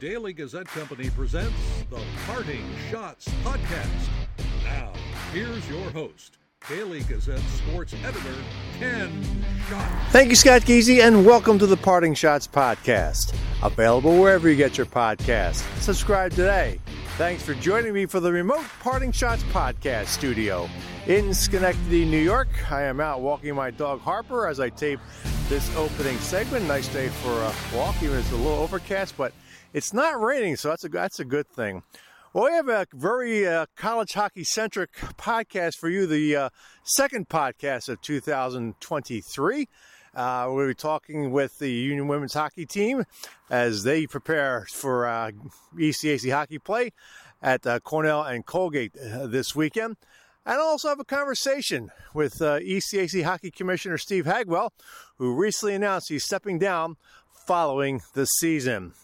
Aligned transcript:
Daily 0.00 0.34
Gazette 0.34 0.66
Company 0.66 1.08
presents 1.08 1.56
the 1.88 1.98
Parting 2.26 2.62
Schotts 2.90 3.28
Podcast. 3.42 4.08
Now, 4.64 4.92
here's 5.32 5.66
your 5.70 5.90
host, 5.92 6.36
Daily 6.68 7.00
Gazette 7.04 7.40
sports 7.40 7.94
editor, 8.04 8.34
Ken. 8.78 9.10
Thank 10.10 10.28
you, 10.28 10.36
Scott 10.36 10.62
Geezy, 10.62 11.00
and 11.00 11.24
welcome 11.24 11.58
to 11.58 11.66
the 11.66 11.78
Parting 11.78 12.12
Schotts 12.12 12.46
Podcast. 12.46 13.34
Available 13.62 14.20
wherever 14.20 14.50
you 14.50 14.56
get 14.56 14.76
your 14.76 14.86
podcast. 14.86 15.64
Subscribe 15.80 16.32
today. 16.32 16.78
Thanks 17.16 17.42
for 17.42 17.54
joining 17.54 17.94
me 17.94 18.04
for 18.04 18.20
the 18.20 18.30
remote 18.30 18.66
Parting 18.80 19.12
Schotts 19.12 19.44
Podcast 19.44 20.08
studio 20.08 20.68
in 21.06 21.32
Schenectady, 21.32 22.04
New 22.04 22.18
York. 22.18 22.48
I 22.70 22.82
am 22.82 23.00
out 23.00 23.22
walking 23.22 23.54
my 23.54 23.70
dog 23.70 24.00
Harper 24.00 24.46
as 24.46 24.60
I 24.60 24.68
tape 24.68 25.00
this 25.48 25.74
opening 25.74 26.18
segment. 26.18 26.66
Nice 26.66 26.88
day 26.88 27.08
for 27.08 27.30
a 27.30 27.54
walk, 27.74 27.94
even 28.02 28.18
it's 28.18 28.32
a 28.32 28.36
little 28.36 28.58
overcast, 28.58 29.16
but 29.16 29.32
it's 29.76 29.92
not 29.92 30.18
raining, 30.18 30.56
so 30.56 30.70
that's 30.70 30.84
a 30.84 30.88
that's 30.88 31.20
a 31.20 31.24
good 31.24 31.46
thing. 31.46 31.82
Well, 32.32 32.46
we 32.46 32.52
have 32.52 32.70
a 32.70 32.86
very 32.94 33.46
uh, 33.46 33.66
college 33.76 34.14
hockey 34.14 34.42
centric 34.42 34.94
podcast 35.18 35.74
for 35.74 35.90
you, 35.90 36.06
the 36.06 36.34
uh, 36.34 36.48
second 36.82 37.28
podcast 37.28 37.90
of 37.90 38.00
2023. 38.00 39.68
Uh, 40.14 40.48
we'll 40.50 40.68
be 40.68 40.74
talking 40.74 41.30
with 41.30 41.58
the 41.58 41.70
Union 41.70 42.08
women's 42.08 42.32
hockey 42.32 42.64
team 42.64 43.04
as 43.50 43.82
they 43.82 44.06
prepare 44.06 44.66
for 44.72 45.06
uh, 45.06 45.30
ECAC 45.76 46.32
hockey 46.32 46.58
play 46.58 46.92
at 47.42 47.66
uh, 47.66 47.78
Cornell 47.80 48.22
and 48.22 48.46
Colgate 48.46 48.96
uh, 48.96 49.26
this 49.26 49.54
weekend. 49.54 49.98
And 50.46 50.54
I'll 50.54 50.68
also 50.68 50.88
have 50.88 51.00
a 51.00 51.04
conversation 51.04 51.90
with 52.14 52.36
ECAC 52.38 53.24
Hockey 53.24 53.50
Commissioner 53.50 53.98
Steve 53.98 54.24
Hagwell, 54.24 54.70
who 55.18 55.34
recently 55.34 55.74
announced 55.74 56.08
he's 56.08 56.24
stepping 56.24 56.58
down 56.58 56.96
following 57.46 58.00
the 58.14 58.24
season. 58.24 58.94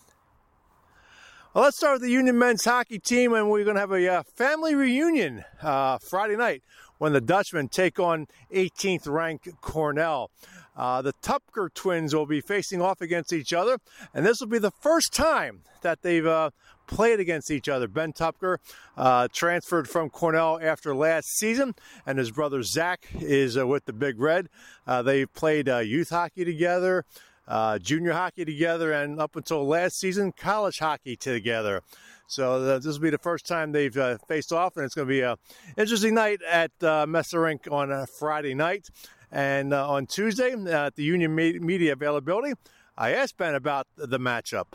Well, 1.55 1.65
let's 1.65 1.77
start 1.77 1.97
with 1.97 2.03
the 2.03 2.11
Union 2.11 2.39
men's 2.39 2.65
hockey 2.65 2.99
team, 2.99 3.35
and 3.35 3.51
we're 3.51 3.65
going 3.65 3.75
to 3.75 3.81
have 3.81 3.93
a 3.93 4.11
uh, 4.11 4.23
family 4.23 4.75
reunion 4.75 5.45
uh, 5.61 5.99
Friday 5.99 6.35
night 6.35 6.63
when 6.97 7.13
the 7.13 7.21
Dutchmen 7.21 7.69
take 7.69 8.01
on 8.01 8.27
18th 8.55 9.07
ranked 9.07 9.51
Cornell. 9.61 10.31
Uh, 10.75 11.03
the 11.03 11.13
Tupker 11.23 11.69
twins 11.75 12.15
will 12.15 12.25
be 12.25 12.41
facing 12.41 12.81
off 12.81 13.03
against 13.03 13.35
each 13.35 13.53
other, 13.53 13.77
and 14.15 14.25
this 14.25 14.41
will 14.41 14.47
be 14.47 14.59
the 14.59 14.71
first 14.71 15.13
time 15.13 15.61
that 15.83 16.01
they've 16.01 16.25
uh, 16.25 16.53
played 16.87 17.21
against 17.21 17.51
each 17.51 17.69
other. 17.69 17.87
Ben 17.87 18.15
Tupker 18.15 18.57
uh, 18.97 19.29
transferred 19.31 19.91
from 19.91 20.09
Cornell 20.09 20.59
after 20.63 20.95
last 20.95 21.37
season, 21.37 21.75
and 22.07 22.19
his 22.19 22.31
brother 22.31 22.63
Zach 22.63 23.09
is 23.21 23.59
uh, 23.59 23.67
with 23.67 23.85
the 23.85 23.93
Big 23.93 24.19
Red. 24.19 24.49
Uh, 24.87 25.03
they 25.03 25.27
played 25.27 25.69
youth 25.69 26.09
hockey 26.09 26.47
together, 26.47 27.05
uh, 27.49 27.79
junior 27.79 28.13
hockey 28.13 28.45
together, 28.45 28.93
and 28.93 29.21
up 29.21 29.37
until 29.37 29.67
last 29.67 29.99
season, 29.99 30.33
college 30.33 30.79
hockey 30.79 31.17
together. 31.17 31.83
So 32.27 32.55
uh, 32.55 32.79
this 32.79 32.87
will 32.87 33.03
be 33.03 33.11
the 33.11 33.19
first 33.19 33.47
time 33.47 33.73
they've 33.73 33.97
uh, 33.97 34.19
faced 34.29 34.53
off, 34.53 34.77
and 34.77 34.85
it's 34.85 34.95
going 34.95 35.07
to 35.07 35.13
be 35.13 35.21
an 35.21 35.37
interesting 35.77 36.15
night 36.15 36.41
at 36.51 36.71
uh, 36.83 37.07
Messa 37.07 37.39
Rink 37.39 37.69
on 37.71 37.93
a 37.93 38.07
Friday 38.07 38.55
night. 38.55 38.89
And 39.31 39.73
uh, 39.73 39.89
on 39.89 40.07
Tuesday, 40.07 40.55
uh, 40.55 40.87
at 40.87 40.97
the 40.97 41.03
Union 41.03 41.35
Media 41.35 41.93
availability, 41.93 42.55
I 42.97 43.13
asked 43.13 43.37
Ben 43.37 43.55
about 43.55 43.87
the 43.97 44.19
matchup. 44.19 44.67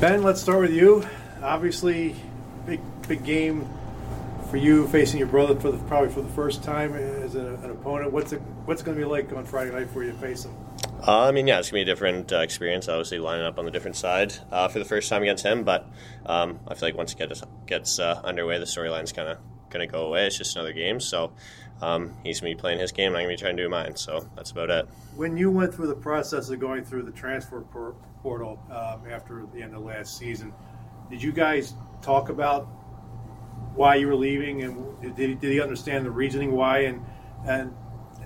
Ben, 0.00 0.22
let's 0.22 0.40
start 0.40 0.60
with 0.60 0.72
you. 0.72 1.04
Obviously, 1.42 2.16
big 2.66 2.80
big 3.06 3.24
game 3.24 3.68
for 4.50 4.56
you 4.56 4.86
facing 4.88 5.18
your 5.18 5.28
brother 5.28 5.58
for 5.58 5.70
the, 5.72 5.78
probably 5.84 6.10
for 6.10 6.22
the 6.22 6.28
first 6.30 6.62
time 6.62 6.94
as 7.28 7.34
a, 7.36 7.54
an 7.64 7.70
opponent. 7.70 8.12
What's 8.12 8.32
it 8.32 8.40
what's 8.64 8.82
going 8.82 8.96
to 8.96 9.02
be 9.02 9.08
like 9.08 9.32
on 9.32 9.44
Friday 9.44 9.70
night 9.70 9.90
for 9.90 10.02
you 10.02 10.12
to 10.12 10.18
face 10.18 10.44
him? 10.44 10.56
Uh, 11.06 11.20
I 11.20 11.32
mean, 11.32 11.46
yeah, 11.46 11.58
it's 11.58 11.70
gonna 11.70 11.78
be 11.78 11.82
a 11.82 11.92
different 11.92 12.32
uh, 12.32 12.40
experience. 12.40 12.88
Obviously, 12.88 13.18
lining 13.18 13.46
up 13.46 13.58
on 13.58 13.64
the 13.64 13.70
different 13.70 13.96
side 13.96 14.34
uh, 14.50 14.68
for 14.68 14.78
the 14.78 14.84
first 14.84 15.08
time 15.08 15.22
against 15.22 15.44
him. 15.44 15.62
But 15.62 15.88
um, 16.26 16.60
I 16.66 16.74
feel 16.74 16.88
like 16.88 16.96
once 16.96 17.12
it 17.12 17.18
gets 17.18 17.42
gets 17.66 17.98
uh, 17.98 18.20
underway, 18.24 18.58
the 18.58 18.64
storyline's 18.64 19.12
kind 19.12 19.28
of 19.28 19.38
gonna 19.70 19.86
go 19.86 20.06
away. 20.06 20.26
It's 20.26 20.36
just 20.36 20.56
another 20.56 20.72
game. 20.72 20.98
So 20.98 21.32
um, 21.80 22.16
he's 22.24 22.40
gonna 22.40 22.54
be 22.54 22.60
playing 22.60 22.80
his 22.80 22.90
game, 22.90 23.08
and 23.08 23.16
I'm 23.16 23.24
gonna 23.24 23.34
be 23.34 23.40
trying 23.40 23.56
to 23.56 23.62
do 23.62 23.68
mine. 23.68 23.94
So 23.96 24.28
that's 24.34 24.50
about 24.50 24.70
it. 24.70 24.88
When 25.14 25.36
you 25.36 25.50
went 25.50 25.72
through 25.72 25.88
the 25.88 25.94
process 25.94 26.48
of 26.50 26.58
going 26.58 26.84
through 26.84 27.04
the 27.04 27.12
transfer 27.12 27.60
portal 28.22 28.58
um, 28.70 29.10
after 29.10 29.46
the 29.54 29.62
end 29.62 29.74
of 29.74 29.82
last 29.82 30.18
season, 30.18 30.52
did 31.10 31.22
you 31.22 31.32
guys 31.32 31.74
talk 32.02 32.28
about 32.28 32.64
why 33.74 33.94
you 33.94 34.08
were 34.08 34.16
leaving, 34.16 34.62
and 34.62 35.16
did 35.16 35.40
did 35.40 35.52
he 35.52 35.60
understand 35.60 36.04
the 36.04 36.10
reasoning 36.10 36.52
why? 36.52 36.80
And 36.80 37.04
and 37.46 37.72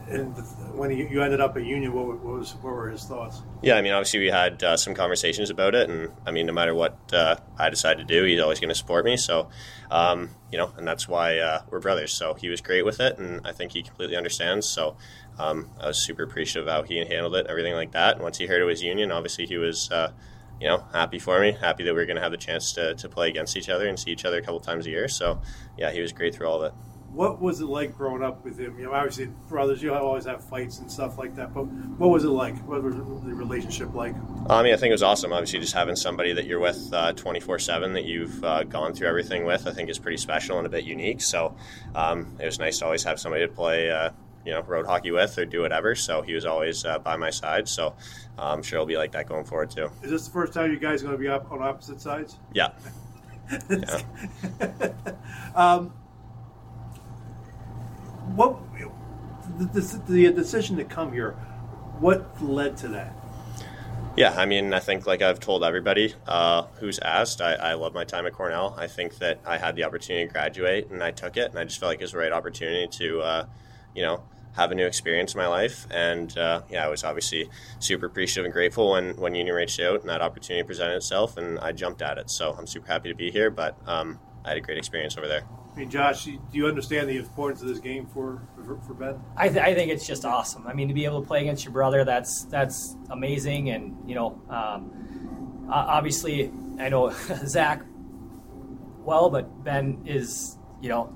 and 0.08 0.36
when 0.74 0.90
you 0.90 1.22
ended 1.22 1.40
up 1.40 1.56
at 1.56 1.64
Union, 1.64 1.92
what, 1.92 2.22
was 2.22 2.54
what 2.56 2.74
were 2.74 2.88
his 2.90 3.04
thoughts? 3.04 3.42
Yeah, 3.62 3.76
I 3.76 3.82
mean, 3.82 3.92
obviously 3.92 4.20
we 4.20 4.28
had 4.28 4.62
uh, 4.62 4.76
some 4.76 4.94
conversations 4.94 5.50
about 5.50 5.74
it, 5.74 5.88
and 5.88 6.10
I 6.26 6.32
mean, 6.32 6.46
no 6.46 6.52
matter 6.52 6.74
what 6.74 6.98
uh, 7.12 7.36
I 7.58 7.70
decide 7.70 7.98
to 7.98 8.04
do, 8.04 8.24
he's 8.24 8.40
always 8.40 8.58
going 8.58 8.68
to 8.68 8.74
support 8.74 9.04
me. 9.04 9.16
So, 9.16 9.48
um, 9.90 10.30
you 10.50 10.58
know, 10.58 10.72
and 10.76 10.86
that's 10.86 11.06
why 11.06 11.38
uh, 11.38 11.62
we're 11.70 11.80
brothers. 11.80 12.12
So 12.12 12.34
he 12.34 12.48
was 12.48 12.60
great 12.60 12.84
with 12.84 13.00
it, 13.00 13.18
and 13.18 13.46
I 13.46 13.52
think 13.52 13.72
he 13.72 13.82
completely 13.82 14.16
understands. 14.16 14.68
So 14.68 14.96
um, 15.38 15.70
I 15.80 15.86
was 15.86 15.98
super 15.98 16.24
appreciative 16.24 16.66
of 16.66 16.74
how 16.74 16.82
he 16.82 16.98
handled 16.98 17.36
it, 17.36 17.46
everything 17.46 17.74
like 17.74 17.92
that. 17.92 18.14
And 18.14 18.22
once 18.22 18.38
he 18.38 18.46
heard 18.46 18.60
it 18.60 18.66
was 18.66 18.82
Union, 18.82 19.12
obviously 19.12 19.46
he 19.46 19.58
was. 19.58 19.90
Uh, 19.90 20.12
you 20.60 20.68
know, 20.68 20.84
happy 20.92 21.18
for 21.18 21.40
me, 21.40 21.56
happy 21.60 21.82
that 21.82 21.92
we 21.92 22.00
are 22.00 22.06
going 22.06 22.14
to 22.14 22.22
have 22.22 22.30
the 22.30 22.36
chance 22.36 22.72
to, 22.74 22.94
to 22.94 23.08
play 23.08 23.28
against 23.28 23.56
each 23.56 23.68
other 23.68 23.88
and 23.88 23.98
see 23.98 24.12
each 24.12 24.24
other 24.24 24.38
a 24.38 24.42
couple 24.42 24.60
times 24.60 24.86
a 24.86 24.90
year. 24.90 25.08
So, 25.08 25.40
yeah, 25.76 25.90
he 25.90 26.00
was 26.00 26.12
great 26.12 26.36
through 26.36 26.46
all 26.46 26.62
of 26.62 26.72
it 26.72 26.91
what 27.12 27.40
was 27.42 27.60
it 27.60 27.66
like 27.66 27.96
growing 27.96 28.22
up 28.22 28.42
with 28.42 28.58
him? 28.58 28.78
You 28.78 28.86
know, 28.86 28.92
obviously 28.92 29.26
brothers, 29.48 29.82
you 29.82 29.92
always 29.92 30.24
have 30.24 30.42
fights 30.42 30.78
and 30.78 30.90
stuff 30.90 31.18
like 31.18 31.36
that. 31.36 31.52
But 31.52 31.64
what 31.64 32.08
was 32.08 32.24
it 32.24 32.28
like? 32.28 32.56
What 32.66 32.82
was 32.82 32.94
the 32.94 33.34
relationship 33.34 33.94
like? 33.94 34.14
I 34.48 34.62
mean, 34.62 34.72
I 34.72 34.76
think 34.76 34.90
it 34.90 34.94
was 34.94 35.02
awesome. 35.02 35.32
Obviously, 35.32 35.60
just 35.60 35.74
having 35.74 35.94
somebody 35.94 36.32
that 36.32 36.46
you're 36.46 36.60
with 36.60 36.92
uh, 36.92 37.12
twenty 37.12 37.40
four 37.40 37.58
seven 37.58 37.92
that 37.92 38.04
you've 38.04 38.42
uh, 38.42 38.64
gone 38.64 38.94
through 38.94 39.08
everything 39.08 39.44
with, 39.44 39.66
I 39.66 39.72
think 39.72 39.90
is 39.90 39.98
pretty 39.98 40.16
special 40.16 40.56
and 40.56 40.66
a 40.66 40.70
bit 40.70 40.84
unique. 40.84 41.20
So 41.20 41.54
um, 41.94 42.36
it 42.40 42.46
was 42.46 42.58
nice 42.58 42.78
to 42.78 42.86
always 42.86 43.04
have 43.04 43.20
somebody 43.20 43.46
to 43.46 43.52
play. 43.52 43.90
Uh, 43.90 44.10
you 44.44 44.50
know, 44.50 44.60
road 44.62 44.86
hockey 44.86 45.12
with 45.12 45.38
or 45.38 45.44
do 45.44 45.60
whatever. 45.60 45.94
So 45.94 46.20
he 46.20 46.34
was 46.34 46.44
always 46.44 46.84
uh, 46.84 46.98
by 46.98 47.14
my 47.14 47.30
side. 47.30 47.68
So 47.68 47.94
I'm 48.36 48.60
sure 48.60 48.78
it'll 48.78 48.86
be 48.86 48.96
like 48.96 49.12
that 49.12 49.28
going 49.28 49.44
forward 49.44 49.70
too. 49.70 49.88
Is 50.02 50.10
this 50.10 50.26
the 50.26 50.32
first 50.32 50.52
time 50.52 50.72
you 50.72 50.80
guys 50.80 51.00
are 51.00 51.06
going 51.06 51.16
to 51.16 51.22
be 51.22 51.28
up 51.28 51.52
on 51.52 51.62
opposite 51.62 52.00
sides? 52.00 52.38
Yeah. 52.52 52.70
yeah. 53.70 54.02
um, 55.54 55.92
what 58.34 58.58
the, 59.58 59.80
the, 59.80 60.02
the 60.12 60.30
decision 60.32 60.76
to 60.76 60.84
come 60.84 61.12
here? 61.12 61.32
What 61.98 62.42
led 62.42 62.76
to 62.78 62.88
that? 62.88 63.14
Yeah, 64.16 64.34
I 64.36 64.44
mean, 64.44 64.74
I 64.74 64.80
think 64.80 65.06
like 65.06 65.22
I've 65.22 65.40
told 65.40 65.64
everybody 65.64 66.14
uh, 66.26 66.64
who's 66.74 66.98
asked, 66.98 67.40
I, 67.40 67.54
I, 67.54 67.74
love 67.74 67.94
my 67.94 68.04
time 68.04 68.26
at 68.26 68.34
Cornell. 68.34 68.74
I 68.76 68.86
think 68.86 69.16
that 69.18 69.40
I 69.46 69.56
had 69.56 69.74
the 69.74 69.84
opportunity 69.84 70.26
to 70.26 70.32
graduate, 70.32 70.90
and 70.90 71.02
I 71.02 71.12
took 71.12 71.38
it, 71.38 71.48
and 71.48 71.58
I 71.58 71.64
just 71.64 71.80
felt 71.80 71.90
like 71.90 72.00
it 72.00 72.04
was 72.04 72.12
the 72.12 72.18
right 72.18 72.32
opportunity 72.32 72.88
to, 72.98 73.20
uh, 73.22 73.46
you 73.94 74.02
know, 74.02 74.22
have 74.54 74.70
a 74.70 74.74
new 74.74 74.84
experience 74.84 75.34
in 75.34 75.38
my 75.38 75.46
life. 75.46 75.86
And 75.90 76.36
uh, 76.36 76.60
yeah, 76.68 76.84
I 76.84 76.88
was 76.88 77.04
obviously 77.04 77.48
super 77.78 78.04
appreciative 78.04 78.44
and 78.44 78.52
grateful 78.52 78.90
when 78.90 79.16
when 79.16 79.34
Union 79.34 79.56
reached 79.56 79.80
out 79.80 80.00
and 80.00 80.10
that 80.10 80.20
opportunity 80.20 80.66
presented 80.66 80.96
itself, 80.96 81.38
and 81.38 81.58
I 81.60 81.72
jumped 81.72 82.02
at 82.02 82.18
it. 82.18 82.28
So 82.28 82.52
I'm 82.52 82.66
super 82.66 82.88
happy 82.88 83.08
to 83.08 83.14
be 83.14 83.30
here, 83.30 83.50
but 83.50 83.76
um, 83.86 84.18
I 84.44 84.50
had 84.50 84.58
a 84.58 84.60
great 84.60 84.76
experience 84.76 85.16
over 85.16 85.26
there. 85.26 85.44
I 85.72 85.78
mean, 85.78 85.90
Josh, 85.90 86.26
do 86.26 86.38
you 86.52 86.66
understand 86.66 87.08
the 87.08 87.16
importance 87.16 87.62
of 87.62 87.68
this 87.68 87.78
game 87.78 88.06
for 88.06 88.42
for, 88.56 88.78
for 88.86 88.94
Ben? 88.94 89.20
I, 89.36 89.48
th- 89.48 89.64
I, 89.64 89.74
think 89.74 89.90
it's 89.90 90.06
just 90.06 90.24
awesome. 90.24 90.66
I 90.66 90.74
mean, 90.74 90.88
to 90.88 90.94
be 90.94 91.06
able 91.06 91.22
to 91.22 91.26
play 91.26 91.40
against 91.40 91.64
your 91.64 91.72
brother, 91.72 92.04
that's 92.04 92.44
that's 92.44 92.94
amazing. 93.10 93.70
And 93.70 93.96
you 94.06 94.14
know, 94.14 94.40
um, 94.50 95.66
obviously, 95.70 96.52
I 96.78 96.90
know 96.90 97.10
Zach 97.46 97.82
well, 99.04 99.30
but 99.30 99.64
Ben 99.64 100.02
is, 100.06 100.58
you 100.80 100.88
know, 100.88 101.14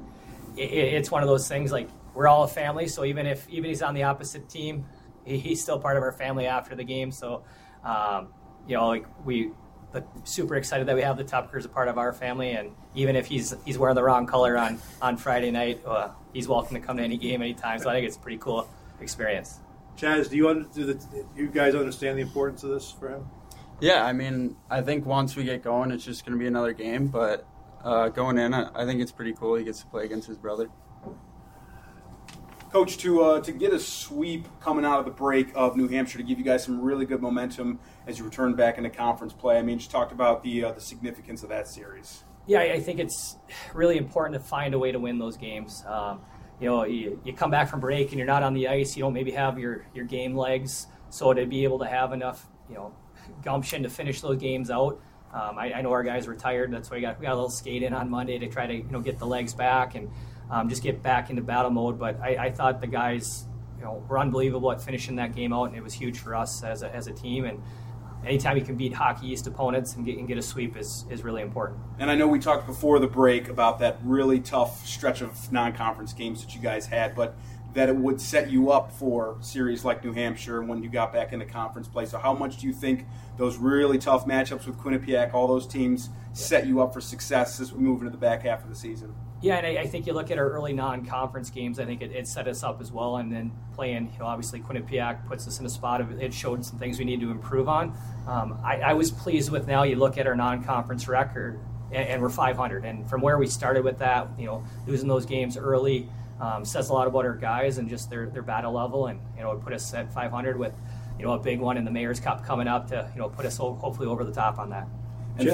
it, 0.57 0.71
it's 0.71 1.11
one 1.11 1.23
of 1.23 1.29
those 1.29 1.49
things. 1.49 1.71
Like 1.71 1.89
we're 2.15 2.27
all 2.27 2.45
a 2.45 2.49
family, 2.49 2.89
so 2.89 3.05
even 3.05 3.27
if 3.27 3.49
even 3.51 3.69
he's 3.69 3.83
on 3.83 3.95
the 3.95 4.05
opposite 4.05 4.49
team, 4.49 4.87
he, 5.25 5.39
he's 5.39 5.63
still 5.63 5.79
part 5.79 5.97
of 5.97 6.03
our 6.03 6.13
family 6.13 6.47
after 6.47 6.75
the 6.75 6.85
game. 6.85 7.13
So, 7.13 7.45
um, 7.85 8.29
you 8.67 8.77
know, 8.77 8.89
like 8.89 9.07
we 9.25 9.51
but 9.93 10.07
super 10.25 10.57
excited 10.57 10.87
that 10.89 10.97
we 10.97 11.03
have 11.03 11.17
the 11.17 11.25
Tupkers 11.25 11.65
a 11.65 11.69
part 11.69 11.89
of 11.89 11.99
our 11.99 12.13
family. 12.13 12.53
And 12.53 12.73
even 12.95 13.17
if 13.17 13.27
he's 13.27 13.55
he's 13.65 13.79
wearing 13.79 13.95
the 13.95 14.03
wrong 14.03 14.27
color 14.27 14.57
on 14.57 14.79
on 15.01 15.17
Friday 15.17 15.51
night, 15.51 15.81
uh, 15.87 16.11
he's 16.33 16.49
welcome 16.49 16.75
to 16.75 16.81
come 16.81 16.97
to 16.99 17.03
any 17.03 17.17
game 17.17 17.43
anytime. 17.43 17.79
So 17.79 17.89
I 17.91 17.95
think 17.95 18.07
it's 18.07 18.17
a 18.17 18.21
pretty 18.21 18.39
cool 18.39 18.69
experience. 19.01 19.61
Chaz, 19.97 20.29
do 20.29 20.37
you 20.37 20.49
under, 20.49 20.69
do, 20.75 20.85
the, 20.85 20.95
do 20.95 21.27
you 21.37 21.49
guys 21.49 21.75
understand 21.75 22.19
the 22.19 22.23
importance 22.23 22.63
of 22.63 22.71
this 22.71 22.91
for 22.91 23.09
him? 23.09 23.27
Yeah, 23.81 24.05
I 24.05 24.13
mean, 24.13 24.57
I 24.71 24.83
think 24.83 25.07
once 25.07 25.37
we 25.37 25.45
get 25.45 25.63
going, 25.63 25.91
it's 25.91 26.05
just 26.05 26.25
going 26.25 26.37
to 26.37 26.39
be 26.39 26.47
another 26.47 26.73
game. 26.73 27.09
But 27.09 27.47
uh, 27.83 28.09
going 28.09 28.39
in, 28.39 28.53
I 28.53 28.85
think 28.85 29.01
it's 29.01 29.13
pretty 29.13 29.33
cool. 29.33 29.55
He 29.55 29.65
gets 29.65 29.81
to 29.81 29.87
play 29.87 30.05
against 30.05 30.29
his 30.29 30.37
brother. 30.37 30.69
Coach, 32.77 32.99
to 32.99 33.23
uh, 33.23 33.41
to 33.41 33.53
get 33.53 33.73
a 33.73 33.79
sweep 33.79 34.47
coming 34.61 34.85
out 34.85 34.99
of 34.99 35.07
the 35.07 35.11
break 35.11 35.51
of 35.55 35.79
New 35.79 35.89
Hampshire 35.89 36.19
to 36.19 36.25
give 36.25 36.39
you 36.39 36.45
guys 36.45 36.63
some 36.63 36.79
really 36.79 37.07
good 37.07 37.23
momentum 37.23 37.79
as 38.07 38.19
you 38.19 38.25
return 38.27 38.53
back 38.53 38.77
into 38.77 38.91
conference 38.91 39.33
play. 39.33 39.57
I 39.57 39.63
mean, 39.63 39.79
just 39.79 39.91
talked 39.91 40.13
about 40.13 40.43
the 40.43 40.63
uh, 40.63 40.73
the 40.73 40.81
significance 40.83 41.43
of 41.43 41.49
that 41.49 41.69
series. 41.69 42.25
Yeah, 42.47 42.61
I 42.61 42.79
think 42.81 43.01
it's 43.01 43.39
really 43.73 43.97
important 43.97 44.39
to 44.39 44.47
find 44.47 44.75
a 44.75 44.79
way 44.79 44.93
to 44.93 44.99
win 44.99 45.19
those 45.19 45.39
games. 45.39 45.85
Um, 45.87 46.21
you 46.61 46.69
know, 46.69 46.85
you, 46.85 47.19
you 47.25 47.33
come 47.33 47.51
back 47.51 47.71
from 47.71 47.81
break 47.81 48.11
and 48.11 48.19
you're 48.19 48.27
not 48.27 48.43
on 48.43 48.53
the 48.53 48.69
ice. 48.69 48.95
You 48.95 49.05
don't 49.05 49.15
maybe 49.15 49.31
have 49.31 49.59
your 49.59 49.87
your 49.95 50.05
game 50.05 50.37
legs, 50.37 50.87
so 51.09 51.33
to 51.33 51.47
be 51.47 51.65
able 51.65 51.79
to 51.79 51.87
have 51.87 52.13
enough, 52.13 52.47
you 52.69 52.75
know, 52.75 52.95
gumption 53.43 53.85
to 53.85 53.89
finish 53.89 54.21
those 54.21 54.37
games 54.37 54.71
out. 54.71 55.01
Um, 55.33 55.59
I, 55.59 55.73
I, 55.73 55.81
know 55.81 55.93
our 55.93 56.03
guys 56.03 56.27
were 56.27 56.37
tired. 56.37 56.73
That's 56.73 56.91
why 56.91 56.99
we 56.99 57.01
got, 57.01 57.19
we 57.19 57.25
got 57.25 57.33
a 57.33 57.37
little 57.37 57.49
skate 57.49 57.83
in 57.83 57.95
on 57.95 58.11
Monday 58.11 58.39
to 58.39 58.49
try 58.49 58.67
to 58.67 58.75
you 58.75 58.91
know 58.91 59.01
get 59.01 59.19
the 59.19 59.27
legs 59.27 59.55
back 59.55 59.95
and 59.95 60.11
um, 60.51 60.69
just 60.69 60.83
get 60.83 61.03
back 61.03 61.31
into 61.31 61.43
battle 61.43 61.71
mode. 61.71 61.99
But 61.99 62.21
I, 62.21 62.37
I, 62.37 62.51
thought 62.51 62.81
the 62.81 62.87
guys 62.87 63.47
you 63.79 63.85
know 63.85 64.05
were 64.09 64.19
unbelievable 64.19 64.71
at 64.73 64.81
finishing 64.81 65.17
that 65.17 65.35
game 65.35 65.53
out, 65.53 65.65
and 65.65 65.77
it 65.77 65.83
was 65.83 65.95
huge 65.95 66.19
for 66.19 66.35
us 66.35 66.63
as 66.63 66.83
a, 66.83 66.95
as 66.95 67.07
a 67.07 67.13
team. 67.13 67.45
And 67.45 67.63
anytime 68.25 68.57
you 68.57 68.65
can 68.65 68.77
beat 68.77 68.93
Hockey 68.93 69.29
East 69.29 69.47
opponents 69.47 69.95
and 69.95 70.05
get, 70.05 70.19
and 70.19 70.27
get 70.27 70.39
a 70.39 70.43
sweep 70.43 70.77
is, 70.77 71.05
is 71.11 71.23
really 71.23 71.43
important. 71.43 71.81
And 71.99 72.11
I 72.11 72.15
know 72.15 72.27
we 72.27 72.39
talked 72.39 72.67
before 72.67 72.99
the 72.99 73.07
break 73.07 73.49
about 73.49 73.79
that 73.81 73.99
really 74.03 74.41
tough 74.41 74.87
stretch 74.87 75.21
of 75.21 75.53
non-conference 75.53 76.13
games 76.13 76.45
that 76.45 76.55
you 76.55 76.61
guys 76.61 76.87
had, 76.87 77.15
but 77.15 77.37
that 77.75 77.91
it 77.91 77.97
would 77.97 78.21
set 78.21 78.51
you 78.51 78.71
up 78.71 78.91
for 78.91 79.37
series 79.41 79.85
like 79.85 80.03
New 80.03 80.13
Hampshire 80.13 80.63
when 80.63 80.83
you 80.83 80.89
got 80.89 81.13
back 81.13 81.35
into 81.35 81.45
conference 81.45 81.87
play. 81.87 82.07
So 82.07 82.19
how 82.19 82.33
much 82.33 82.57
do 82.57 82.67
you 82.67 82.73
think 82.73 83.05
those 83.37 83.59
really 83.59 83.99
tough 83.99 84.27
matchups 84.27 84.67
with 84.67 84.79
Quinnipiac, 84.79 85.35
all 85.35 85.47
those 85.47 85.67
teams, 85.67 86.09
set 86.33 86.67
you 86.67 86.81
up 86.81 86.95
for 86.95 87.03
success 87.03 87.61
as 87.61 87.75
we 87.75 87.81
move 87.81 88.01
into 88.01 88.11
the 88.11 88.17
back 88.17 88.43
half 88.43 88.63
of 88.63 88.71
the 88.71 88.75
season? 88.75 89.15
Yeah, 89.43 89.57
and 89.57 89.67
I, 89.67 89.83
I 89.83 89.87
think 89.87 90.07
you 90.07 90.15
look 90.15 90.31
at 90.31 90.39
our 90.39 90.49
early 90.49 90.73
non-conference 90.73 91.51
games. 91.51 91.79
I 91.79 91.85
think 91.85 92.01
it, 92.01 92.11
it, 92.11 92.27
set 92.27 92.49
us 92.49 92.63
up 92.63 92.81
as 92.81 92.91
well. 92.91 93.19
And 93.19 93.31
then 93.31 93.53
playing, 93.75 94.11
you 94.15 94.19
know, 94.19 94.27
obviously 94.27 94.61
Quinnipiac 94.61 95.27
puts 95.29 95.47
us 95.47 95.61
in 95.61 95.67
a 95.67 95.69
spot 95.69 96.01
of 96.01 96.11
it 96.21 96.33
showed 96.33 96.65
some 96.65 96.79
things 96.79 96.99
we 96.99 97.05
need 97.05 97.21
to 97.21 97.31
improve 97.31 97.69
on. 97.69 97.97
Um, 98.27 98.59
I, 98.65 98.81
I, 98.81 98.93
was 98.95 99.11
pleased 99.11 99.51
with 99.51 99.67
now. 99.67 99.83
You 99.83 99.97
look 99.97 100.17
at 100.17 100.27
our 100.27 100.35
non-conference 100.35 101.07
record, 101.07 101.61
and, 101.93 102.09
and, 102.09 102.23
we're 102.23 102.31
500. 102.31 102.85
And 102.85 103.09
from 103.09 103.21
where 103.21 103.37
we 103.37 103.47
started 103.47 103.85
with 103.85 103.99
that, 103.99 104.29
you 104.39 104.47
know, 104.47 104.65
losing 104.87 105.07
those 105.07 105.27
games 105.27 105.59
early 105.59 106.09
um, 106.41 106.65
says 106.65 106.89
a 106.89 106.93
lot 106.93 107.07
about 107.07 107.25
our 107.27 107.37
guys 107.37 107.79
and 107.79 107.89
just 107.89 108.09
their 108.09 108.27
their 108.31 108.43
battle 108.43 108.73
level. 108.73 109.07
And 109.07 109.21
you 109.37 109.43
know, 109.43 109.53
it 109.53 109.61
put 109.61 109.75
us 109.75 109.93
at 109.93 110.13
500 110.13 110.59
with, 110.59 110.73
you 111.19 111.27
know, 111.27 111.33
a 111.33 111.39
big 111.39 111.61
one 111.61 111.77
in 111.77 111.85
the 111.85 111.91
Mayor's 111.91 112.21
Cup 112.21 112.45
coming 112.45 112.69
up 112.69 112.89
to 112.89 113.11
you 113.15 113.21
know 113.21 113.29
put 113.29 113.45
us 113.45 113.59
hopefully 113.59 114.09
over 114.09 114.25
the 114.25 114.33
top 114.33 114.59
on 114.59 114.71
that. 114.71 114.89
And 115.39 115.51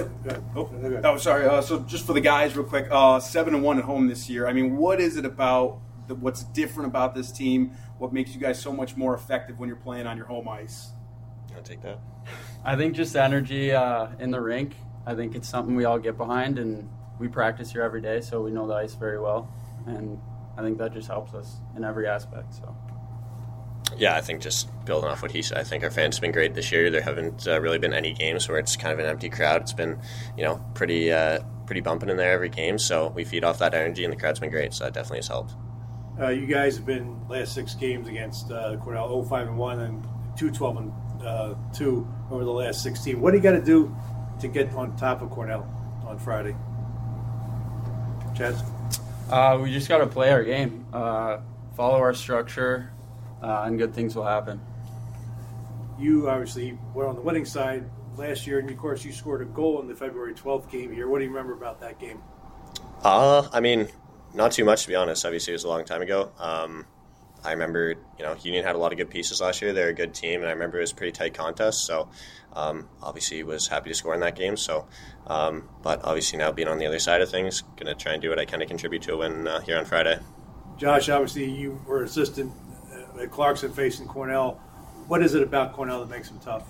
oh, 0.55 0.71
oh, 1.05 1.17
sorry. 1.17 1.47
Uh, 1.47 1.61
so 1.61 1.81
just 1.81 2.07
for 2.07 2.13
the 2.13 2.21
guys, 2.21 2.57
real 2.57 2.65
quick, 2.65 2.87
uh, 2.91 3.19
seven 3.19 3.55
and 3.55 3.63
one 3.63 3.79
at 3.79 3.85
home 3.85 4.07
this 4.07 4.29
year. 4.29 4.47
I 4.47 4.53
mean, 4.53 4.77
what 4.77 5.01
is 5.01 5.17
it 5.17 5.25
about 5.25 5.81
the, 6.07 6.15
what's 6.15 6.45
different 6.45 6.89
about 6.89 7.15
this 7.15 7.33
team? 7.33 7.73
What 7.99 8.13
makes 8.13 8.35
you 8.35 8.41
guys 8.41 8.61
so 8.61 8.73
much 8.73 8.97
more 8.97 9.15
effective 9.15 9.59
when 9.59 9.69
you're 9.69 9.77
playing 9.77 10.07
on 10.07 10.17
your 10.17 10.27
home 10.27 10.49
ice? 10.49 10.91
I'll 11.55 11.63
take 11.63 11.83
that. 11.83 11.99
I 12.65 12.77
think 12.77 12.95
just 12.95 13.17
energy 13.17 13.73
uh, 13.73 14.09
in 14.19 14.31
the 14.31 14.41
rink. 14.41 14.77
I 15.07 15.15
think 15.15 15.35
it's 15.35 15.49
something 15.49 15.75
we 15.75 15.85
all 15.85 15.99
get 15.99 16.17
behind, 16.17 16.59
and 16.59 16.89
we 17.19 17.29
practice 17.29 17.73
here 17.73 17.83
every 17.83 18.01
day, 18.01 18.21
so 18.21 18.41
we 18.41 18.53
know 18.53 18.67
the 18.67 18.75
ice 18.75 18.95
very 18.95 19.21
well, 19.21 19.53
and 19.87 20.19
I 20.57 20.63
think 20.63 20.79
that 20.79 20.93
just 20.93 21.09
helps 21.09 21.35
us 21.35 21.57
in 21.77 21.83
every 21.85 22.07
aspect. 22.07 22.55
So 22.55 22.77
yeah, 23.97 24.17
I 24.17 24.21
think 24.21 24.41
just 24.41 24.69
building 24.85 25.11
off 25.11 25.23
what 25.23 25.31
he 25.31 25.43
said, 25.43 25.59
I 25.59 25.65
think 25.65 25.85
our 25.85 25.91
fans 25.91 26.17
have 26.17 26.23
been 26.23 26.33
great 26.33 26.55
this 26.55 26.73
year. 26.73 26.91
There 26.91 27.01
haven't 27.01 27.47
uh, 27.47 27.61
really 27.61 27.79
been 27.79 27.93
any 27.93 28.13
games 28.13 28.49
where 28.49 28.59
it's 28.59 28.77
kind 28.77 28.93
of 28.93 28.99
an 28.99 29.07
empty 29.07 29.29
crowd. 29.29 29.63
It's 29.63 29.73
been, 29.73 29.99
you 30.37 30.45
know, 30.45 30.65
pretty 30.75 31.13
uh, 31.13 31.41
pretty 31.67 31.81
bumping 31.81 32.09
in 32.09 32.17
there 32.17 32.33
every 32.33 32.49
game. 32.49 32.79
So 32.79 33.09
we 33.09 33.25
feed 33.25 33.45
off 33.45 33.59
that 33.59 33.75
energy, 33.75 34.05
and 34.05 34.13
the 34.13 34.17
crowd's 34.17 34.41
been 34.41 34.51
great. 34.51 34.75
So 34.75 34.85
that 34.85 34.95
definitely 34.95 35.19
has 35.19 35.29
helped. 35.29 35.55
Uh, 36.21 36.29
you 36.29 36.47
guys 36.47 36.77
have 36.77 36.85
been 36.85 37.27
last 37.29 37.55
six 37.55 37.75
games 37.75 38.07
against 38.09 38.51
uh, 38.51 38.77
Cornell 38.77 39.25
05 39.25 39.49
and 39.49 39.57
1 39.57 39.81
and 39.81 40.07
2 40.37 40.51
12 40.51 40.77
and 40.77 40.93
uh, 41.23 41.55
2 41.75 42.07
over 42.31 42.45
the 42.45 42.51
last 42.51 42.83
16. 42.83 43.21
What 43.21 43.31
do 43.31 43.39
you 43.39 43.43
got 43.43 43.53
to 43.53 43.63
do 43.63 43.95
to 44.41 44.49
get 44.49 44.73
on 44.75 44.95
top 44.97 45.23
of 45.23 45.31
Cornell 45.31 45.67
on 46.07 46.19
Friday? 46.19 46.55
Chaz? 48.35 48.63
Uh, 49.31 49.59
we 49.63 49.73
just 49.73 49.89
got 49.89 49.99
to 49.99 50.07
play 50.07 50.31
our 50.31 50.45
game, 50.45 50.85
uh, 50.93 51.39
follow 51.75 51.99
our 51.99 52.13
structure, 52.13 52.93
uh, 53.43 53.65
and 53.67 53.79
good 53.79 53.95
things 53.95 54.15
will 54.15 54.25
happen. 54.25 54.61
You 55.99 56.29
obviously 56.29 56.79
were 56.95 57.07
on 57.07 57.15
the 57.15 57.21
winning 57.21 57.45
side 57.45 57.85
last 58.17 58.47
year, 58.47 58.59
and 58.59 58.71
of 58.71 58.77
course, 58.77 59.05
you 59.05 59.13
scored 59.13 59.43
a 59.43 59.47
goal 59.47 59.81
in 59.81 59.89
the 59.89 59.95
February 59.95 60.35
12th 60.35 60.71
game 60.71 60.93
here. 60.93 61.09
What 61.09 61.19
do 61.19 61.25
you 61.25 61.31
remember 61.31 61.53
about 61.53 61.81
that 61.81 61.99
game? 61.99 62.23
Uh, 63.05 63.49
I 63.53 63.61
mean, 63.61 63.89
not 64.35 64.53
too 64.53 64.65
much 64.65 64.83
to 64.83 64.89
be 64.89 64.95
honest. 64.95 65.25
Obviously, 65.25 65.53
it 65.53 65.57
was 65.57 65.65
a 65.65 65.69
long 65.69 65.85
time 65.85 66.03
ago. 66.03 66.33
Um, 66.39 66.87
I 67.45 67.53
remember, 67.53 67.95
you 68.19 68.25
know, 68.25 68.37
Union 68.43 68.65
had 68.65 68.77
a 68.77 68.79
lot 68.79 68.93
of 68.93 68.99
good 68.99 69.11
pieces 69.11 69.41
last 69.41 69.63
year. 69.63 69.73
They're 69.73 69.89
a 69.89 69.95
good 69.95 70.15
team, 70.15 70.41
and 70.41 70.49
I 70.49 70.53
remember 70.53 70.79
it 70.79 70.83
was 70.83 70.93
a 70.93 70.95
pretty 70.95 71.13
tight 71.13 71.35
contest. 71.35 71.85
So, 71.85 72.09
um, 72.53 72.89
obviously, 73.03 73.43
was 73.43 73.67
happy 73.67 73.91
to 73.91 73.95
score 73.95 74.15
in 74.15 74.21
that 74.21 74.37
game. 74.37 74.57
So, 74.57 74.87
um, 75.27 75.69
but 75.83 76.05
obviously 76.05 76.39
now 76.39 76.53
being 76.53 76.69
on 76.69 76.79
the 76.79 76.87
other 76.87 77.01
side 77.01 77.21
of 77.21 77.31
things, 77.31 77.63
going 77.77 77.87
to 77.87 77.95
try 77.95 78.13
and 78.13 78.23
do 78.23 78.29
what 78.29 78.39
I 78.39 78.45
can 78.45 78.61
to 78.61 78.67
contribute 78.67 79.03
to 79.03 79.15
a 79.15 79.17
win 79.17 79.49
uh, 79.49 79.61
here 79.61 79.77
on 79.77 79.85
Friday. 79.85 80.19
Josh, 80.79 81.09
obviously, 81.09 81.51
you 81.51 81.81
were 81.87 82.05
assistant 82.05 82.53
at 82.53 82.72
Clarkson 83.31 83.73
facing 83.73 84.07
Cornell. 84.07 84.61
What 85.07 85.23
is 85.23 85.35
it 85.35 85.43
about 85.43 85.73
Cornell 85.73 86.01
that 86.01 86.11
makes 86.11 86.29
them 86.29 86.39
tough? 86.39 86.65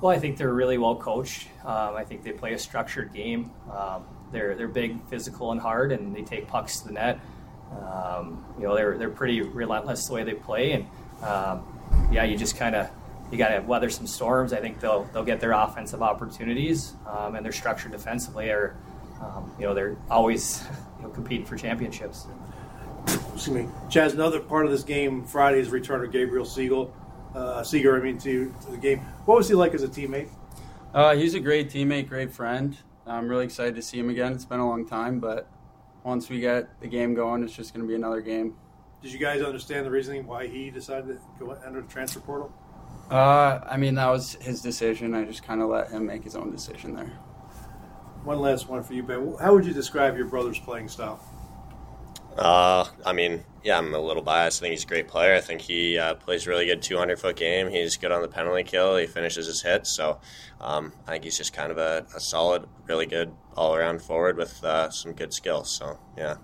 Well, 0.00 0.10
I 0.10 0.18
think 0.18 0.36
they're 0.36 0.52
really 0.52 0.78
well 0.78 0.96
coached. 0.96 1.48
Um, 1.64 1.94
I 1.94 2.04
think 2.04 2.24
they 2.24 2.32
play 2.32 2.54
a 2.54 2.58
structured 2.58 3.12
game. 3.12 3.52
Um, 3.72 4.04
they're 4.32 4.56
they're 4.56 4.68
big, 4.68 5.04
physical, 5.08 5.52
and 5.52 5.60
hard, 5.60 5.92
and 5.92 6.14
they 6.14 6.22
take 6.22 6.48
pucks 6.48 6.80
to 6.80 6.88
the 6.88 6.94
net. 6.94 7.20
Um, 7.70 8.44
you 8.58 8.64
know, 8.64 8.74
they're 8.74 8.98
they're 8.98 9.10
pretty 9.10 9.42
relentless 9.42 10.06
the 10.06 10.14
way 10.14 10.24
they 10.24 10.34
play, 10.34 10.72
and 10.72 10.86
um, 11.22 11.64
yeah, 12.10 12.24
you 12.24 12.36
just 12.36 12.56
kind 12.56 12.74
of 12.74 12.90
you 13.30 13.38
got 13.38 13.48
to 13.48 13.60
weather 13.60 13.90
some 13.90 14.06
storms. 14.06 14.52
I 14.52 14.60
think 14.60 14.80
they'll 14.80 15.04
they'll 15.12 15.24
get 15.24 15.40
their 15.40 15.52
offensive 15.52 16.02
opportunities, 16.02 16.94
um, 17.06 17.36
and 17.36 17.44
they're 17.44 17.52
structured 17.52 17.92
defensively. 17.92 18.50
Are 18.50 18.76
um, 19.20 19.52
you 19.58 19.66
know 19.66 19.74
they're 19.74 19.96
always 20.10 20.64
you 20.98 21.04
know, 21.04 21.10
competing 21.10 21.46
for 21.46 21.56
championships 21.56 22.26
excuse 23.42 23.64
me, 23.64 23.72
Chaz. 23.88 24.12
Another 24.12 24.38
part 24.38 24.66
of 24.66 24.70
this 24.70 24.84
game 24.84 25.24
Friday 25.24 25.58
is 25.58 25.70
return 25.70 26.04
of 26.04 26.12
Gabriel 26.12 26.44
Siegel, 26.44 26.94
uh, 27.34 27.62
Seger. 27.62 27.98
I 27.98 28.04
mean, 28.04 28.16
to, 28.18 28.54
to, 28.64 28.70
the 28.70 28.76
game. 28.76 29.00
What 29.24 29.36
was 29.36 29.48
he 29.48 29.56
like 29.56 29.74
as 29.74 29.82
a 29.82 29.88
teammate? 29.88 30.28
Uh, 30.94 31.16
he's 31.16 31.34
a 31.34 31.40
great 31.40 31.68
teammate, 31.68 32.08
great 32.08 32.32
friend. 32.32 32.78
I'm 33.04 33.26
really 33.26 33.44
excited 33.44 33.74
to 33.74 33.82
see 33.82 33.98
him 33.98 34.10
again. 34.10 34.30
It's 34.30 34.44
been 34.44 34.60
a 34.60 34.68
long 34.68 34.86
time, 34.86 35.18
but 35.18 35.48
once 36.04 36.30
we 36.30 36.38
get 36.38 36.80
the 36.80 36.86
game 36.86 37.14
going, 37.14 37.42
it's 37.42 37.52
just 37.52 37.74
going 37.74 37.84
to 37.84 37.88
be 37.88 37.96
another 37.96 38.20
game. 38.20 38.54
Did 39.02 39.12
you 39.12 39.18
guys 39.18 39.42
understand 39.42 39.86
the 39.86 39.90
reasoning 39.90 40.24
why 40.24 40.46
he 40.46 40.70
decided 40.70 41.18
to 41.18 41.44
go 41.44 41.50
enter 41.66 41.80
the 41.82 41.88
transfer 41.88 42.20
portal? 42.20 42.52
Uh, 43.10 43.58
I 43.66 43.76
mean, 43.76 43.96
that 43.96 44.08
was 44.08 44.34
his 44.34 44.62
decision. 44.62 45.16
I 45.16 45.24
just 45.24 45.42
kind 45.42 45.60
of 45.60 45.68
let 45.68 45.90
him 45.90 46.06
make 46.06 46.22
his 46.22 46.36
own 46.36 46.52
decision 46.52 46.94
there. 46.94 47.10
One 48.22 48.38
last 48.38 48.68
one 48.68 48.84
for 48.84 48.94
you, 48.94 49.02
Ben. 49.02 49.34
How 49.40 49.52
would 49.52 49.66
you 49.66 49.74
describe 49.74 50.16
your 50.16 50.26
brother's 50.26 50.60
playing 50.60 50.86
style? 50.86 51.20
Uh, 52.36 52.86
I 53.04 53.12
mean, 53.12 53.44
yeah, 53.62 53.78
I'm 53.78 53.94
a 53.94 54.00
little 54.00 54.22
biased. 54.22 54.60
I 54.60 54.62
think 54.62 54.72
he's 54.72 54.84
a 54.84 54.88
great 54.88 55.06
player. 55.06 55.34
I 55.34 55.40
think 55.40 55.60
he 55.60 55.98
uh, 55.98 56.14
plays 56.14 56.46
a 56.46 56.50
really 56.50 56.66
good 56.66 56.82
200 56.82 57.18
foot 57.18 57.36
game. 57.36 57.68
He's 57.68 57.96
good 57.96 58.10
on 58.10 58.22
the 58.22 58.28
penalty 58.28 58.64
kill. 58.64 58.96
He 58.96 59.06
finishes 59.06 59.46
his 59.46 59.62
hits. 59.62 59.94
So 59.94 60.18
um, 60.60 60.92
I 61.06 61.12
think 61.12 61.24
he's 61.24 61.36
just 61.36 61.52
kind 61.52 61.70
of 61.70 61.78
a, 61.78 62.06
a 62.16 62.20
solid, 62.20 62.66
really 62.86 63.06
good 63.06 63.32
all 63.56 63.74
around 63.74 64.02
forward 64.02 64.36
with 64.36 64.62
uh, 64.64 64.90
some 64.90 65.12
good 65.12 65.32
skills. 65.32 65.70
So, 65.70 65.98
yeah. 66.16 66.36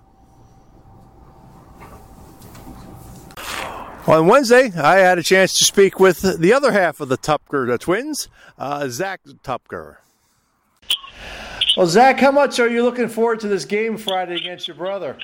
On 4.07 4.27
Wednesday, 4.27 4.71
I 4.75 4.97
had 4.97 5.19
a 5.19 5.23
chance 5.23 5.57
to 5.59 5.65
speak 5.65 5.99
with 5.99 6.39
the 6.39 6.53
other 6.53 6.71
half 6.71 6.99
of 6.99 7.09
the 7.09 7.17
Tupker 7.17 7.77
twins, 7.79 8.27
uh, 8.57 8.87
Zach 8.87 9.21
Tupker. 9.43 9.97
Well, 11.77 11.85
Zach, 11.85 12.19
how 12.19 12.31
much 12.31 12.59
are 12.59 12.67
you 12.67 12.83
looking 12.83 13.07
forward 13.07 13.39
to 13.41 13.47
this 13.47 13.65
game 13.65 13.97
Friday 13.97 14.35
against 14.35 14.67
your 14.67 14.77
brother? 14.77 15.17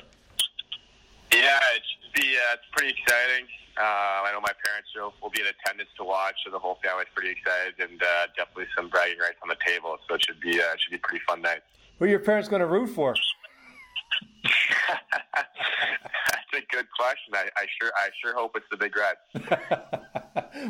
Yeah, 1.56 1.76
it's 1.80 1.88
be 2.12 2.36
uh, 2.36 2.52
it's 2.52 2.68
pretty 2.72 2.92
exciting. 2.92 3.48
Uh, 3.80 4.28
I 4.28 4.32
know 4.32 4.40
my 4.40 4.52
parents 4.64 4.88
will, 4.94 5.14
will 5.22 5.30
be 5.30 5.40
in 5.40 5.46
attendance 5.46 5.88
to 5.96 6.04
watch, 6.04 6.34
so 6.44 6.50
the 6.50 6.58
whole 6.58 6.78
family's 6.84 7.08
pretty 7.14 7.30
excited, 7.30 7.80
and 7.80 8.02
uh, 8.02 8.26
definitely 8.36 8.66
some 8.76 8.88
bragging 8.90 9.18
rights 9.18 9.40
on 9.42 9.48
the 9.48 9.56
table. 9.64 9.96
So 10.08 10.16
it 10.16 10.24
should 10.24 10.40
be 10.40 10.60
uh, 10.60 10.76
it 10.76 10.80
should 10.80 10.92
be 10.92 10.98
pretty 10.98 11.24
fun 11.26 11.40
night. 11.40 11.60
Who 11.98 12.04
are 12.04 12.08
your 12.08 12.20
parents 12.20 12.48
going 12.48 12.60
to 12.60 12.66
root 12.66 12.88
for? 12.88 13.14
That's 15.32 15.48
a 16.52 16.60
good 16.68 16.86
question. 16.92 17.32
I, 17.32 17.48
I 17.56 17.64
sure 17.80 17.90
I 17.96 18.08
sure 18.20 18.34
hope 18.34 18.52
it's 18.56 18.66
the 18.70 18.76
Big 18.76 18.92
Reds. 18.92 19.24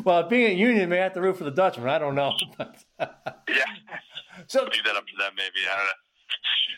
well, 0.05 0.23
being 0.23 0.51
a 0.51 0.55
Union, 0.55 0.87
may 0.87 0.97
have 0.97 1.13
to 1.15 1.21
root 1.21 1.37
for 1.37 1.43
the 1.43 1.51
Dutchman. 1.51 1.89
I 1.89 1.99
don't 1.99 2.15
know. 2.15 2.31
yeah. 2.99 3.65
So 4.47 4.63
leave 4.63 4.85
that 4.85 4.95
up 4.95 5.05
to 5.07 5.17
them, 5.19 5.33
maybe. 5.35 5.67
I 5.69 5.75
don't 5.75 5.85
know. 5.85 6.06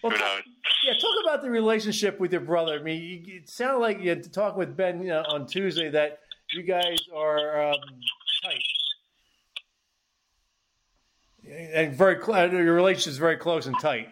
Well, 0.04 0.12
Who 0.12 0.18
knows? 0.20 0.42
Yeah, 0.86 0.94
talk 0.94 1.16
about 1.24 1.42
the 1.42 1.50
relationship 1.50 2.20
with 2.20 2.32
your 2.32 2.42
brother. 2.42 2.80
I 2.80 2.82
mean, 2.82 3.02
you, 3.02 3.36
it 3.36 3.50
sounded 3.50 3.80
like 3.80 4.02
you 4.02 4.10
had 4.10 4.24
to 4.24 4.32
talk 4.32 4.56
with 4.56 4.78
Ben 4.78 5.02
you 5.02 5.10
know, 5.10 5.24
on 5.30 5.46
Tuesday 5.46 5.90
that 5.90 6.20
you 6.54 6.64
guys 6.64 7.00
are 7.14 7.70
um, 7.70 7.80
tight. 8.44 8.64
And 11.52 11.94
very 11.94 12.24
cl- 12.24 12.34
uh, 12.34 12.48
your 12.48 12.76
relationship 12.76 13.12
is 13.12 13.18
very 13.18 13.38
close 13.38 13.66
and 13.66 13.76
tight. 13.80 14.10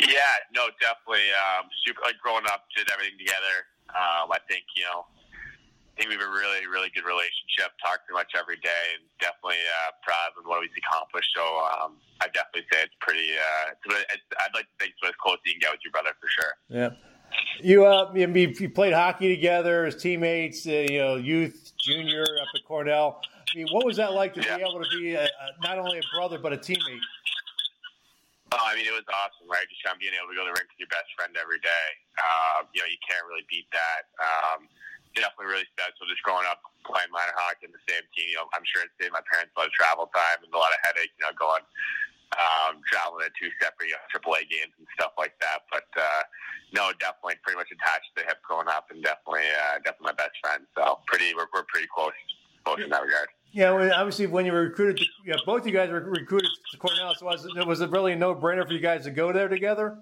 Yeah, 0.00 0.18
no, 0.54 0.66
definitely. 0.80 1.28
Um, 1.30 1.68
super, 1.86 2.00
like 2.02 2.18
growing 2.22 2.44
up, 2.46 2.64
did 2.76 2.88
everything 2.92 3.18
together. 3.18 3.66
Um, 3.90 4.32
I 4.32 4.38
think 4.48 4.64
you 4.74 4.82
know 4.82 5.06
I 5.94 6.02
think 6.02 6.10
we 6.10 6.18
have 6.18 6.26
a 6.26 6.34
really, 6.34 6.66
really 6.66 6.90
good 6.90 7.06
relationship. 7.06 7.70
Talk 7.78 8.02
pretty 8.02 8.18
much 8.18 8.34
every 8.34 8.58
day, 8.58 8.98
and 8.98 9.06
definitely 9.22 9.62
uh, 9.62 9.94
proud 10.02 10.34
of 10.34 10.42
what 10.42 10.58
we've 10.58 10.74
accomplished. 10.74 11.30
So 11.38 11.46
um, 11.70 12.02
I 12.18 12.26
definitely 12.34 12.66
say 12.74 12.82
it's 12.82 12.98
pretty. 12.98 13.30
Uh, 13.30 13.78
it's, 14.10 14.26
I'd 14.42 14.50
like 14.58 14.66
to 14.66 14.76
think 14.82 14.98
it's 14.98 15.06
as 15.06 15.14
close 15.22 15.38
as 15.38 15.46
you 15.46 15.54
can 15.54 15.62
get 15.62 15.70
with 15.70 15.86
your 15.86 15.94
brother 15.94 16.10
for 16.18 16.26
sure. 16.26 16.54
Yeah. 16.66 16.98
You 17.62 17.86
uh, 17.86 18.10
you 18.10 18.70
played 18.70 18.92
hockey 18.92 19.30
together 19.30 19.86
as 19.86 19.94
teammates, 19.94 20.66
uh, 20.66 20.82
you 20.90 20.98
know, 20.98 21.14
youth, 21.14 21.72
junior 21.78 22.26
up 22.42 22.50
at 22.54 22.64
Cornell. 22.66 23.22
I 23.54 23.58
mean, 23.58 23.70
what 23.70 23.86
was 23.86 23.96
that 24.02 24.12
like 24.18 24.34
to 24.34 24.42
yeah. 24.42 24.58
be 24.58 24.62
able 24.66 24.82
to 24.82 24.90
be 24.98 25.14
a, 25.14 25.30
a, 25.30 25.46
not 25.62 25.78
only 25.78 25.98
a 25.98 26.06
brother 26.10 26.38
but 26.42 26.52
a 26.52 26.58
teammate? 26.58 27.06
Oh, 28.50 28.58
I 28.58 28.74
mean, 28.74 28.86
it 28.86 28.94
was 28.94 29.06
awesome, 29.10 29.50
right? 29.50 29.66
Just 29.66 29.82
kind 29.82 29.94
of 29.94 30.00
being 30.02 30.14
able 30.14 30.30
to 30.30 30.38
go 30.38 30.46
to 30.46 30.50
the 30.50 30.58
rink 30.58 30.70
with 30.70 30.78
your 30.78 30.90
best 30.90 31.10
friend 31.18 31.34
every 31.38 31.58
day. 31.58 31.86
Uh, 32.18 32.66
you 32.70 32.82
know, 32.82 32.86
you 32.86 32.98
can't 33.02 33.22
really 33.26 33.46
beat 33.50 33.66
that. 33.74 34.10
Um, 34.18 34.70
definitely 35.14 35.50
really 35.50 35.68
special 35.72 36.06
just 36.10 36.22
growing 36.26 36.46
up 36.50 36.60
playing 36.84 37.08
minor 37.10 37.32
hockey 37.38 37.70
in 37.70 37.72
the 37.72 37.84
same 37.88 38.04
team. 38.12 38.28
You 38.34 38.42
know, 38.42 38.46
I'm 38.52 38.66
sure 38.66 38.84
it 38.84 38.92
saved 39.00 39.14
my 39.14 39.24
parents 39.24 39.54
a 39.54 39.64
lot 39.64 39.70
of 39.70 39.74
travel 39.74 40.10
time 40.12 40.44
and 40.44 40.50
a 40.52 40.58
lot 40.58 40.74
of 40.74 40.80
headache, 40.84 41.14
you 41.16 41.24
know, 41.24 41.32
going 41.34 41.64
um, 42.36 42.82
traveling 42.90 43.26
to 43.26 43.32
two 43.38 43.50
separate 43.62 43.90
you 43.90 43.96
know, 43.96 44.04
AAA 44.10 44.50
games 44.50 44.74
and 44.76 44.86
stuff 44.98 45.14
like 45.16 45.34
that. 45.40 45.66
But 45.70 45.88
uh, 45.96 46.22
no, 46.74 46.90
definitely 46.98 47.38
pretty 47.42 47.58
much 47.58 47.70
attached 47.70 48.10
to 48.14 48.22
the 48.22 48.24
hip 48.26 48.42
growing 48.42 48.68
up, 48.68 48.90
and 48.90 49.02
definitely 49.02 49.46
uh, 49.46 49.80
definitely 49.86 50.14
my 50.14 50.18
best 50.18 50.36
friend. 50.42 50.66
So 50.74 51.00
pretty, 51.06 51.32
we're, 51.34 51.50
we're 51.54 51.66
pretty 51.70 51.88
close, 51.88 52.16
close 52.66 52.82
in 52.82 52.90
that 52.90 53.02
regard. 53.02 53.30
Yeah, 53.54 53.70
well, 53.70 53.86
obviously, 53.94 54.26
when 54.26 54.46
you 54.46 54.50
were 54.50 54.66
recruited, 54.66 54.98
to, 54.98 55.06
yeah, 55.24 55.38
both 55.46 55.62
you 55.62 55.70
guys 55.70 55.88
were 55.88 56.02
recruited 56.02 56.50
to 56.50 56.76
Cornell. 56.78 57.14
So 57.14 57.26
was 57.26 57.46
it, 57.46 57.54
was 57.66 57.80
it 57.80 57.90
really 57.90 58.12
a 58.12 58.16
no-brainer 58.16 58.66
for 58.66 58.74
you 58.74 58.82
guys 58.82 59.04
to 59.04 59.14
go 59.14 59.32
there 59.32 59.46
together? 59.46 59.96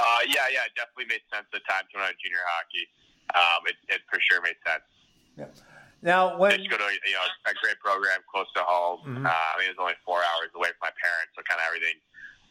Uh, 0.00 0.20
yeah, 0.26 0.48
yeah, 0.48 0.64
it 0.64 0.72
definitely 0.74 1.12
made 1.12 1.20
sense 1.28 1.44
at 1.44 1.52
the 1.52 1.60
time 1.68 1.84
when 1.92 2.02
I 2.02 2.08
was 2.08 2.16
junior 2.24 2.40
hockey. 2.40 2.83
Um, 3.44 3.60
it, 3.68 3.76
it 3.92 4.00
for 4.08 4.16
sure 4.24 4.40
made 4.40 4.56
sense. 4.64 4.88
Yeah. 5.36 5.52
Now, 6.04 6.36
when 6.36 6.52
Just 6.56 6.68
go 6.68 6.76
to 6.76 6.84
you 6.84 7.16
know 7.16 7.24
a 7.48 7.54
great 7.60 7.80
program 7.80 8.20
close 8.28 8.48
to 8.56 8.62
home. 8.64 9.00
Mm-hmm. 9.04 9.26
Uh, 9.26 9.30
I 9.30 9.52
mean, 9.60 9.68
it 9.68 9.76
was 9.76 9.80
only 9.80 9.98
four 10.04 10.20
hours 10.20 10.52
away 10.54 10.68
from 10.76 10.92
my 10.92 10.94
parents, 11.00 11.32
so 11.36 11.40
kind 11.48 11.60
of 11.60 11.66
everything. 11.68 11.96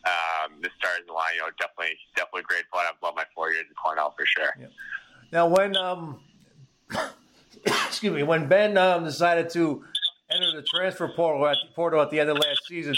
Um, 0.03 0.59
the 0.61 0.69
stars 0.77 1.05
align. 1.09 1.37
You 1.37 1.45
know, 1.45 1.53
definitely, 1.61 1.97
definitely 2.17 2.49
grateful. 2.49 2.81
I've 2.81 2.97
loved 3.01 3.15
my 3.15 3.25
four 3.33 3.53
years 3.53 3.65
in 3.69 3.75
Cornell 3.77 4.13
for 4.17 4.25
sure. 4.25 4.53
Yeah. 4.59 4.73
Now, 5.31 5.45
when 5.47 5.77
um, 5.77 6.19
excuse 7.65 8.13
me, 8.13 8.23
when 8.23 8.47
Ben 8.49 8.77
um, 8.77 9.05
decided 9.05 9.49
to 9.51 9.85
enter 10.33 10.51
the 10.57 10.65
transfer 10.73 11.07
portal 11.15 11.47
at, 11.47 11.57
portal 11.75 12.01
at 12.01 12.09
the 12.09 12.19
end 12.19 12.29
of 12.29 12.37
last 12.37 12.65
season, 12.67 12.95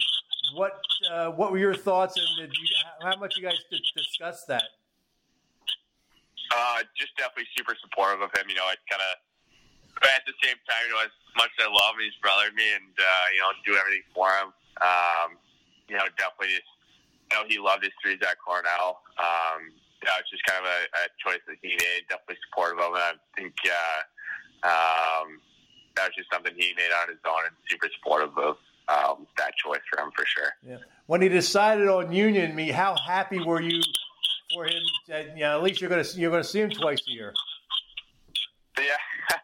what 0.55 0.79
uh, 1.11 1.31
what 1.31 1.51
were 1.51 1.59
your 1.59 1.75
thoughts, 1.75 2.15
and 2.15 2.27
did 2.39 2.55
you, 2.55 2.67
how 3.03 3.17
much 3.19 3.35
you 3.37 3.43
guys 3.43 3.59
discuss 3.95 4.45
that? 4.45 4.63
Uh, 6.51 6.85
just 6.97 7.15
definitely 7.17 7.49
super 7.57 7.73
supportive 7.79 8.21
of 8.21 8.29
him. 8.35 8.45
You 8.49 8.57
know, 8.57 8.67
it's 8.69 8.83
kind 8.85 9.01
of, 9.01 9.13
but 9.97 10.11
at 10.13 10.27
the 10.27 10.35
same 10.43 10.59
time, 10.67 10.83
you 10.85 10.93
know, 10.93 11.03
as 11.05 11.15
much 11.39 11.49
as 11.57 11.65
I 11.65 11.69
love 11.71 11.97
him, 11.97 12.05
he's 12.05 12.17
brother 12.21 12.51
me, 12.53 12.67
and 12.75 12.93
uh, 12.93 13.27
you 13.33 13.41
know, 13.41 13.51
do 13.65 13.73
everything 13.79 14.05
for 14.13 14.29
him. 14.29 14.53
Um, 14.83 15.39
you 15.87 15.95
know, 15.95 16.05
definitely 16.19 16.59
just, 16.59 16.71
you 17.31 17.33
know, 17.37 17.43
he 17.47 17.57
loved 17.57 17.85
his 17.85 17.95
threes 18.03 18.19
at 18.21 18.37
Cornell. 18.41 19.01
Um, 19.17 19.73
that 20.05 20.21
was 20.21 20.27
just 20.29 20.45
kind 20.45 20.61
of 20.61 20.67
a, 20.69 20.79
a 20.99 21.03
choice 21.17 21.41
that 21.49 21.57
he 21.63 21.73
made. 21.73 22.05
Definitely 22.11 22.41
supportive 22.49 22.81
of 22.83 22.93
him. 22.93 23.01
I 23.01 23.13
think. 23.33 23.55
Uh, 23.65 24.01
um, 24.65 25.39
that 25.95 26.09
was 26.09 26.15
just 26.15 26.29
something 26.31 26.53
he 26.57 26.73
made 26.75 26.91
on 27.01 27.07
his 27.07 27.17
own 27.25 27.45
and 27.45 27.55
super 27.69 27.87
supportive 27.95 28.37
of 28.37 28.57
um, 28.87 29.27
that 29.37 29.51
choice 29.55 29.79
for 29.91 30.03
him 30.03 30.11
for 30.15 30.25
sure. 30.25 30.51
Yeah. 30.67 30.77
When 31.07 31.21
he 31.21 31.29
decided 31.29 31.87
on 31.87 32.11
Union, 32.11 32.55
me, 32.55 32.71
how 32.71 32.95
happy 32.95 33.39
were 33.39 33.61
you 33.61 33.81
for 34.53 34.65
him? 34.65 34.83
That, 35.07 35.37
you 35.37 35.43
know, 35.43 35.57
at 35.57 35.63
least 35.63 35.81
you're 35.81 35.89
gonna 35.89 36.05
you're 36.15 36.31
gonna 36.31 36.43
see 36.43 36.61
him 36.61 36.69
twice 36.69 37.01
a 37.07 37.11
year. 37.11 37.33
Yeah, 38.77 38.83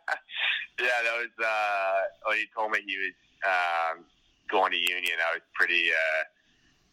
yeah. 0.79 0.98
That 1.03 1.15
was 1.17 1.46
uh, 1.46 2.00
when 2.25 2.38
he 2.38 2.46
told 2.55 2.72
me 2.72 2.79
he 2.86 2.98
was 2.98 3.15
um, 3.48 4.05
going 4.50 4.72
to 4.72 4.77
Union. 4.77 5.17
I 5.20 5.34
was 5.36 5.41
pretty 5.55 5.89
uh, 5.89 6.24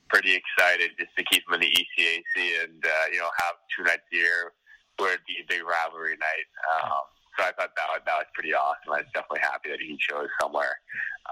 pretty 0.08 0.34
excited 0.34 0.90
just 0.98 1.14
to 1.16 1.24
keep 1.24 1.42
him 1.48 1.54
in 1.54 1.60
the 1.60 1.72
ECAC 1.72 2.64
and 2.64 2.84
uh, 2.84 3.06
you 3.12 3.18
know 3.18 3.28
have 3.38 3.56
two 3.76 3.84
nights 3.84 4.02
a 4.12 4.16
year 4.16 4.52
where 4.98 5.14
it'd 5.14 5.26
be 5.26 5.38
a 5.42 5.46
big 5.48 5.62
rivalry 5.62 6.16
night. 6.18 6.48
Um, 6.74 7.06
so 7.38 7.44
I 7.44 7.52
thought 7.52 7.70
that 7.76 7.86
was, 7.88 8.00
that 8.04 8.16
was 8.18 8.26
pretty 8.34 8.52
awesome. 8.52 8.92
I 8.92 8.98
was 8.98 9.06
definitely 9.14 9.40
happy 9.40 9.70
that 9.70 9.78
he 9.78 9.96
chose 9.96 10.26
somewhere 10.42 10.74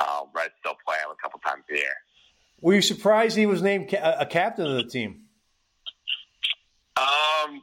um, 0.01 0.29
where 0.33 0.45
I'd 0.45 0.55
still 0.61 0.77
play 0.87 0.97
him 1.03 1.11
a 1.11 1.21
couple 1.21 1.41
times 1.41 1.65
a 1.71 1.75
year. 1.75 1.97
Were 2.61 2.75
you 2.75 2.83
surprised 2.83 3.37
he 3.37 3.47
was 3.47 3.61
named 3.61 3.91
ca- 3.91 4.17
a 4.19 4.25
captain 4.25 4.67
of 4.67 4.77
the 4.77 4.85
team? 4.85 5.25
Um, 6.97 7.61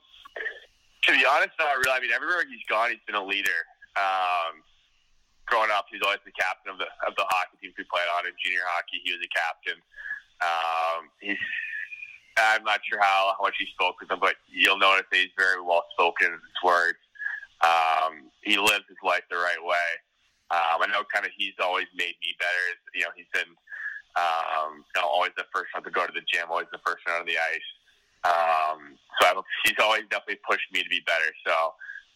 to 1.04 1.13
be 1.24 1.32
honest, 1.32 1.56
not 1.56 1.80
really. 1.80 1.96
I 1.96 2.04
mean, 2.04 2.12
everywhere 2.12 2.44
he's 2.44 2.64
gone, 2.68 2.92
he's 2.92 3.04
been 3.08 3.16
a 3.16 3.24
leader. 3.24 3.56
Um, 3.96 4.60
growing 5.48 5.72
up, 5.72 5.88
he's 5.88 6.04
always 6.04 6.20
the 6.28 6.36
captain 6.36 6.76
of 6.76 6.78
the 6.84 6.92
of 7.08 7.16
the 7.16 7.24
hockey 7.32 7.56
teams 7.64 7.80
we 7.80 7.88
played 7.88 8.12
on. 8.20 8.28
In 8.28 8.36
junior 8.36 8.68
hockey, 8.76 9.00
he 9.00 9.16
was 9.16 9.24
a 9.24 9.32
captain. 9.32 9.80
Um, 10.44 11.08
he's 11.24 11.40
I'm 12.36 12.66
not 12.66 12.82
sure 12.84 13.00
how, 13.00 13.38
how 13.38 13.46
much 13.46 13.56
he 13.62 13.70
spoke 13.72 14.02
with 14.02 14.10
them, 14.10 14.18
but 14.20 14.36
you'll 14.50 14.82
notice 14.82 15.06
that 15.14 15.22
he's 15.22 15.38
very 15.38 15.62
well 15.62 15.86
spoken 15.94 16.34
in 16.34 16.42
his 16.42 16.60
words. 16.66 16.98
Um, 17.62 18.34
he 18.42 18.58
lives 18.58 18.90
his 18.90 18.98
life 19.06 19.22
the 19.30 19.38
right 19.38 19.62
way. 19.62 19.90
Um, 20.50 20.82
I 20.82 20.90
know 20.90 21.06
kind 21.14 21.30
of 21.30 21.32
he's 21.38 21.54
always 21.62 21.86
made 21.94 22.18
me 22.20 22.34
better. 22.42 22.66
You 22.98 23.06
know, 23.06 23.14
he's 23.16 23.30
been 23.32 23.54
um, 24.18 24.82
you 24.82 25.02
know, 25.02 25.08
always 25.08 25.32
the 25.38 25.46
first 25.54 25.74
one 25.74 25.86
to 25.86 25.94
go 25.94 26.06
to 26.06 26.14
the 26.14 26.26
gym, 26.26 26.50
always 26.50 26.70
the 26.74 26.82
first 26.86 27.06
one 27.06 27.22
on 27.22 27.26
the 27.26 27.38
ice. 27.38 27.70
Um, 28.26 28.96
so 29.20 29.28
I, 29.28 29.42
he's 29.66 29.76
always 29.82 30.04
definitely 30.10 30.40
pushed 30.50 30.72
me 30.72 30.84
to 30.84 30.90
be 30.90 31.02
better. 31.06 31.32
So, 31.46 31.54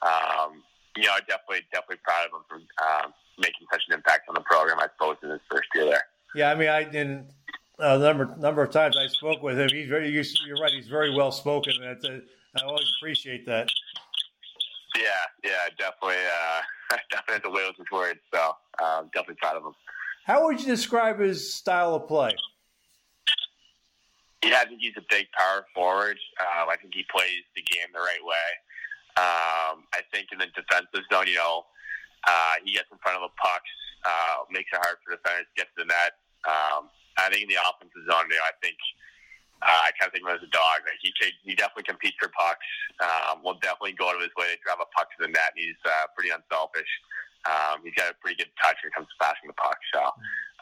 um, 0.07 0.63
you 0.95 1.03
know, 1.03 1.17
definitely, 1.27 1.65
definitely 1.71 2.01
proud 2.03 2.27
of 2.27 2.31
him 2.33 2.43
for 2.47 2.55
um, 2.83 3.13
making 3.37 3.67
such 3.71 3.83
an 3.89 3.95
impact 3.95 4.29
on 4.29 4.35
the 4.35 4.41
program. 4.41 4.79
I 4.79 4.87
suppose 4.95 5.17
in 5.23 5.29
his 5.29 5.41
first 5.49 5.67
year 5.75 5.85
there. 5.85 6.03
Yeah, 6.35 6.51
I 6.51 6.55
mean, 6.55 6.69
I 6.69 6.83
didn't. 6.83 7.27
A 7.79 7.93
uh, 7.93 7.97
number 7.97 8.35
number 8.39 8.63
of 8.63 8.71
times 8.71 8.97
I 8.97 9.05
spoke 9.07 9.43
with 9.43 9.59
him. 9.59 9.69
He's 9.69 9.87
very. 9.87 10.09
You're 10.09 10.57
right. 10.57 10.71
He's 10.71 10.87
very 10.87 11.13
well 11.13 11.31
spoken. 11.31 11.73
That's 11.79 12.05
a, 12.05 12.21
I 12.55 12.65
always 12.65 12.91
appreciate 12.99 13.45
that. 13.45 13.69
Yeah, 14.95 15.03
yeah, 15.43 15.67
definitely. 15.77 16.23
Uh, 16.25 16.97
definitely 17.11 17.49
to 17.49 17.55
live 17.55 17.67
with 17.69 17.77
his 17.77 17.91
words. 17.91 18.19
So 18.33 18.51
um, 18.83 19.09
definitely 19.13 19.35
proud 19.35 19.57
of 19.57 19.63
him. 19.63 19.73
How 20.25 20.45
would 20.45 20.59
you 20.59 20.65
describe 20.65 21.19
his 21.19 21.53
style 21.53 21.95
of 21.95 22.07
play? 22.07 22.35
Yeah, 24.47 24.63
I 24.63 24.65
think 24.65 24.79
he's 24.79 24.95
a 24.95 25.03
big 25.11 25.27
power 25.35 25.67
forward. 25.75 26.15
Um, 26.39 26.71
I 26.71 26.79
think 26.79 26.95
he 26.95 27.03
plays 27.11 27.43
the 27.51 27.63
game 27.67 27.91
the 27.91 27.99
right 27.99 28.23
way. 28.23 28.47
Um, 29.19 29.83
I 29.91 30.05
think 30.13 30.31
in 30.31 30.39
the 30.39 30.47
defensive 30.55 31.03
zone, 31.11 31.27
you 31.27 31.35
know, 31.35 31.67
uh, 32.23 32.55
he 32.63 32.71
gets 32.71 32.87
in 32.87 32.97
front 33.03 33.19
of 33.19 33.27
the 33.27 33.33
pucks, 33.35 33.73
uh, 34.07 34.47
makes 34.47 34.71
it 34.71 34.79
hard 34.79 35.03
for 35.03 35.19
defenders 35.19 35.51
to 35.51 35.55
get 35.59 35.67
to 35.75 35.83
the 35.83 35.89
net. 35.91 36.15
Um, 36.47 36.87
I 37.19 37.27
think 37.27 37.43
in 37.43 37.51
the 37.51 37.59
offensive 37.59 38.07
zone, 38.07 38.29
you 38.31 38.39
know, 38.39 38.47
I 38.47 38.55
think 38.63 38.77
uh, 39.59 39.89
I 39.89 39.91
kind 39.97 40.07
of 40.07 40.13
think 40.13 40.23
of 40.23 40.31
him 40.31 40.37
as 40.37 40.45
a 40.45 40.53
dog. 40.53 40.85
Like 40.85 41.01
he 41.01 41.09
he 41.43 41.57
definitely 41.57 41.89
competes 41.89 42.15
for 42.21 42.29
pucks. 42.29 42.67
Um, 43.01 43.41
will 43.41 43.57
definitely 43.59 43.97
go 43.97 44.13
out 44.13 44.15
of 44.15 44.23
his 44.23 44.33
way 44.37 44.53
to 44.53 44.57
drive 44.61 44.79
a 44.79 44.87
puck 44.93 45.09
to 45.17 45.25
the 45.25 45.31
net. 45.33 45.57
He's 45.57 45.79
uh, 45.83 46.07
pretty 46.13 46.29
unselfish. 46.29 46.89
Um, 47.49 47.81
he's 47.81 47.97
got 47.97 48.13
a 48.13 48.15
pretty 48.21 48.37
good 48.37 48.53
touch 48.61 48.77
when 48.79 48.93
it 48.93 48.95
comes 48.95 49.09
to 49.09 49.17
passing 49.17 49.49
the 49.49 49.57
puck. 49.57 49.81
So 49.91 50.01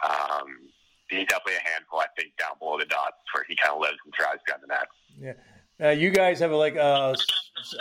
um, 0.05 0.71
he's 1.09 1.27
definitely 1.27 1.55
a 1.55 1.69
handful. 1.69 1.99
I 1.99 2.07
think 2.17 2.35
down 2.37 2.57
below 2.59 2.77
the 2.77 2.85
dots 2.85 3.17
where 3.33 3.43
he 3.47 3.55
kind 3.55 3.75
of 3.75 3.81
lives 3.81 3.97
and 4.03 4.13
tries 4.13 4.37
to 4.47 4.53
the 4.61 4.67
net. 4.67 4.87
Yeah. 5.19 5.33
Uh, 5.87 5.91
you 5.91 6.09
guys 6.09 6.39
have 6.39 6.51
a, 6.51 6.55
like 6.55 6.75
a, 6.75 7.15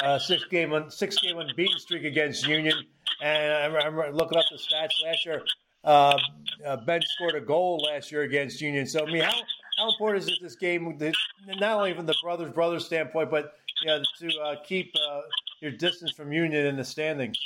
a 0.03 0.19
six 0.19 0.45
game 0.51 0.73
six 0.91 1.17
game 1.19 1.39
unbeaten 1.39 1.79
streak 1.79 2.05
against 2.05 2.47
Union, 2.47 2.77
and 3.23 3.77
I'm, 3.77 3.99
I'm 3.99 4.15
looking 4.15 4.37
up 4.37 4.45
the 4.51 4.57
stats 4.57 4.91
last 5.05 5.25
year. 5.25 5.43
Uh, 5.85 6.19
uh, 6.67 6.77
ben 6.79 7.03
scored 7.03 7.37
a 7.37 7.41
goal 7.41 7.79
last 7.79 8.11
year 8.11 8.23
against 8.23 8.61
Union. 8.61 8.87
So 8.87 9.07
I 9.07 9.13
mean, 9.13 9.23
how 9.23 9.35
how 9.79 9.91
important 9.91 10.25
is 10.25 10.29
it 10.29 10.39
this 10.43 10.57
game, 10.57 10.99
not 11.47 11.77
only 11.77 11.95
from 11.95 12.07
the 12.07 12.17
brothers 12.23 12.53
brothers 12.53 12.85
standpoint, 12.85 13.31
but 13.31 13.53
you 13.83 13.89
know, 13.89 14.03
to 14.19 14.39
uh, 14.41 14.57
keep 14.65 14.93
uh, 15.09 15.21
your 15.61 15.73
distance 15.73 16.11
from 16.13 16.33
Union 16.33 16.67
in 16.67 16.77
the 16.77 16.85
standings? 16.85 17.39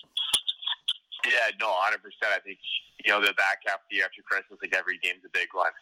Yeah, 1.28 1.52
no, 1.60 1.68
100. 1.92 2.00
percent 2.02 2.32
I 2.32 2.40
think 2.40 2.58
you 3.04 3.12
know 3.12 3.20
the 3.20 3.36
back 3.36 3.62
half 3.68 3.84
of 3.84 3.88
the 3.90 4.00
year 4.00 4.08
after 4.08 4.24
Christmas, 4.24 4.58
like 4.60 4.74
every 4.74 4.98
game's 4.98 5.22
a 5.24 5.32
big 5.32 5.52
one, 5.52 5.72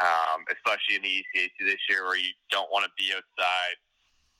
um, 0.00 0.48
especially 0.48 0.96
in 0.98 1.04
the 1.04 1.14
ECAC 1.22 1.54
this 1.60 1.82
year, 1.88 2.04
where 2.08 2.16
you 2.16 2.32
don't 2.50 2.70
want 2.72 2.88
to 2.88 2.92
be 2.96 3.12
outside 3.12 3.76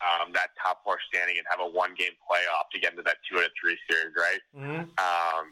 um, 0.02 0.33
that 0.35 0.52
top 0.59 0.83
four 0.85 0.99
standing 1.09 1.38
and 1.38 1.47
have 1.49 1.61
a 1.61 1.68
one 1.68 1.94
game 1.94 2.16
playoff 2.26 2.68
to 2.73 2.80
get 2.80 2.92
into 2.92 3.04
that 3.04 3.21
two 3.25 3.38
out 3.38 3.47
of 3.49 3.54
three 3.56 3.78
series, 3.88 4.12
right? 4.16 4.42
Mm-hmm. 4.56 4.90
Um, 4.99 5.44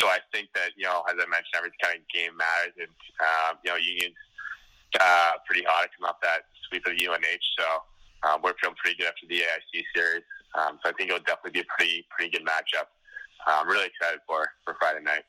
so 0.00 0.08
I 0.08 0.20
think 0.32 0.52
that 0.54 0.76
you 0.76 0.84
know, 0.84 1.02
as 1.08 1.16
I 1.16 1.26
mentioned, 1.26 1.56
every 1.56 1.72
kind 1.80 1.98
of 1.98 2.04
game 2.12 2.36
matters, 2.36 2.76
and 2.76 2.92
um, 3.20 3.52
you 3.64 3.70
know, 3.72 3.78
Union's 3.80 4.20
uh, 5.00 5.40
pretty 5.44 5.64
hot 5.64 5.88
to 5.88 5.90
come 5.96 6.08
off 6.08 6.20
that 6.22 6.48
sweep 6.68 6.84
of 6.86 6.94
UNH. 6.94 7.46
So 7.58 7.66
um, 8.28 8.40
we're 8.42 8.56
feeling 8.60 8.76
pretty 8.76 8.96
good 8.96 9.08
after 9.08 9.26
the 9.28 9.44
AIC 9.44 9.84
series. 9.94 10.26
Um, 10.54 10.78
so 10.82 10.90
I 10.90 10.92
think 10.96 11.10
it'll 11.10 11.24
definitely 11.24 11.60
be 11.60 11.64
a 11.64 11.70
pretty 11.72 12.06
pretty 12.12 12.30
good 12.32 12.46
matchup. 12.46 12.92
I'm 13.46 13.68
really 13.68 13.86
excited 13.86 14.20
for 14.26 14.46
for 14.64 14.74
Friday 14.78 15.02
night. 15.02 15.22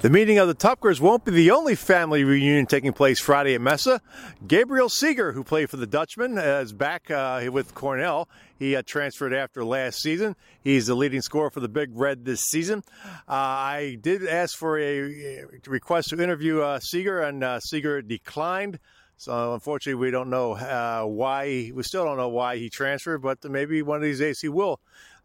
The 0.00 0.08
meeting 0.08 0.38
of 0.38 0.48
the 0.48 0.54
Tupkers 0.54 0.98
won't 0.98 1.26
be 1.26 1.30
the 1.30 1.50
only 1.50 1.74
family 1.74 2.24
reunion 2.24 2.64
taking 2.64 2.94
place 2.94 3.20
Friday 3.20 3.54
at 3.54 3.60
Messa. 3.60 4.00
Gabriel 4.46 4.88
Seger, 4.88 5.34
who 5.34 5.44
played 5.44 5.68
for 5.68 5.76
the 5.76 5.86
Dutchman, 5.86 6.38
is 6.38 6.72
back 6.72 7.10
uh, 7.10 7.42
with 7.52 7.74
Cornell. 7.74 8.26
He 8.58 8.74
uh, 8.74 8.82
transferred 8.86 9.34
after 9.34 9.62
last 9.62 10.00
season. 10.00 10.36
He's 10.64 10.86
the 10.86 10.94
leading 10.94 11.20
scorer 11.20 11.50
for 11.50 11.60
the 11.60 11.68
Big 11.68 11.90
Red 11.92 12.24
this 12.24 12.40
season. 12.40 12.82
Uh, 13.28 13.32
I 13.32 13.98
did 14.00 14.26
ask 14.26 14.56
for 14.56 14.78
a 14.78 15.44
request 15.66 16.08
to 16.10 16.22
interview 16.22 16.62
uh, 16.62 16.78
Seger, 16.78 17.22
and 17.28 17.44
uh, 17.44 17.60
Seger 17.60 18.00
declined. 18.00 18.78
So 19.18 19.52
unfortunately, 19.52 20.00
we 20.00 20.10
don't 20.10 20.30
know 20.30 20.52
uh, 20.52 21.04
why. 21.04 21.72
We 21.74 21.82
still 21.82 22.06
don't 22.06 22.16
know 22.16 22.30
why 22.30 22.56
he 22.56 22.70
transferred, 22.70 23.18
but 23.18 23.44
maybe 23.44 23.82
one 23.82 23.96
of 23.96 24.02
these 24.02 24.18
days 24.18 24.40
he 24.40 24.48
will 24.48 24.80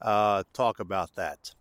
talk 0.05 0.79
about 0.79 1.15
that. 1.15 1.53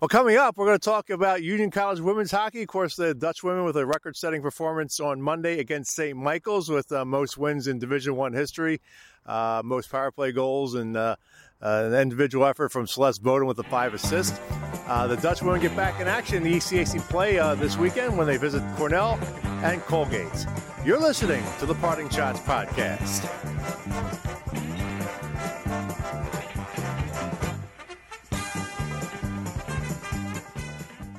Well, 0.00 0.08
coming 0.08 0.38
up, 0.38 0.56
we're 0.56 0.64
going 0.64 0.78
to 0.78 0.82
talk 0.82 1.10
about 1.10 1.42
Union 1.42 1.70
College 1.70 2.00
women's 2.00 2.30
hockey. 2.30 2.62
Of 2.62 2.68
course, 2.68 2.96
the 2.96 3.12
Dutch 3.12 3.44
women 3.44 3.64
with 3.64 3.76
a 3.76 3.84
record-setting 3.84 4.40
performance 4.40 4.98
on 4.98 5.20
Monday 5.20 5.58
against 5.58 5.94
St. 5.94 6.16
Michael's, 6.16 6.70
with 6.70 6.90
uh, 6.90 7.04
most 7.04 7.36
wins 7.36 7.66
in 7.66 7.78
Division 7.78 8.16
One 8.16 8.32
history, 8.32 8.80
uh, 9.26 9.60
most 9.62 9.92
power 9.92 10.10
play 10.10 10.32
goals, 10.32 10.74
and 10.74 10.96
uh, 10.96 11.16
uh 11.60 11.90
an 11.92 11.92
individual 11.92 12.46
effort 12.46 12.72
from 12.72 12.86
Celeste 12.86 13.22
Bowden 13.22 13.46
with 13.46 13.58
the 13.58 13.64
five 13.64 13.92
assists. 13.92 14.40
Uh, 14.88 15.06
the 15.06 15.18
Dutch 15.18 15.42
women 15.42 15.60
get 15.60 15.76
back 15.76 16.00
in 16.00 16.08
action 16.08 16.38
in 16.38 16.44
the 16.44 16.54
ECAC 16.54 16.98
play 17.10 17.38
uh, 17.38 17.54
this 17.54 17.76
weekend 17.76 18.16
when 18.16 18.26
they 18.26 18.38
visit 18.38 18.62
Cornell 18.76 19.18
and 19.62 19.82
Colgate. 19.82 20.46
You're 20.82 20.98
listening 20.98 21.44
to 21.58 21.66
the 21.66 21.74
Parting 21.74 22.08
Schotts 22.08 22.38
podcast. 22.38 23.28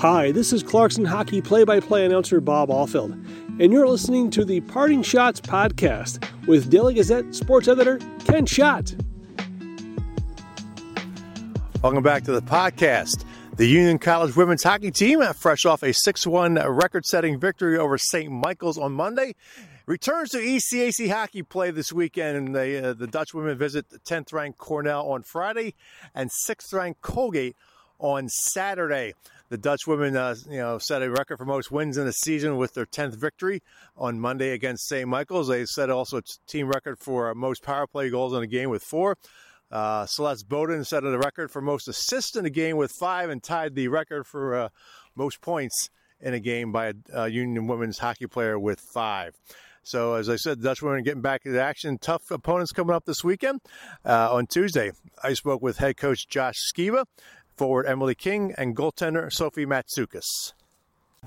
Hi, 0.00 0.32
this 0.32 0.54
is 0.54 0.62
Clarkson 0.62 1.04
Hockey 1.04 1.42
play 1.42 1.62
by 1.64 1.78
play 1.78 2.06
announcer 2.06 2.40
Bob 2.40 2.70
Alfield, 2.70 3.12
and 3.60 3.70
you're 3.70 3.86
listening 3.86 4.30
to 4.30 4.46
the 4.46 4.62
Parting 4.62 5.02
Schotts 5.02 5.42
podcast 5.42 6.26
with 6.46 6.70
Daily 6.70 6.94
Gazette 6.94 7.34
sports 7.34 7.68
editor 7.68 7.98
Ken 8.24 8.46
Schott. 8.46 8.94
Welcome 11.82 12.02
back 12.02 12.24
to 12.24 12.32
the 12.32 12.40
podcast. 12.40 13.26
The 13.56 13.66
Union 13.66 13.98
College 13.98 14.34
women's 14.36 14.62
hockey 14.62 14.90
team, 14.90 15.22
fresh 15.34 15.66
off 15.66 15.82
a 15.82 15.92
6 15.92 16.26
1 16.26 16.54
record 16.54 17.04
setting 17.04 17.38
victory 17.38 17.76
over 17.76 17.98
St. 17.98 18.32
Michael's 18.32 18.78
on 18.78 18.92
Monday, 18.92 19.34
returns 19.84 20.30
to 20.30 20.38
ECAC 20.38 21.10
hockey 21.10 21.42
play 21.42 21.72
this 21.72 21.92
weekend. 21.92 22.38
And 22.38 22.54
the, 22.54 22.88
uh, 22.88 22.92
the 22.94 23.06
Dutch 23.06 23.34
women 23.34 23.58
visit 23.58 23.84
10th 23.90 24.32
ranked 24.32 24.56
Cornell 24.56 25.10
on 25.10 25.24
Friday 25.24 25.74
and 26.14 26.30
6th 26.48 26.72
ranked 26.72 27.02
Colgate 27.02 27.54
on 27.98 28.30
Saturday. 28.30 29.12
The 29.50 29.58
Dutch 29.58 29.84
women, 29.84 30.16
uh, 30.16 30.36
you 30.48 30.58
know, 30.58 30.78
set 30.78 31.02
a 31.02 31.10
record 31.10 31.38
for 31.38 31.44
most 31.44 31.72
wins 31.72 31.96
in 31.96 32.06
a 32.06 32.12
season 32.12 32.56
with 32.56 32.72
their 32.74 32.86
10th 32.86 33.16
victory 33.16 33.64
on 33.96 34.20
Monday 34.20 34.50
against 34.50 34.86
St. 34.86 35.08
Michael's. 35.08 35.48
They 35.48 35.64
set 35.64 35.90
also 35.90 36.18
a 36.18 36.22
team 36.46 36.68
record 36.68 37.00
for 37.00 37.34
most 37.34 37.64
power 37.64 37.88
play 37.88 38.10
goals 38.10 38.32
in 38.32 38.44
a 38.44 38.46
game 38.46 38.70
with 38.70 38.84
four. 38.84 39.16
Uh, 39.68 40.06
Celeste 40.06 40.48
Bowden 40.48 40.84
set 40.84 41.02
a 41.02 41.18
record 41.18 41.50
for 41.50 41.60
most 41.60 41.88
assists 41.88 42.36
in 42.36 42.46
a 42.46 42.50
game 42.50 42.76
with 42.76 42.92
five 42.92 43.28
and 43.28 43.42
tied 43.42 43.74
the 43.74 43.88
record 43.88 44.24
for 44.24 44.54
uh, 44.54 44.68
most 45.16 45.40
points 45.40 45.90
in 46.20 46.32
a 46.32 46.40
game 46.40 46.70
by 46.70 46.86
a, 46.86 46.94
a 47.12 47.28
Union 47.28 47.66
women's 47.66 47.98
hockey 47.98 48.28
player 48.28 48.56
with 48.56 48.78
five. 48.78 49.34
So, 49.82 50.14
as 50.14 50.28
I 50.28 50.36
said, 50.36 50.62
Dutch 50.62 50.82
women 50.82 51.02
getting 51.02 51.22
back 51.22 51.46
into 51.46 51.60
action. 51.60 51.98
Tough 51.98 52.30
opponents 52.30 52.70
coming 52.70 52.94
up 52.94 53.06
this 53.06 53.24
weekend. 53.24 53.60
Uh, 54.04 54.32
on 54.32 54.46
Tuesday, 54.46 54.92
I 55.22 55.32
spoke 55.32 55.62
with 55.62 55.78
head 55.78 55.96
coach 55.96 56.28
Josh 56.28 56.56
Sciba 56.72 57.06
forward 57.60 57.86
Emily 57.86 58.14
King, 58.14 58.54
and 58.56 58.74
goaltender 58.74 59.30
Sophie 59.30 59.66
Matsoukas. 59.66 60.54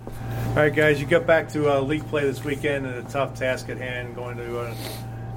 All 0.03 0.55
right, 0.55 0.73
guys, 0.73 0.99
you 0.99 1.05
get 1.05 1.27
back 1.27 1.47
to 1.49 1.71
uh, 1.71 1.79
league 1.79 2.07
play 2.07 2.23
this 2.23 2.43
weekend 2.43 2.87
and 2.87 3.05
a 3.05 3.07
tough 3.07 3.35
task 3.35 3.69
at 3.69 3.77
hand 3.77 4.15
going 4.15 4.37
to 4.37 4.59
uh, 4.61 4.75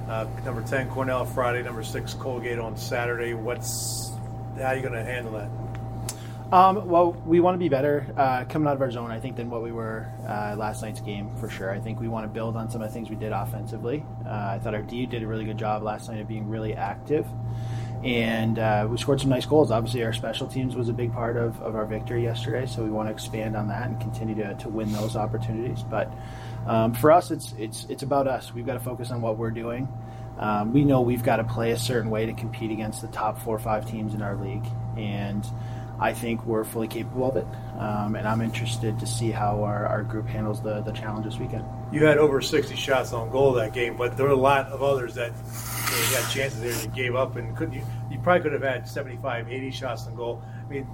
uh, 0.09 0.27
number 0.43 0.63
10 0.63 0.89
Cornell 0.89 1.23
Friday, 1.23 1.61
number 1.61 1.83
6 1.83 2.15
Colgate 2.15 2.57
on 2.57 2.75
Saturday. 2.75 3.35
What's 3.35 4.11
how 4.57 4.69
are 4.69 4.75
you 4.75 4.81
going 4.81 4.95
to 4.95 5.03
handle 5.03 5.33
that? 5.33 5.51
Um, 6.51 6.87
well, 6.87 7.11
we 7.27 7.41
want 7.41 7.53
to 7.53 7.59
be 7.59 7.69
better 7.69 8.11
uh, 8.17 8.45
coming 8.45 8.67
out 8.67 8.73
of 8.73 8.81
our 8.81 8.89
zone, 8.89 9.11
I 9.11 9.19
think, 9.19 9.35
than 9.35 9.51
what 9.51 9.61
we 9.61 9.71
were 9.71 10.11
uh, 10.27 10.55
last 10.57 10.81
night's 10.81 11.01
game 11.01 11.29
for 11.35 11.47
sure. 11.47 11.69
I 11.69 11.79
think 11.79 11.99
we 11.99 12.07
want 12.07 12.23
to 12.23 12.29
build 12.29 12.57
on 12.57 12.71
some 12.71 12.81
of 12.81 12.87
the 12.87 12.93
things 12.95 13.11
we 13.11 13.17
did 13.17 13.33
offensively. 13.33 14.03
Uh, 14.25 14.29
I 14.31 14.59
thought 14.63 14.73
our 14.73 14.81
D 14.81 15.05
did 15.05 15.21
a 15.21 15.27
really 15.27 15.45
good 15.45 15.59
job 15.59 15.83
last 15.83 16.09
night 16.09 16.21
of 16.21 16.27
being 16.27 16.49
really 16.49 16.73
active 16.73 17.27
and 18.03 18.59
uh, 18.59 18.87
we 18.89 18.97
scored 18.97 19.19
some 19.19 19.29
nice 19.29 19.45
goals. 19.45 19.71
Obviously, 19.71 20.03
our 20.03 20.13
special 20.13 20.47
teams 20.47 20.75
was 20.75 20.89
a 20.89 20.93
big 20.93 21.13
part 21.13 21.37
of, 21.37 21.59
of 21.61 21.75
our 21.75 21.85
victory 21.85 22.23
yesterday, 22.23 22.65
so 22.65 22.83
we 22.83 22.89
want 22.89 23.07
to 23.07 23.13
expand 23.13 23.55
on 23.55 23.67
that 23.67 23.87
and 23.87 23.99
continue 23.99 24.35
to, 24.35 24.53
to 24.55 24.69
win 24.69 24.91
those 24.93 25.15
opportunities. 25.15 25.83
But 25.83 26.11
um, 26.67 26.93
for 26.93 27.11
us, 27.11 27.31
it's 27.31 27.53
it's 27.57 27.85
it's 27.89 28.03
about 28.03 28.27
us. 28.27 28.53
We've 28.53 28.65
got 28.65 28.73
to 28.73 28.79
focus 28.79 29.11
on 29.11 29.21
what 29.21 29.37
we're 29.37 29.51
doing. 29.51 29.87
Um, 30.37 30.73
we 30.73 30.83
know 30.83 31.01
we've 31.01 31.23
got 31.23 31.37
to 31.37 31.43
play 31.43 31.71
a 31.71 31.77
certain 31.77 32.11
way 32.11 32.27
to 32.27 32.33
compete 32.33 32.69
against 32.69 33.01
the 33.01 33.07
top 33.07 33.39
four 33.39 33.55
or 33.55 33.59
five 33.59 33.89
teams 33.89 34.13
in 34.13 34.21
our 34.21 34.35
league, 34.35 34.65
and 34.95 35.43
I 35.99 36.13
think 36.13 36.45
we're 36.45 36.63
fully 36.63 36.87
capable 36.87 37.27
of 37.29 37.37
it. 37.37 37.47
Um, 37.79 38.15
and 38.15 38.27
I'm 38.27 38.41
interested 38.41 38.99
to 38.99 39.07
see 39.07 39.31
how 39.31 39.63
our, 39.63 39.87
our 39.87 40.03
group 40.03 40.27
handles 40.27 40.61
the, 40.61 40.81
the 40.81 40.91
challenge 40.91 41.25
this 41.25 41.39
weekend. 41.39 41.65
You 41.91 42.05
had 42.05 42.19
over 42.19 42.39
60 42.41 42.75
shots 42.75 43.13
on 43.13 43.31
goal 43.31 43.53
that 43.53 43.73
game, 43.73 43.97
but 43.97 44.15
there 44.15 44.27
were 44.27 44.33
a 44.33 44.35
lot 44.35 44.67
of 44.67 44.83
others 44.83 45.15
that 45.15 45.31
you, 45.91 46.15
know, 46.15 46.27
chances 46.29 46.59
there 46.59 46.71
and 46.71 46.83
you 46.83 46.89
gave 46.89 47.15
up 47.15 47.35
and 47.35 47.55
couldn't 47.55 47.73
you 47.73 47.83
you 48.11 48.19
probably 48.19 48.41
could 48.41 48.53
have 48.53 48.63
had 48.63 48.87
75 48.87 49.51
80 49.51 49.71
shots 49.71 50.07
on 50.07 50.15
goal. 50.15 50.41
I 50.65 50.69
mean 50.69 50.87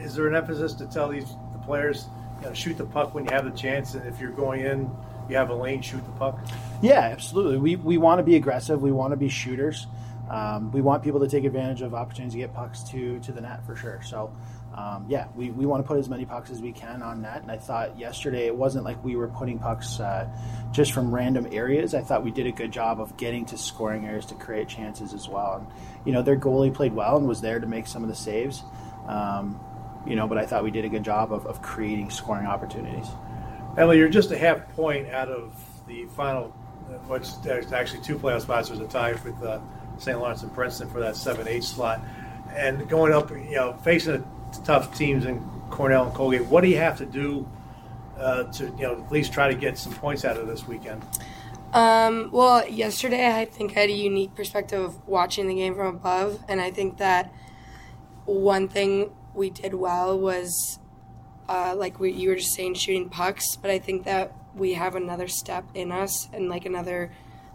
is 0.00 0.14
there 0.14 0.26
an 0.26 0.34
emphasis 0.34 0.74
to 0.74 0.86
tell 0.86 1.08
these 1.08 1.28
the 1.52 1.58
players 1.58 2.06
you 2.40 2.48
know, 2.48 2.54
shoot 2.54 2.76
the 2.76 2.84
puck 2.84 3.14
when 3.14 3.24
you 3.24 3.30
have 3.30 3.44
the 3.44 3.56
chance 3.56 3.94
and 3.94 4.06
if 4.06 4.20
you're 4.20 4.30
going 4.30 4.60
in 4.62 4.90
you 5.28 5.36
have 5.36 5.50
a 5.50 5.54
lane 5.54 5.82
shoot 5.82 6.04
the 6.04 6.12
puck? 6.12 6.38
Yeah 6.82 7.00
absolutely. 7.00 7.58
We, 7.58 7.76
we 7.76 7.98
want 7.98 8.18
to 8.18 8.22
be 8.22 8.36
aggressive. 8.36 8.82
We 8.82 8.92
want 8.92 9.12
to 9.12 9.16
be 9.16 9.28
shooters. 9.28 9.86
Um, 10.30 10.72
we 10.72 10.80
want 10.80 11.02
people 11.04 11.20
to 11.20 11.28
take 11.28 11.44
advantage 11.44 11.82
of 11.82 11.94
opportunities 11.94 12.32
to 12.32 12.38
get 12.38 12.54
pucks 12.54 12.82
to 12.90 13.20
to 13.20 13.32
the 13.32 13.40
net 13.40 13.64
for 13.64 13.76
sure. 13.76 14.00
So 14.02 14.32
um, 14.76 15.06
yeah, 15.08 15.28
we, 15.34 15.50
we 15.50 15.64
want 15.64 15.82
to 15.82 15.88
put 15.88 15.98
as 15.98 16.08
many 16.08 16.26
pucks 16.26 16.50
as 16.50 16.60
we 16.60 16.70
can 16.70 17.02
on 17.02 17.22
net. 17.22 17.40
And 17.40 17.50
I 17.50 17.56
thought 17.56 17.98
yesterday 17.98 18.46
it 18.46 18.54
wasn't 18.54 18.84
like 18.84 19.02
we 19.02 19.16
were 19.16 19.28
putting 19.28 19.58
pucks 19.58 20.00
uh, 20.00 20.28
just 20.70 20.92
from 20.92 21.14
random 21.14 21.48
areas. 21.50 21.94
I 21.94 22.02
thought 22.02 22.22
we 22.22 22.30
did 22.30 22.46
a 22.46 22.52
good 22.52 22.72
job 22.72 23.00
of 23.00 23.16
getting 23.16 23.46
to 23.46 23.56
scoring 23.56 24.04
areas 24.04 24.26
to 24.26 24.34
create 24.34 24.68
chances 24.68 25.14
as 25.14 25.28
well. 25.28 25.58
And, 25.60 26.06
you 26.06 26.12
know, 26.12 26.20
their 26.20 26.36
goalie 26.36 26.72
played 26.72 26.92
well 26.92 27.16
and 27.16 27.26
was 27.26 27.40
there 27.40 27.58
to 27.58 27.66
make 27.66 27.86
some 27.86 28.02
of 28.02 28.10
the 28.10 28.14
saves. 28.14 28.62
Um, 29.08 29.58
you 30.06 30.14
know, 30.14 30.28
but 30.28 30.36
I 30.36 30.44
thought 30.44 30.62
we 30.62 30.70
did 30.70 30.84
a 30.84 30.90
good 30.90 31.02
job 31.02 31.32
of, 31.32 31.46
of 31.46 31.62
creating 31.62 32.10
scoring 32.10 32.46
opportunities. 32.46 33.06
Emily, 33.78 33.96
you're 33.96 34.10
just 34.10 34.30
a 34.30 34.38
half 34.38 34.68
point 34.74 35.08
out 35.08 35.28
of 35.28 35.54
the 35.86 36.04
final, 36.16 36.48
which 37.08 37.28
actually 37.72 38.02
two 38.02 38.18
playoff 38.18 38.42
spots. 38.42 38.68
There's 38.68 38.80
a 38.80 38.86
tie 38.86 39.12
with 39.12 39.42
uh, 39.42 39.58
St. 39.96 40.18
Lawrence 40.18 40.42
and 40.42 40.52
Princeton 40.52 40.90
for 40.90 41.00
that 41.00 41.16
7 41.16 41.48
8 41.48 41.64
slot. 41.64 42.04
And 42.54 42.88
going 42.88 43.12
up, 43.12 43.30
you 43.30 43.54
know, 43.54 43.72
facing 43.82 44.14
a 44.14 44.35
tough 44.58 44.96
teams 44.96 45.24
in 45.24 45.40
Cornell 45.70 46.04
and 46.06 46.14
Colgate. 46.14 46.44
What 46.46 46.62
do 46.62 46.68
you 46.68 46.78
have 46.78 46.98
to 46.98 47.06
do 47.06 47.48
uh, 48.18 48.44
to 48.44 48.64
you 48.64 48.82
know 48.82 49.02
at 49.02 49.12
least 49.12 49.32
try 49.32 49.48
to 49.48 49.54
get 49.54 49.78
some 49.78 49.92
points 49.92 50.24
out 50.24 50.36
of 50.36 50.46
this 50.46 50.66
weekend? 50.66 51.02
Um, 51.72 52.30
well, 52.32 52.66
yesterday 52.68 53.36
I 53.36 53.44
think 53.44 53.76
I 53.76 53.80
had 53.80 53.90
a 53.90 53.92
unique 53.92 54.34
perspective 54.34 54.82
of 54.82 55.06
watching 55.06 55.48
the 55.48 55.54
game 55.54 55.74
from 55.74 55.96
above, 55.96 56.42
and 56.48 56.60
I 56.60 56.70
think 56.70 56.98
that 56.98 57.32
one 58.24 58.68
thing 58.68 59.12
we 59.34 59.50
did 59.50 59.74
well 59.74 60.18
was, 60.18 60.78
uh, 61.48 61.74
like 61.76 62.00
we, 62.00 62.12
you 62.12 62.30
were 62.30 62.36
just 62.36 62.54
saying, 62.54 62.74
shooting 62.74 63.08
pucks. 63.08 63.56
But 63.56 63.70
I 63.70 63.78
think 63.78 64.04
that 64.04 64.32
we 64.54 64.74
have 64.74 64.94
another 64.94 65.28
step 65.28 65.64
in 65.74 65.92
us 65.92 66.28
and 66.32 66.48
like 66.48 66.64
another 66.64 67.12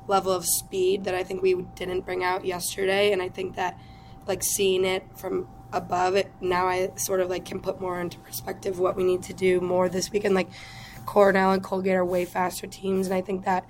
level 0.08 0.32
of 0.32 0.46
speed 0.46 1.06
that 1.06 1.16
I 1.16 1.24
think 1.24 1.42
we 1.42 1.66
didn't 1.76 2.02
bring 2.02 2.24
out 2.24 2.46
yesterday, 2.46 3.12
and 3.12 3.22
I 3.22 3.30
think 3.30 3.56
that 3.56 3.80
like 4.28 4.44
seeing 4.44 4.86
it 4.86 5.04
from 5.16 5.48
above 5.74 6.16
it. 6.16 6.32
Now 6.42 6.68
i 6.68 6.92
sort 6.96 7.20
of 7.20 7.30
like 7.30 7.46
can 7.46 7.60
put 7.60 7.80
more 7.80 8.00
into 8.00 8.18
perspective 8.20 8.80
what 8.80 8.96
we 8.96 9.04
need 9.04 9.24
to 9.24 9.34
do 9.34 9.62
more 9.62 9.90
this 9.90 10.12
weekend 10.12 10.36
like 10.36 10.50
cornell 11.06 11.52
and 11.52 11.64
colgate 11.64 11.96
are 11.96 12.06
way 12.06 12.26
faster 12.26 12.68
teams. 12.68 13.08
And 13.08 13.16
i 13.16 13.22
think 13.22 13.46
that 13.46 13.66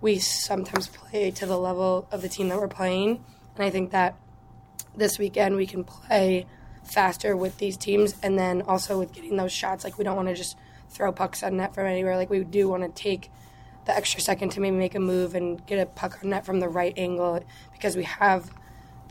we 0.00 0.18
sometimes 0.18 0.88
play 0.88 1.30
to 1.30 1.46
the 1.46 1.58
level 1.58 2.06
of 2.10 2.22
the 2.22 2.28
team 2.28 2.48
that 2.48 2.58
we're 2.58 2.68
playing. 2.68 3.24
And 3.56 3.64
i 3.64 3.70
think 3.70 3.90
that 3.90 4.16
this 4.96 5.18
weekend 5.18 5.56
we 5.56 5.66
can 5.66 5.84
play 5.84 6.46
faster 6.84 7.36
with 7.36 7.58
these 7.58 7.76
teams. 7.76 8.14
And 8.22 8.38
then 8.38 8.62
also 8.62 8.98
with 8.98 9.12
getting 9.12 9.36
those 9.36 9.52
shots 9.52 9.84
like 9.84 9.98
we 9.98 10.04
don't 10.04 10.16
want 10.16 10.28
to 10.28 10.34
just 10.34 10.56
throw 10.88 11.12
pucks 11.12 11.42
on 11.42 11.56
net 11.56 11.74
from 11.74 11.86
anywhere. 11.86 12.16
Like 12.16 12.30
we 12.30 12.42
do 12.44 12.68
want 12.68 12.82
to 12.82 13.02
take 13.02 13.30
the 13.86 13.96
extra 13.96 14.20
second 14.20 14.50
to 14.50 14.60
maybe 14.60 14.76
make 14.76 14.94
a 14.94 15.00
move 15.00 15.34
and 15.34 15.64
get 15.66 15.78
a 15.78 15.86
puck 15.86 16.18
on 16.22 16.30
net 16.30 16.44
from 16.44 16.60
the 16.60 16.68
right 16.68 16.94
angle 16.96 17.42
because 17.72 17.96
we 17.96 18.04
have 18.04 18.50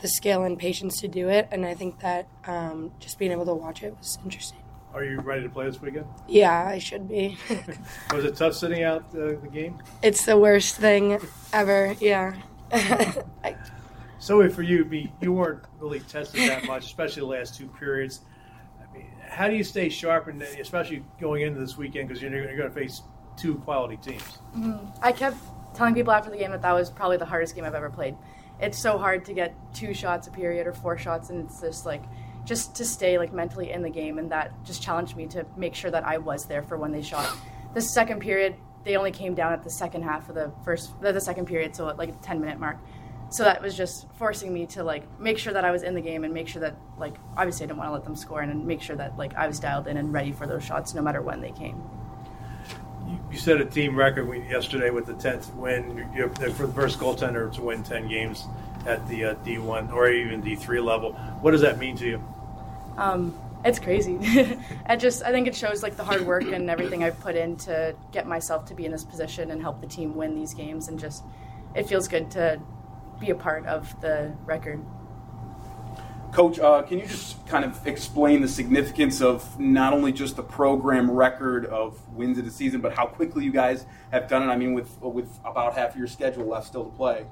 the 0.00 0.08
skill 0.08 0.42
and 0.42 0.58
patience 0.58 1.00
to 1.00 1.08
do 1.08 1.28
it. 1.28 1.48
And 1.50 1.64
I 1.64 1.74
think 1.74 2.00
that 2.00 2.28
um, 2.46 2.92
just 3.00 3.18
being 3.18 3.32
able 3.32 3.46
to 3.46 3.54
watch 3.54 3.82
it 3.82 3.96
was 3.98 4.18
interesting. 4.24 4.58
Are 4.94 5.04
you 5.04 5.20
ready 5.20 5.42
to 5.42 5.48
play 5.50 5.66
this 5.66 5.80
weekend? 5.80 6.06
Yeah, 6.26 6.66
I 6.66 6.78
should 6.78 7.06
be. 7.06 7.36
was 8.12 8.24
it 8.24 8.34
tough 8.34 8.54
sitting 8.54 8.82
out 8.82 9.04
uh, 9.12 9.36
the 9.42 9.50
game? 9.52 9.78
It's 10.02 10.24
the 10.24 10.38
worst 10.38 10.76
thing 10.76 11.18
ever. 11.52 11.94
Yeah. 12.00 12.34
so 14.18 14.48
for 14.48 14.62
you, 14.62 15.08
you 15.20 15.32
weren't 15.32 15.62
really 15.80 16.00
tested 16.00 16.48
that 16.48 16.64
much, 16.64 16.86
especially 16.86 17.20
the 17.20 17.26
last 17.26 17.56
two 17.56 17.66
periods. 17.78 18.20
I 18.80 18.96
mean, 18.96 19.06
how 19.28 19.48
do 19.48 19.54
you 19.54 19.64
stay 19.64 19.90
sharp, 19.90 20.28
and 20.28 20.40
especially 20.40 21.04
going 21.20 21.42
into 21.42 21.60
this 21.60 21.76
weekend 21.76 22.08
because 22.08 22.22
you're, 22.22 22.32
you're 22.32 22.56
going 22.56 22.70
to 22.70 22.74
face 22.74 23.02
two 23.36 23.56
quality 23.56 23.98
teams? 23.98 24.38
Mm-hmm. 24.56 24.86
I 25.02 25.12
kept 25.12 25.36
telling 25.74 25.94
people 25.94 26.12
after 26.12 26.30
the 26.30 26.38
game 26.38 26.52
that 26.52 26.62
that 26.62 26.72
was 26.72 26.90
probably 26.90 27.18
the 27.18 27.26
hardest 27.26 27.54
game 27.54 27.64
I've 27.64 27.74
ever 27.74 27.90
played. 27.90 28.16
It's 28.60 28.78
so 28.78 28.98
hard 28.98 29.24
to 29.26 29.32
get 29.32 29.54
two 29.74 29.92
shots 29.92 30.26
a 30.26 30.30
period 30.30 30.66
or 30.66 30.72
four 30.72 30.96
shots, 30.96 31.30
and 31.30 31.44
it's 31.44 31.60
just 31.60 31.86
like 31.86 32.02
just 32.44 32.74
to 32.76 32.84
stay 32.84 33.18
like 33.18 33.32
mentally 33.32 33.70
in 33.72 33.82
the 33.82 33.90
game, 33.90 34.18
and 34.18 34.30
that 34.30 34.52
just 34.64 34.82
challenged 34.82 35.16
me 35.16 35.26
to 35.28 35.44
make 35.56 35.74
sure 35.74 35.90
that 35.90 36.04
I 36.04 36.18
was 36.18 36.46
there 36.46 36.62
for 36.62 36.76
when 36.76 36.92
they 36.92 37.02
shot. 37.02 37.30
The 37.74 37.80
second 37.80 38.20
period, 38.20 38.54
they 38.84 38.96
only 38.96 39.10
came 39.10 39.34
down 39.34 39.52
at 39.52 39.62
the 39.62 39.70
second 39.70 40.02
half 40.02 40.28
of 40.28 40.34
the 40.34 40.52
first, 40.64 40.98
the 41.00 41.20
second 41.20 41.46
period, 41.46 41.74
so 41.76 41.88
at 41.88 41.98
like 41.98 42.20
10 42.22 42.40
minute 42.40 42.58
mark 42.58 42.78
so 43.28 43.42
that 43.42 43.60
was 43.60 43.76
just 43.76 44.06
forcing 44.14 44.52
me 44.52 44.66
to 44.66 44.84
like 44.84 45.04
make 45.18 45.38
sure 45.38 45.52
that 45.52 45.64
I 45.64 45.70
was 45.70 45.82
in 45.82 45.94
the 45.94 46.00
game 46.00 46.24
and 46.24 46.32
make 46.32 46.46
sure 46.46 46.60
that 46.60 46.76
like 46.96 47.16
obviously 47.36 47.64
I 47.64 47.66
didn't 47.66 47.78
want 47.78 47.88
to 47.88 47.92
let 47.92 48.04
them 48.04 48.14
score 48.14 48.40
and 48.40 48.66
make 48.66 48.80
sure 48.80 48.96
that 48.96 49.16
like 49.16 49.34
I 49.34 49.46
was 49.48 49.58
dialed 49.58 49.88
in 49.88 49.96
and 49.96 50.12
ready 50.12 50.32
for 50.32 50.46
those 50.46 50.64
shots 50.64 50.94
no 50.94 51.02
matter 51.02 51.22
when 51.22 51.40
they 51.40 51.50
came. 51.50 51.82
You, 53.30 53.38
set 53.38 53.60
a 53.60 53.64
team 53.64 53.96
record 53.96 54.28
yesterday 54.48 54.90
with 54.90 55.06
the 55.06 55.14
tenth 55.14 55.54
win 55.54 56.08
for 56.54 56.66
the 56.66 56.72
first 56.72 56.98
goaltender 56.98 57.52
to 57.54 57.62
win 57.62 57.82
ten 57.82 58.08
games 58.08 58.46
at 58.86 59.06
the 59.08 59.24
uh, 59.26 59.34
D 59.44 59.58
one 59.58 59.90
or 59.90 60.08
even 60.08 60.40
D 60.40 60.56
three 60.56 60.80
level. 60.80 61.12
What 61.40 61.52
does 61.52 61.60
that 61.60 61.78
mean 61.78 61.96
to 61.98 62.06
you? 62.06 62.24
Um, 62.96 63.38
it's 63.64 63.78
crazy. 63.78 64.18
I 64.86 64.96
just 64.96 65.22
I 65.22 65.32
think 65.32 65.46
it 65.46 65.54
shows 65.54 65.82
like 65.82 65.96
the 65.96 66.04
hard 66.04 66.22
work 66.22 66.44
and 66.44 66.70
everything 66.70 67.04
I've 67.04 67.18
put 67.20 67.36
in 67.36 67.56
to 67.58 67.94
get 68.12 68.26
myself 68.26 68.64
to 68.66 68.74
be 68.74 68.84
in 68.84 68.92
this 68.92 69.04
position 69.04 69.50
and 69.50 69.60
help 69.60 69.80
the 69.80 69.86
team 69.86 70.14
win 70.14 70.34
these 70.34 70.54
games 70.54 70.88
and 70.88 70.98
just 70.98 71.24
it 71.74 71.88
feels 71.88 72.08
good 72.08 72.30
to 72.32 72.60
be 73.20 73.30
a 73.30 73.34
part 73.34 73.66
of 73.66 74.00
the 74.00 74.32
record. 74.44 74.82
Coach, 76.36 76.58
uh, 76.58 76.82
can 76.82 76.98
you 76.98 77.06
just 77.06 77.46
kind 77.46 77.64
of 77.64 77.86
explain 77.86 78.42
the 78.42 78.48
significance 78.48 79.22
of 79.22 79.58
not 79.58 79.94
only 79.94 80.12
just 80.12 80.36
the 80.36 80.42
program 80.42 81.10
record 81.10 81.64
of 81.64 81.98
wins 82.10 82.36
of 82.36 82.44
the 82.44 82.50
season, 82.50 82.82
but 82.82 82.92
how 82.92 83.06
quickly 83.06 83.42
you 83.42 83.50
guys 83.50 83.86
have 84.12 84.28
done 84.28 84.42
it? 84.42 84.52
I 84.52 84.56
mean, 84.58 84.74
with 84.74 85.00
with 85.00 85.30
about 85.46 85.72
half 85.72 85.92
of 85.92 85.96
your 85.96 86.06
schedule 86.06 86.44
left 86.44 86.66
still 86.66 86.84
to 86.84 86.90
play. 86.90 87.24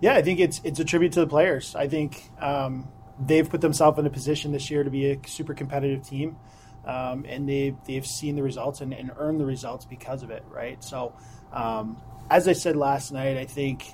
Yeah, 0.00 0.14
I 0.14 0.22
think 0.22 0.40
it's 0.40 0.58
it's 0.64 0.80
a 0.80 0.86
tribute 0.86 1.12
to 1.12 1.20
the 1.20 1.26
players. 1.26 1.74
I 1.74 1.86
think 1.86 2.30
um, 2.40 2.88
they've 3.20 3.46
put 3.46 3.60
themselves 3.60 3.98
in 3.98 4.06
a 4.06 4.10
position 4.10 4.52
this 4.52 4.70
year 4.70 4.84
to 4.84 4.90
be 4.90 5.10
a 5.10 5.18
super 5.26 5.52
competitive 5.52 6.02
team, 6.02 6.38
um, 6.86 7.26
and 7.28 7.46
they 7.46 7.76
they've 7.86 8.06
seen 8.06 8.36
the 8.36 8.42
results 8.42 8.80
and, 8.80 8.94
and, 8.94 9.10
earned 9.18 9.38
the 9.38 9.44
results 9.44 9.84
because 9.84 10.22
of 10.22 10.30
it. 10.30 10.44
Right. 10.48 10.82
So, 10.82 11.12
um, 11.52 12.00
as 12.30 12.48
I 12.48 12.54
said 12.54 12.74
last 12.74 13.12
night, 13.12 13.36
I 13.36 13.44
think 13.44 13.84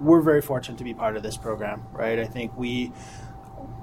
we're 0.00 0.20
very 0.20 0.42
fortunate 0.42 0.78
to 0.78 0.84
be 0.84 0.94
part 0.94 1.16
of 1.16 1.22
this 1.22 1.36
program, 1.36 1.84
right? 1.92 2.18
I 2.18 2.24
think 2.24 2.56
we 2.56 2.90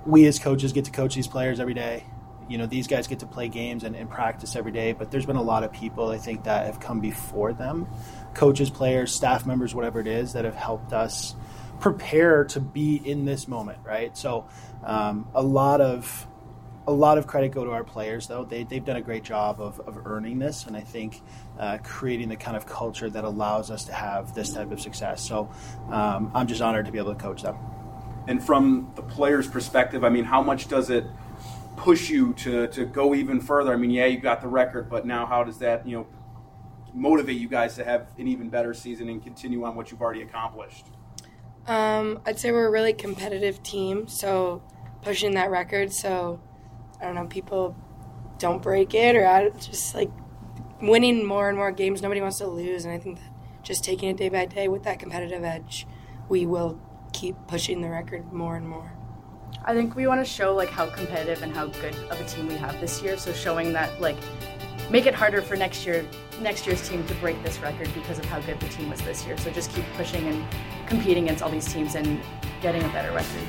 we 0.10 0.26
as 0.26 0.39
coaches 0.39 0.74
get 0.74 0.86
to 0.86 0.91
coach 0.91 1.15
these 1.15 1.28
players 1.28 1.60
every 1.60 1.74
day. 1.74 2.04
You 2.48 2.58
know, 2.58 2.65
these 2.65 2.88
guys 2.88 3.08
get 3.08 3.19
to 3.19 3.28
play 3.28 3.48
games 3.48 3.84
and, 3.84 3.95
and 3.95 4.10
practice 4.10 4.56
every 4.56 4.72
day, 4.72 4.93
but 4.93 5.12
there's 5.12 5.26
been 5.26 5.36
a 5.36 5.41
lot 5.41 5.63
of 5.63 5.72
people 5.72 6.10
I 6.10 6.17
think 6.17 6.45
that 6.45 6.65
have 6.65 6.80
come 6.80 7.00
before 7.00 7.54
them, 7.54 7.88
coaches, 8.34 8.72
players, 8.72 9.13
staff 9.13 9.45
members, 9.45 9.76
whatever 9.76 10.00
it 10.00 10.08
is, 10.08 10.34
that 10.34 10.45
have 10.45 10.56
helped 10.56 10.91
us 10.91 11.36
prepare 11.80 12.43
to 12.45 12.60
be 12.60 12.95
in 12.95 13.26
this 13.26 13.48
moment, 13.48 13.78
right? 13.86 14.17
So, 14.17 14.48
um, 14.84 15.28
a 15.36 15.43
lot 15.43 15.80
of 15.80 16.28
a 16.88 16.89
lot 16.89 17.19
of 17.19 17.28
credit 17.28 17.52
go 17.52 17.63
to 17.63 17.69
our 17.69 17.84
players, 17.84 18.26
though. 18.26 18.43
They, 18.43 18.63
they've 18.63 18.84
done 18.84 18.95
a 18.95 19.02
great 19.02 19.24
job 19.24 19.62
of, 19.62 19.80
of 19.82 20.08
earning 20.08 20.39
this, 20.39 20.65
and 20.65 20.76
I 20.76 20.82
think 20.82 21.22
uh, 21.60 21.78
creating 21.84 22.30
the 22.30 22.36
kind 22.36 22.58
of 22.58 22.65
culture 22.65 23.08
that 23.12 23.24
allows 23.24 23.69
us 23.69 23.86
to 23.86 23.93
have 23.93 24.34
this 24.34 24.54
type 24.54 24.72
of 24.72 24.82
success. 24.82 25.22
So 25.22 25.52
um, 25.91 26.32
I'm 26.34 26.48
just 26.48 26.63
honored 26.63 26.88
to 26.88 26.91
be 26.91 26.98
able 26.98 27.13
to 27.13 27.22
coach 27.22 27.43
them. 27.43 27.58
And 28.30 28.46
from 28.46 28.92
the 28.96 29.02
player's 29.02 29.48
perspective, 29.48 30.04
I 30.04 30.10
mean, 30.10 30.24
how 30.24 30.44
much 30.44 30.68
does 30.68 30.92
it 30.92 31.04
push 31.78 32.12
you 32.12 32.34
to, 32.34 32.68
to 32.68 32.86
go 32.86 33.15
even 33.15 33.42
further? 33.42 33.74
I 33.74 33.76
mean, 33.76 33.89
yeah, 33.89 34.06
you 34.06 34.20
got 34.20 34.42
the 34.42 34.48
record, 34.48 34.88
but 34.88 35.04
now 35.04 35.26
how 35.26 35.44
does 35.44 35.58
that, 35.58 35.88
you 35.88 35.98
know, 35.98 36.08
motivate 36.94 37.38
you 37.38 37.48
guys 37.48 37.74
to 37.78 37.84
have 37.84 38.08
an 38.20 38.28
even 38.28 38.48
better 38.52 38.72
season 38.76 39.10
and 39.10 39.24
continue 39.24 39.63
on 39.63 39.74
what 39.74 39.89
you've 39.89 40.00
already 40.00 40.22
accomplished? 40.22 40.86
Um, 41.65 42.20
I'd 42.24 42.38
say 42.38 42.52
we're 42.52 42.68
a 42.68 42.72
really 42.72 42.94
competitive 42.94 43.63
team, 43.63 44.08
so 44.08 44.62
pushing 45.02 45.34
that 45.34 45.50
record. 45.50 45.92
So 45.92 46.39
I 47.02 47.06
don't 47.06 47.15
know, 47.15 47.26
people 47.26 47.76
don't 48.38 48.62
break 48.62 48.94
it, 48.94 49.15
or 49.15 49.26
I 49.26 49.50
just 49.50 49.96
like 49.96 50.12
winning 50.80 51.26
more 51.26 51.50
and 51.50 51.58
more 51.58 51.72
games. 51.72 52.04
Nobody 52.04 52.22
wants 52.22 52.38
to 52.38 52.46
lose, 52.46 52.86
and 52.86 52.94
I 52.94 53.00
think 53.00 53.18
that 53.18 53.32
just 53.63 53.84
taking 53.84 54.08
it 54.08 54.18
day 54.18 54.30
by 54.30 54.46
day 54.46 54.68
with 54.68 54.84
that 54.84 55.00
competitive 55.00 55.44
edge, 55.44 55.88
we 56.30 56.46
will 56.46 56.80
keep 57.13 57.36
pushing 57.48 57.82
the 57.82 57.89
record 57.89 58.32
more 58.32 58.56
and 58.56 58.67
more. 58.67 58.91
I 59.65 59.74
think 59.74 59.95
we 59.95 60.08
want 60.08 60.26
to 60.26 60.26
show 60.26 60.56
like 60.56 60.69
how 60.69 60.88
competitive 60.88 61.43
and 61.43 61.56
how 61.56 61.67
good 61.67 61.95
of 62.10 62.19
a 62.19 62.26
team 62.26 62.48
we 62.48 62.56
have 62.56 62.80
this 62.80 63.02
year. 63.02 63.17
So 63.17 63.34
showing 63.34 63.74
that 63.74 64.00
like 64.02 64.17
make 64.89 65.06
it 65.06 65.13
harder 65.13 65.41
for 65.41 65.56
next 65.56 65.86
year 65.86 66.06
next 66.41 66.65
year's 66.65 66.88
team 66.88 67.06
to 67.06 67.13
break 67.15 67.41
this 67.43 67.60
record 67.60 67.93
because 67.93 68.17
of 68.17 68.26
how 68.26 68.39
good 68.39 68.60
the 68.60 68.69
team 68.69 68.89
was 68.89 69.02
this 69.02 69.26
year. 69.26 69.38
So 69.38 69.52
just 69.52 69.72
keep 69.74 69.86
pushing 69.98 70.26
and 70.28 70.45
competing 70.88 71.26
against 71.26 71.43
all 71.43 71.50
these 71.50 71.72
teams 71.72 71.95
and 71.95 72.22
getting 72.62 72.84
a 72.84 72.88
better 72.89 73.12
record. 73.12 73.48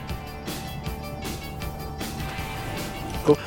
Cool. 3.25 3.39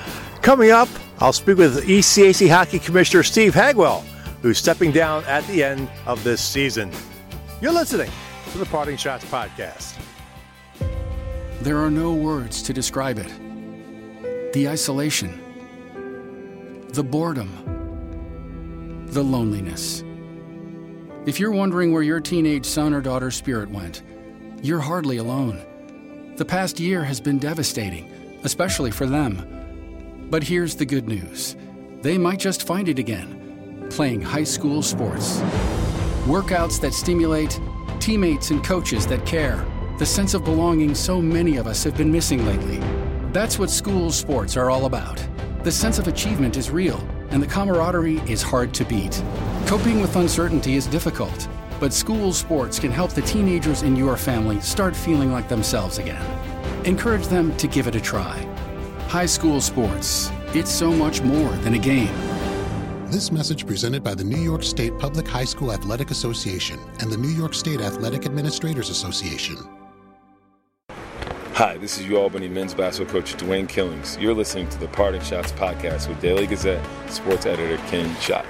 Coming 0.42 0.72
up, 0.72 0.88
I'll 1.20 1.34
speak 1.34 1.58
with 1.58 1.86
ECAC 1.86 2.50
Hockey 2.50 2.80
Commissioner 2.80 3.24
Steve 3.24 3.54
Hagwell, 3.54 4.04
who's 4.42 4.58
stepping 4.58 4.92
down 4.92 5.24
at 5.26 5.46
the 5.48 5.64
end 5.64 5.90
of 6.06 6.24
this 6.24 6.42
season. 6.42 6.92
You're 7.62 7.74
listening 7.74 8.10
to 8.54 8.60
the 8.60 8.66
Parting 8.68 8.98
Schotts 8.98 9.26
Podcast. 9.26 9.98
There 11.62 11.80
are 11.80 11.90
no 11.90 12.14
words 12.14 12.62
to 12.62 12.72
describe 12.72 13.18
it. 13.18 14.54
The 14.54 14.70
isolation, 14.70 15.42
the 16.90 17.04
boredom, 17.04 19.08
the 19.08 19.24
loneliness. 19.24 20.04
If 21.26 21.40
you're 21.40 21.50
wondering 21.50 21.94
where 21.94 22.04
your 22.04 22.20
teenage 22.20 22.68
son 22.68 22.94
or 22.94 23.02
daughter's 23.02 23.36
spirit 23.36 23.72
went, 23.72 24.04
you're 24.62 24.82
hardly 24.82 25.18
alone. 25.18 26.36
The 26.36 26.46
past 26.46 26.80
year 26.80 27.04
has 27.04 27.20
been 27.20 27.40
devastating, 27.40 28.08
especially 28.44 28.92
for 28.92 29.08
them. 29.08 30.28
But 30.30 30.44
here's 30.44 30.76
the 30.76 30.86
good 30.86 31.08
news 31.08 31.56
they 32.04 32.20
might 32.20 32.38
just 32.38 32.68
find 32.68 32.88
it 32.88 33.00
again 33.00 33.88
playing 33.90 34.22
high 34.22 34.44
school 34.44 34.84
sports. 34.84 35.40
Workouts 36.28 36.80
that 36.82 36.94
stimulate, 36.94 37.60
teammates 38.04 38.52
and 38.52 38.62
coaches 38.62 39.08
that 39.08 39.26
care, 39.26 39.66
the 39.98 40.06
sense 40.06 40.34
of 40.34 40.44
belonging 40.44 40.94
so 40.94 41.22
many 41.22 41.56
of 41.56 41.68
us 41.68 41.86
have 41.86 41.96
been 41.96 42.12
missing 42.12 42.46
lately. 42.46 42.78
That's 43.32 43.58
what 43.58 43.70
school 43.70 44.12
sports 44.12 44.58
are 44.58 44.70
all 44.70 44.88
about. 44.88 45.26
The 45.64 45.72
sense 45.72 46.00
of 46.00 46.10
achievement 46.10 46.58
is 46.58 46.70
real, 46.70 47.00
and 47.30 47.42
the 47.42 47.48
camaraderie 47.48 48.18
is 48.30 48.42
hard 48.42 48.74
to 48.74 48.84
beat. 48.84 49.24
Coping 49.68 50.02
with 50.02 50.18
uncertainty 50.18 50.76
is 50.76 50.86
difficult, 50.86 51.48
but 51.80 51.94
school 51.94 52.34
sports 52.34 52.78
can 52.78 52.92
help 52.92 53.14
the 53.14 53.22
teenagers 53.22 53.84
in 53.84 53.96
your 53.96 54.18
family 54.18 54.60
start 54.60 54.94
feeling 54.94 55.32
like 55.32 55.48
themselves 55.48 55.98
again. 55.98 56.26
Encourage 56.86 57.28
them 57.28 57.56
to 57.56 57.68
give 57.68 57.88
it 57.88 57.96
a 57.96 58.02
try. 58.02 58.38
High 59.08 59.28
school 59.28 59.62
sports. 59.62 60.30
It's 60.54 60.70
so 60.70 60.92
much 60.92 61.22
more 61.22 61.52
than 61.64 61.76
a 61.76 61.80
game. 61.80 62.43
This 63.14 63.32
message 63.32 63.68
presented 63.68 64.04
by 64.04 64.16
the 64.16 64.24
New 64.24 64.42
York 64.42 64.64
State 64.64 64.98
Public 64.98 65.28
High 65.28 65.46
School 65.46 65.72
Athletic 65.72 66.10
Association 66.10 66.80
and 67.00 67.12
the 67.12 67.18
New 67.18 67.30
York 67.30 67.54
State 67.54 67.80
Athletic 67.80 68.26
Administrators 68.26 68.90
Association. 68.90 69.56
Hi, 70.90 71.78
this 71.78 72.00
is 72.00 72.08
UAlbany 72.08 72.50
men's 72.50 72.74
basketball 72.74 73.22
coach 73.22 73.36
Dwayne 73.36 73.70
Killings. 73.70 74.18
You're 74.18 74.34
listening 74.34 74.68
to 74.70 74.80
the 74.80 74.88
Parting 74.88 75.22
Schotts 75.22 75.52
podcast 75.52 76.10
with 76.10 76.20
Daily 76.22 76.48
Gazette 76.48 76.84
sports 77.08 77.46
editor 77.46 77.78
Ken 77.86 78.20
Schott. 78.20 78.48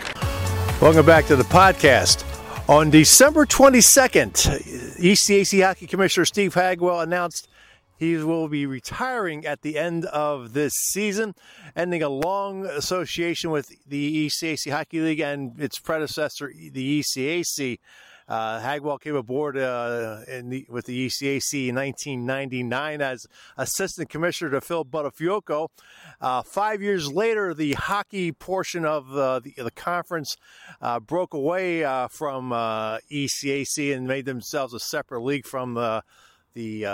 Welcome 0.81 1.05
back 1.05 1.25
to 1.25 1.35
the 1.35 1.43
podcast. 1.43 2.23
On 2.69 2.89
December 2.89 3.45
22nd, 3.45 4.31
ECAC 4.97 5.61
Hockey 5.61 5.87
Commissioner 5.87 6.23
Steve 6.23 6.53
Hagwell 6.53 7.03
announced 7.03 7.49
he 8.03 8.17
will 8.17 8.49
be 8.49 8.65
retiring 8.65 9.45
at 9.45 9.61
the 9.61 9.77
end 9.77 10.05
of 10.05 10.53
this 10.53 10.73
season, 10.73 11.33
ending 11.75 12.03
a 12.03 12.09
long 12.09 12.65
association 12.65 13.49
with 13.49 13.71
the 13.87 14.27
ECAC 14.27 14.69
Hockey 14.69 14.99
League 14.99 15.21
and 15.21 15.59
its 15.59 15.79
predecessor, 15.79 16.51
the 16.53 17.01
ECAC. 17.01 17.79
Uh, 18.27 18.59
Hagwell 18.61 18.99
came 19.01 19.15
aboard 19.15 19.57
uh, 19.57 20.19
the, 20.27 20.65
with 20.69 20.85
the 20.85 21.07
ECAC 21.07 21.69
in 21.69 21.75
1999 21.75 23.01
as 23.01 23.25
assistant 23.57 24.09
commissioner 24.09 24.51
to 24.51 24.61
Phil 24.61 24.85
Buttafuoco. 24.85 25.67
Uh, 26.21 26.41
five 26.41 26.81
years 26.81 27.11
later, 27.11 27.53
the 27.53 27.73
hockey 27.73 28.31
portion 28.31 28.85
of 28.85 29.09
the, 29.09 29.41
the 29.57 29.71
conference 29.71 30.37
uh, 30.81 30.99
broke 30.99 31.33
away 31.33 31.83
uh, 31.83 32.07
from 32.07 32.51
ECAC 32.51 33.95
and 33.95 34.07
made 34.07 34.25
themselves 34.25 34.73
a 34.73 34.79
separate 34.79 35.21
league 35.21 35.45
from 35.45 35.73
the 35.73 36.03
the 36.53 36.85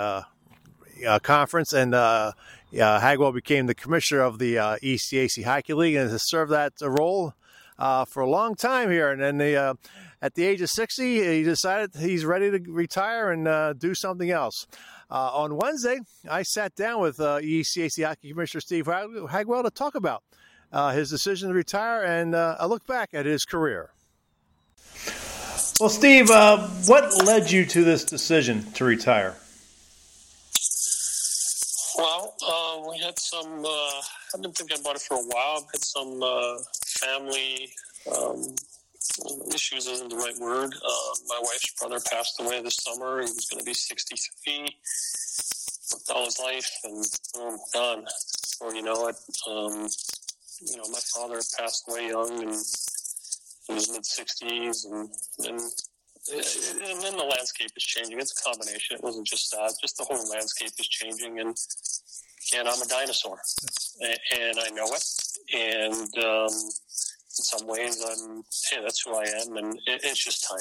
uh, 1.06 1.18
conference, 1.18 1.72
and 1.72 1.94
uh, 1.94 2.32
uh, 2.72 3.00
Hagwell 3.00 3.32
became 3.32 3.66
the 3.66 3.74
commissioner 3.74 4.22
of 4.22 4.38
the 4.38 4.58
uh, 4.58 4.76
ECAC 4.82 5.44
Hockey 5.44 5.74
League 5.74 5.94
and 5.96 6.10
has 6.10 6.28
served 6.28 6.52
that 6.52 6.74
role 6.82 7.34
uh, 7.80 8.04
for 8.04 8.20
a 8.22 8.28
long 8.28 8.54
time 8.54 8.90
here, 8.90 9.10
and 9.10 9.20
then 9.20 9.38
the, 9.38 9.56
uh, 9.56 9.74
at 10.20 10.34
the 10.34 10.44
age 10.44 10.60
of 10.60 10.68
60, 10.68 11.24
he 11.24 11.42
decided 11.42 11.90
he's 11.98 12.24
ready 12.24 12.50
to 12.50 12.70
retire 12.70 13.32
and 13.32 13.48
uh, 13.48 13.72
do 13.72 13.94
something 13.94 14.30
else. 14.30 14.66
Uh, 15.10 15.30
on 15.32 15.56
Wednesday, 15.56 15.98
I 16.30 16.42
sat 16.42 16.76
down 16.76 17.00
with 17.00 17.18
uh, 17.18 17.40
ECAC 17.40 18.04
Hockey 18.04 18.30
Commissioner 18.30 18.60
Steve 18.60 18.84
Hagwell 18.86 19.64
to 19.64 19.70
talk 19.70 19.94
about 19.94 20.22
uh, 20.70 20.92
his 20.92 21.10
decision 21.10 21.48
to 21.48 21.54
retire 21.54 22.04
and 22.04 22.34
a 22.34 22.68
look 22.68 22.86
back 22.86 23.10
at 23.12 23.26
his 23.26 23.44
career. 23.44 23.90
Well, 25.80 25.88
Steve, 25.88 26.28
what 26.28 27.24
led 27.24 27.50
you 27.50 27.64
to 27.64 27.82
this 27.82 28.04
decision 28.04 28.70
to 28.72 28.84
retire? 28.84 29.36
Well, 32.00 32.34
uh, 32.48 32.90
we 32.90 32.98
had 32.98 33.18
some. 33.18 33.62
Uh, 33.62 34.00
I've 34.34 34.40
been 34.40 34.52
thinking 34.52 34.78
about 34.80 34.96
it 34.96 35.02
for 35.02 35.18
a 35.18 35.22
while. 35.22 35.58
I've 35.58 35.70
had 35.70 35.84
some 35.84 36.22
uh, 36.22 36.56
family 36.86 37.70
um, 38.10 38.54
issues 39.54 39.86
isn't 39.86 40.08
the 40.08 40.16
right 40.16 40.38
word. 40.40 40.72
Uh, 40.72 41.14
my 41.28 41.38
wife's 41.42 41.74
brother 41.78 42.00
passed 42.10 42.40
away 42.40 42.62
this 42.62 42.76
summer. 42.76 43.20
He 43.20 43.26
was 43.26 43.46
going 43.50 43.60
to 43.60 43.66
be 43.66 43.74
63. 43.74 44.62
Worked 45.92 46.10
all 46.10 46.24
his 46.24 46.40
life 46.40 46.70
and 46.84 47.04
boom, 47.34 47.58
done. 47.74 48.06
Or 48.62 48.74
you 48.74 48.80
know 48.80 49.08
it. 49.08 49.16
Um, 49.46 49.86
you 50.62 50.78
know, 50.78 50.88
my 50.90 51.00
father 51.14 51.40
passed 51.58 51.84
away 51.86 52.08
young 52.08 52.30
and 52.42 52.56
in 53.68 53.74
his 53.74 53.90
mid 53.92 54.04
60s, 54.04 54.86
and 54.90 55.10
and 55.46 55.60
and 56.28 57.02
then 57.02 57.16
the 57.16 57.24
landscape 57.24 57.70
is 57.76 57.82
changing. 57.82 58.18
It's 58.18 58.38
a 58.38 58.44
combination. 58.44 58.96
It 58.96 59.02
wasn't 59.02 59.26
just 59.26 59.50
that; 59.52 59.74
just 59.80 59.96
the 59.96 60.04
whole 60.04 60.28
landscape 60.30 60.72
is 60.78 60.88
changing, 60.88 61.40
and 61.40 61.56
and 62.56 62.68
I'm 62.68 62.80
a 62.80 62.86
dinosaur, 62.86 63.38
and 64.38 64.58
I 64.58 64.70
know 64.70 64.86
it. 64.92 65.04
And 65.52 66.24
um, 66.24 66.52
in 66.52 67.44
some 67.44 67.66
ways, 67.66 68.04
I'm 68.04 68.42
hey, 68.70 68.82
that's 68.82 69.02
who 69.02 69.14
I 69.14 69.24
am, 69.24 69.56
and 69.56 69.74
it, 69.86 70.00
it's 70.04 70.22
just 70.24 70.46
time. 70.48 70.60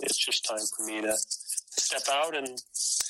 It's 0.00 0.18
just 0.18 0.44
time 0.44 0.66
for 0.76 0.84
me 0.86 1.00
to, 1.00 1.08
to 1.08 1.80
step 1.80 2.02
out 2.10 2.36
and 2.36 2.48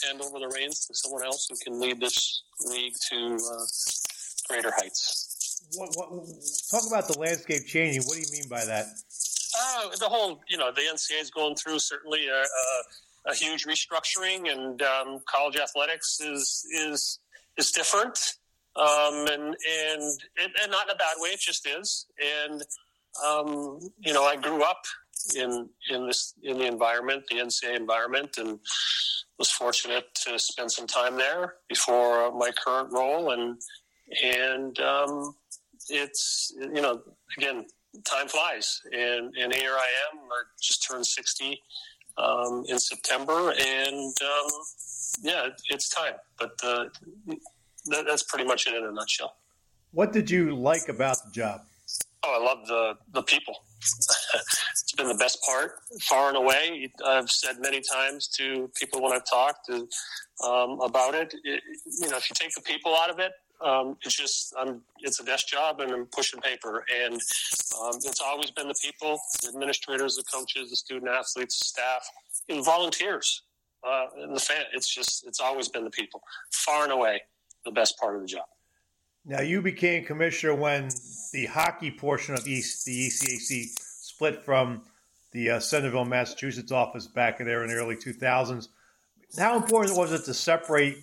hand 0.04 0.20
over 0.20 0.38
the 0.38 0.52
reins 0.54 0.86
to 0.86 0.94
someone 0.94 1.24
else 1.24 1.48
who 1.50 1.56
can 1.64 1.80
lead 1.80 2.00
this 2.00 2.42
league 2.68 2.94
to 3.10 3.36
uh, 3.36 3.64
greater 4.48 4.70
heights. 4.76 5.62
What, 5.74 5.90
what, 5.96 6.08
talk 6.70 6.86
about 6.86 7.08
the 7.08 7.18
landscape 7.18 7.66
changing. 7.66 8.02
What 8.02 8.14
do 8.14 8.20
you 8.20 8.30
mean 8.30 8.48
by 8.48 8.64
that? 8.66 8.86
Uh, 9.58 9.88
the 9.98 10.08
whole, 10.08 10.40
you 10.48 10.56
know, 10.56 10.70
the 10.72 10.82
NCAA 10.82 11.22
is 11.22 11.30
going 11.30 11.54
through 11.56 11.78
certainly 11.78 12.26
a, 12.28 12.42
a, 12.42 13.30
a 13.30 13.34
huge 13.34 13.64
restructuring, 13.64 14.50
and 14.50 14.82
um, 14.82 15.20
college 15.28 15.56
athletics 15.56 16.20
is 16.20 16.66
is 16.74 17.18
is 17.56 17.70
different, 17.72 18.18
um, 18.76 19.26
and 19.28 19.56
and 19.56 20.20
and 20.62 20.70
not 20.70 20.88
in 20.88 20.94
a 20.94 20.98
bad 20.98 21.16
way. 21.18 21.30
It 21.30 21.40
just 21.40 21.66
is, 21.66 22.06
and 22.44 22.62
um, 23.24 23.80
you 23.98 24.12
know, 24.12 24.24
I 24.24 24.36
grew 24.36 24.62
up 24.62 24.82
in 25.34 25.68
in 25.90 26.06
this 26.06 26.34
in 26.42 26.58
the 26.58 26.66
environment, 26.66 27.24
the 27.30 27.36
NCAA 27.36 27.76
environment, 27.76 28.36
and 28.38 28.58
was 29.38 29.50
fortunate 29.50 30.14
to 30.14 30.38
spend 30.38 30.70
some 30.70 30.86
time 30.86 31.16
there 31.16 31.54
before 31.68 32.32
my 32.32 32.50
current 32.64 32.92
role, 32.92 33.30
and 33.30 33.58
and 34.22 34.78
um, 34.80 35.34
it's 35.88 36.52
you 36.58 36.82
know 36.82 37.00
again 37.36 37.64
time 38.04 38.28
flies, 38.28 38.80
and 38.92 39.34
and 39.36 39.54
here 39.54 39.74
I 39.74 39.88
am. 40.12 40.18
I 40.18 40.42
just 40.60 40.86
turned 40.86 41.06
sixty 41.06 41.60
um, 42.18 42.64
in 42.68 42.78
September, 42.78 43.52
and 43.52 44.14
um, 44.22 44.50
yeah, 45.22 45.48
it's 45.70 45.88
time. 45.88 46.14
But 46.38 46.52
uh, 46.62 46.86
that, 47.86 48.06
that's 48.06 48.22
pretty 48.24 48.44
much 48.44 48.66
it 48.66 48.74
in 48.74 48.84
a 48.84 48.92
nutshell. 48.92 49.36
What 49.92 50.12
did 50.12 50.30
you 50.30 50.54
like 50.54 50.88
about 50.88 51.24
the 51.24 51.30
job? 51.30 51.62
Oh, 52.24 52.40
I 52.40 52.44
love 52.44 52.66
the 52.66 52.94
the 53.12 53.22
people. 53.22 53.54
it's 54.34 54.92
been 54.96 55.08
the 55.08 55.14
best 55.14 55.38
part, 55.42 55.72
far 56.02 56.28
and 56.28 56.36
away. 56.36 56.90
I've 57.06 57.30
said 57.30 57.56
many 57.60 57.80
times 57.80 58.26
to 58.38 58.70
people 58.74 59.02
when 59.02 59.12
I've 59.12 59.28
talked 59.28 59.66
to, 59.66 59.86
um, 60.44 60.80
about 60.80 61.14
it, 61.14 61.34
it. 61.44 61.62
You 62.00 62.10
know, 62.10 62.16
if 62.16 62.28
you 62.28 62.34
take 62.34 62.52
the 62.54 62.62
people 62.62 62.96
out 62.96 63.10
of 63.10 63.18
it, 63.20 63.32
um, 63.60 63.96
it's 64.04 64.16
just 64.16 64.54
I'm, 64.58 64.82
it's 65.00 65.20
a 65.20 65.24
desk 65.24 65.48
job 65.48 65.80
and 65.80 65.90
I'm 65.92 66.06
pushing 66.06 66.40
paper. 66.40 66.84
And 67.02 67.14
um, 67.14 67.96
it's 67.96 68.20
always 68.20 68.50
been 68.50 68.68
the 68.68 68.74
people, 68.82 69.18
the 69.42 69.48
administrators, 69.48 70.16
the 70.16 70.24
coaches, 70.24 70.70
the 70.70 70.76
student 70.76 71.10
athletes, 71.10 71.66
staff, 71.66 72.08
and 72.48 72.64
volunteers, 72.64 73.42
uh, 73.86 74.06
and 74.18 74.34
the 74.34 74.40
fan. 74.40 74.64
It's 74.72 74.92
just 74.92 75.26
it's 75.26 75.40
always 75.40 75.68
been 75.68 75.84
the 75.84 75.90
people, 75.90 76.22
far 76.52 76.84
and 76.84 76.92
away, 76.92 77.22
the 77.64 77.70
best 77.70 77.98
part 77.98 78.14
of 78.14 78.22
the 78.22 78.28
job. 78.28 78.46
Now 79.24 79.40
you 79.40 79.60
became 79.60 80.04
commissioner 80.04 80.54
when 80.54 80.88
the 81.32 81.46
hockey 81.46 81.90
portion 81.90 82.34
of 82.34 82.46
East 82.46 82.84
the 82.84 83.08
ECAC 83.08 83.70
split 83.80 84.44
from 84.44 84.82
the 85.32 85.50
uh, 85.50 85.60
Centerville, 85.60 86.04
Massachusetts 86.04 86.70
office 86.70 87.06
back 87.06 87.38
there 87.38 87.62
in 87.64 87.70
the 87.70 87.76
early 87.76 87.96
2000s. 87.96 88.68
How 89.36 89.56
important 89.56 89.96
was 89.96 90.12
it 90.12 90.24
to 90.26 90.34
separate 90.34 90.98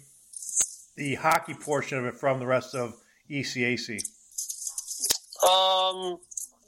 the 0.95 1.15
hockey 1.15 1.53
portion 1.53 1.97
of 1.97 2.05
it 2.05 2.15
from 2.15 2.39
the 2.39 2.45
rest 2.45 2.75
of 2.75 2.95
ECAC? 3.29 4.03
Um, 5.43 6.17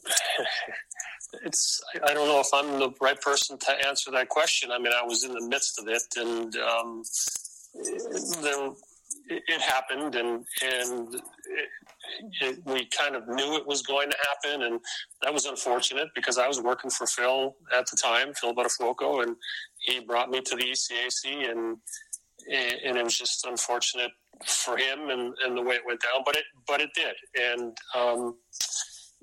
it's 1.45 1.81
I 2.03 2.13
don't 2.13 2.27
know 2.27 2.39
if 2.39 2.47
I'm 2.53 2.79
the 2.79 2.91
right 3.01 3.19
person 3.19 3.57
to 3.57 3.88
answer 3.88 4.11
that 4.11 4.29
question. 4.29 4.71
I 4.71 4.77
mean, 4.77 4.93
I 4.93 5.05
was 5.05 5.23
in 5.23 5.33
the 5.33 5.47
midst 5.47 5.79
of 5.79 5.88
it, 5.88 6.03
and 6.17 6.55
um, 6.57 7.03
it, 9.27 9.61
happened, 9.61 10.15
and 10.15 10.45
and 10.63 11.15
it, 11.15 11.69
it, 12.41 12.59
we 12.65 12.85
kind 12.85 13.15
of 13.15 13.27
knew 13.27 13.55
it 13.55 13.67
was 13.67 13.81
going 13.81 14.09
to 14.09 14.17
happen, 14.27 14.63
and 14.63 14.79
that 15.21 15.33
was 15.33 15.45
unfortunate 15.45 16.09
because 16.15 16.38
I 16.38 16.47
was 16.47 16.61
working 16.61 16.91
for 16.91 17.07
Phil 17.07 17.55
at 17.73 17.85
the 17.89 17.97
time, 18.01 18.33
Phil 18.33 18.53
Buttafuoco, 18.53 19.23
and 19.23 19.35
he 19.79 19.99
brought 19.99 20.29
me 20.29 20.41
to 20.41 20.55
the 20.55 20.63
ECAC, 20.63 21.49
and 21.51 21.77
and 22.51 22.97
it 22.97 23.03
was 23.03 23.17
just 23.17 23.45
unfortunate 23.45 24.12
for 24.45 24.77
him 24.77 25.10
and, 25.10 25.34
and 25.43 25.58
the 25.58 25.62
way 25.62 25.75
it 25.75 25.81
went 25.86 26.01
down, 26.01 26.23
but 26.25 26.36
it 26.36 26.43
but 26.67 26.81
it 26.81 26.89
did, 26.93 27.15
and 27.39 27.77
um, 27.95 28.36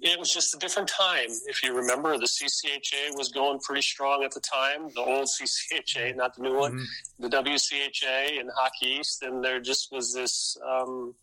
it 0.03 0.19
was 0.19 0.33
just 0.33 0.55
a 0.55 0.59
different 0.59 0.89
time. 0.89 1.29
If 1.47 1.63
you 1.63 1.75
remember, 1.75 2.19
the 2.19 2.27
CCHA 2.27 3.17
was 3.17 3.29
going 3.29 3.61
pretty 3.61 3.83
strong 3.83 4.25
at 4.25 4.33
the 4.33 4.41
time, 4.41 4.89
the 4.95 5.01
old 5.01 5.29
CCHA, 5.41 6.17
not 6.17 6.35
the 6.35 6.43
new 6.43 6.57
one, 6.57 6.73
mm-hmm. 6.73 7.23
the 7.23 7.29
WCHA 7.29 8.41
and 8.41 8.51
Hockey 8.57 8.99
East, 8.99 9.23
and 9.23 9.45
there 9.45 9.61
just 9.61 9.93
was 9.93 10.13
this. 10.13 10.57
Um, 10.69 11.15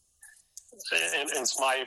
and, 0.92 1.30
and 1.30 1.42
it's 1.42 1.60
my 1.60 1.86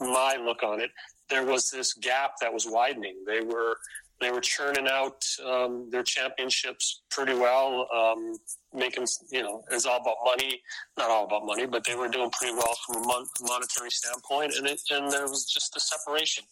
my 0.00 0.36
look 0.42 0.62
on 0.62 0.80
it. 0.80 0.90
There 1.28 1.44
was 1.44 1.70
this 1.70 1.92
gap 1.94 2.32
that 2.40 2.52
was 2.52 2.66
widening. 2.66 3.16
They 3.26 3.40
were 3.40 3.76
they 4.20 4.30
were 4.30 4.40
churning 4.40 4.86
out 4.88 5.24
um, 5.46 5.88
their 5.90 6.02
championships 6.02 7.02
pretty 7.10 7.34
well, 7.34 7.88
um, 7.94 8.36
making 8.74 9.06
you 9.30 9.42
know 9.42 9.62
it's 9.70 9.86
all 9.86 10.00
about 10.00 10.16
money, 10.24 10.60
not 10.98 11.10
all 11.10 11.24
about 11.24 11.46
money, 11.46 11.66
but 11.66 11.84
they 11.84 11.94
were 11.94 12.08
doing 12.08 12.30
pretty 12.30 12.54
well 12.54 12.76
from 12.86 13.02
a 13.02 13.06
mon- 13.06 13.26
monetary 13.42 13.90
standpoint, 13.90 14.52
and 14.56 14.66
it, 14.66 14.80
and 14.90 15.10
there 15.10 15.26
was 15.26 15.46
just 15.46 15.76
a 15.76 15.80
separation 15.80 16.44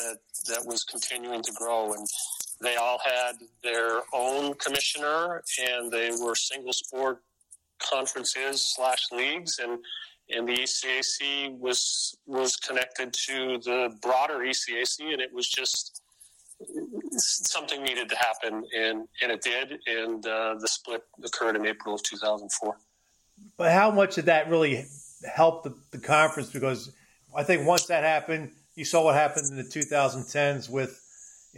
that 0.00 0.18
that 0.48 0.66
was 0.66 0.82
continuing 0.84 1.42
to 1.42 1.52
grow, 1.52 1.94
and 1.94 2.06
they 2.60 2.76
all 2.76 2.98
had 3.04 3.36
their 3.62 4.00
own 4.12 4.54
commissioner, 4.54 5.42
and 5.68 5.90
they 5.90 6.10
were 6.20 6.34
single 6.34 6.72
sport 6.72 7.22
conferences 7.78 8.74
slash 8.74 9.06
leagues, 9.12 9.58
and 9.58 9.78
and 10.28 10.48
the 10.48 10.54
ECAC 10.54 11.58
was 11.58 12.16
was 12.26 12.56
connected 12.56 13.12
to 13.12 13.58
the 13.58 13.96
broader 14.02 14.38
ECAC, 14.38 15.12
and 15.12 15.20
it 15.20 15.32
was 15.32 15.48
just 15.48 16.01
something 17.16 17.82
needed 17.82 18.08
to 18.08 18.16
happen, 18.16 18.64
and 18.76 19.08
and 19.22 19.32
it 19.32 19.42
did, 19.42 19.80
and 19.86 20.26
uh, 20.26 20.54
the 20.58 20.68
split 20.68 21.02
occurred 21.24 21.56
in 21.56 21.66
April 21.66 21.94
of 21.94 22.02
2004. 22.02 22.76
But 23.56 23.72
how 23.72 23.90
much 23.90 24.14
did 24.16 24.26
that 24.26 24.48
really 24.48 24.86
help 25.34 25.64
the, 25.64 25.74
the 25.90 25.98
conference? 25.98 26.50
Because 26.50 26.92
I 27.34 27.42
think 27.42 27.66
once 27.66 27.86
that 27.86 28.04
happened, 28.04 28.50
you 28.74 28.84
saw 28.84 29.04
what 29.04 29.14
happened 29.14 29.46
in 29.50 29.56
the 29.56 29.64
2010s 29.64 30.68
with 30.68 31.00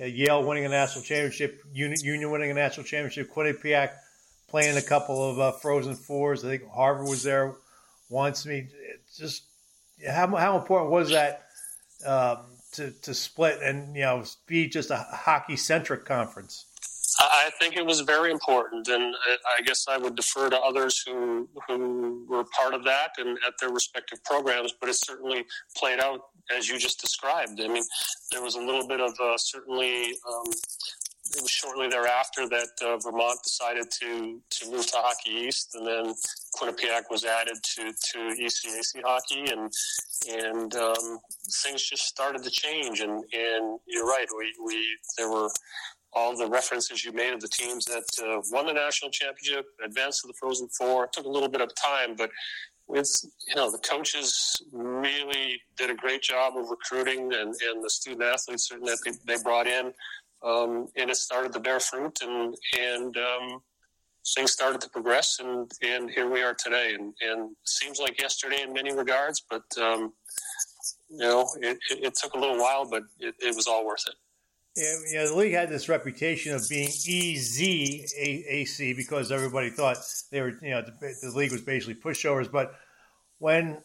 uh, 0.00 0.04
Yale 0.04 0.44
winning 0.44 0.64
a 0.64 0.68
national 0.68 1.04
championship, 1.04 1.62
Union, 1.72 2.30
winning 2.30 2.50
a 2.50 2.54
national 2.54 2.84
championship, 2.84 3.32
Quinnipiac 3.32 3.90
playing 4.48 4.76
a 4.76 4.82
couple 4.82 5.30
of 5.30 5.40
uh, 5.40 5.52
Frozen 5.52 5.96
Fours. 5.96 6.44
I 6.44 6.48
think 6.48 6.70
Harvard 6.70 7.08
was 7.08 7.22
there 7.22 7.54
once. 8.08 8.46
I 8.46 8.50
mean, 8.50 8.70
just 9.16 9.44
how 10.08 10.26
how 10.36 10.58
important 10.58 10.90
was 10.90 11.10
that? 11.10 11.42
Um, 12.04 12.38
to, 12.74 12.90
to 12.90 13.14
split 13.14 13.60
and 13.62 13.96
you 13.96 14.02
know 14.02 14.24
be 14.46 14.68
just 14.68 14.90
a 14.90 14.96
hockey 14.96 15.56
centric 15.56 16.04
conference? 16.04 16.66
I 17.20 17.50
think 17.60 17.76
it 17.76 17.86
was 17.86 18.00
very 18.00 18.32
important, 18.32 18.88
and 18.88 19.14
I 19.58 19.62
guess 19.62 19.86
I 19.88 19.96
would 19.98 20.16
defer 20.16 20.50
to 20.50 20.58
others 20.58 21.02
who 21.06 21.48
who 21.68 22.26
were 22.28 22.44
part 22.56 22.74
of 22.74 22.84
that 22.84 23.10
and 23.18 23.38
at 23.46 23.54
their 23.60 23.70
respective 23.70 24.22
programs. 24.24 24.72
But 24.78 24.88
it 24.88 24.94
certainly 24.94 25.44
played 25.76 26.00
out 26.00 26.20
as 26.56 26.68
you 26.68 26.78
just 26.78 27.00
described. 27.00 27.60
I 27.60 27.68
mean, 27.68 27.84
there 28.32 28.42
was 28.42 28.56
a 28.56 28.60
little 28.60 28.86
bit 28.86 29.00
of 29.00 29.12
uh, 29.20 29.36
certainly. 29.38 30.14
Um, 30.28 30.50
it 31.30 31.40
was 31.40 31.50
shortly 31.50 31.88
thereafter 31.88 32.48
that 32.48 32.68
uh, 32.84 32.98
Vermont 32.98 33.42
decided 33.42 33.90
to 34.00 34.40
to 34.50 34.70
move 34.70 34.86
to 34.86 34.96
Hockey 34.96 35.30
East, 35.30 35.74
and 35.74 35.86
then 35.86 36.14
Quinnipiac 36.56 37.04
was 37.10 37.24
added 37.24 37.56
to, 37.62 37.92
to 37.92 38.18
ECAC 38.40 39.02
hockey, 39.04 39.50
and 39.50 39.72
and 40.30 40.74
um, 40.74 41.18
things 41.62 41.82
just 41.82 42.04
started 42.04 42.42
to 42.42 42.50
change. 42.50 43.00
And, 43.00 43.24
and 43.32 43.78
you're 43.86 44.06
right, 44.06 44.26
we, 44.38 44.52
we 44.64 44.98
there 45.16 45.30
were 45.30 45.48
all 46.12 46.36
the 46.36 46.48
references 46.48 47.04
you 47.04 47.12
made 47.12 47.32
of 47.32 47.40
the 47.40 47.48
teams 47.48 47.84
that 47.86 48.04
uh, 48.22 48.40
won 48.52 48.66
the 48.66 48.72
national 48.72 49.10
championship, 49.10 49.66
advanced 49.84 50.22
to 50.22 50.28
the 50.28 50.34
Frozen 50.34 50.68
Four. 50.78 51.04
It 51.04 51.12
took 51.12 51.26
a 51.26 51.30
little 51.30 51.48
bit 51.48 51.60
of 51.60 51.74
time, 51.74 52.16
but 52.16 52.30
with 52.86 53.10
you 53.48 53.54
know 53.54 53.70
the 53.70 53.78
coaches 53.78 54.62
really 54.72 55.60
did 55.76 55.90
a 55.90 55.94
great 55.94 56.20
job 56.20 56.54
of 56.56 56.68
recruiting 56.68 57.32
and, 57.32 57.54
and 57.68 57.82
the 57.82 57.88
student 57.88 58.22
athletes 58.22 58.68
that 58.68 58.98
they, 59.04 59.36
they 59.36 59.42
brought 59.42 59.66
in 59.66 59.92
um, 60.44 60.88
and 60.96 61.10
it 61.10 61.16
started 61.16 61.52
to 61.52 61.60
bear 61.60 61.80
fruit 61.80 62.18
and 62.22 62.54
and 62.78 63.16
um, 63.16 63.60
things 64.34 64.52
started 64.52 64.80
to 64.80 64.88
progress 64.90 65.38
and 65.40 65.70
and 65.82 66.10
here 66.10 66.28
we 66.28 66.42
are 66.42 66.54
today 66.54 66.94
and 66.94 67.14
and 67.20 67.56
seems 67.64 67.98
like 67.98 68.20
yesterday 68.20 68.62
in 68.62 68.72
many 68.72 68.92
regards 68.94 69.42
but 69.48 69.64
um, 69.80 70.12
you 71.10 71.18
know 71.18 71.48
it, 71.60 71.78
it, 71.90 72.04
it, 72.04 72.14
took 72.14 72.34
a 72.34 72.38
little 72.38 72.58
while 72.58 72.88
but 72.88 73.02
it, 73.20 73.34
it 73.40 73.54
was 73.56 73.66
all 73.66 73.86
worth 73.86 74.04
it 74.06 74.14
yeah, 74.76 74.94
yeah, 75.12 75.24
the 75.26 75.36
league 75.36 75.52
had 75.52 75.68
this 75.68 75.88
reputation 75.88 76.52
of 76.52 76.68
being 76.68 76.88
easy 77.06 78.04
AC 78.18 78.92
because 78.94 79.30
everybody 79.30 79.70
thought 79.70 79.98
they 80.32 80.40
were, 80.40 80.58
you 80.60 80.70
know, 80.70 80.82
the, 80.82 81.14
the 81.22 81.30
league 81.30 81.52
was 81.52 81.60
basically 81.60 81.94
pushovers. 81.94 82.50
But 82.50 82.74
when 83.38 83.78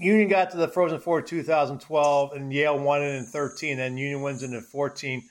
Union 0.00 0.28
got 0.28 0.50
to 0.50 0.56
the 0.56 0.66
Frozen 0.66 0.98
Four 0.98 1.22
2012 1.22 2.32
and 2.32 2.52
Yale 2.52 2.76
won 2.80 3.02
it 3.02 3.14
in 3.14 3.26
13, 3.26 3.78
and 3.78 3.96
Union 3.96 4.22
wins 4.22 4.42
it 4.42 4.50
in 4.50 4.60
14, 4.60 5.22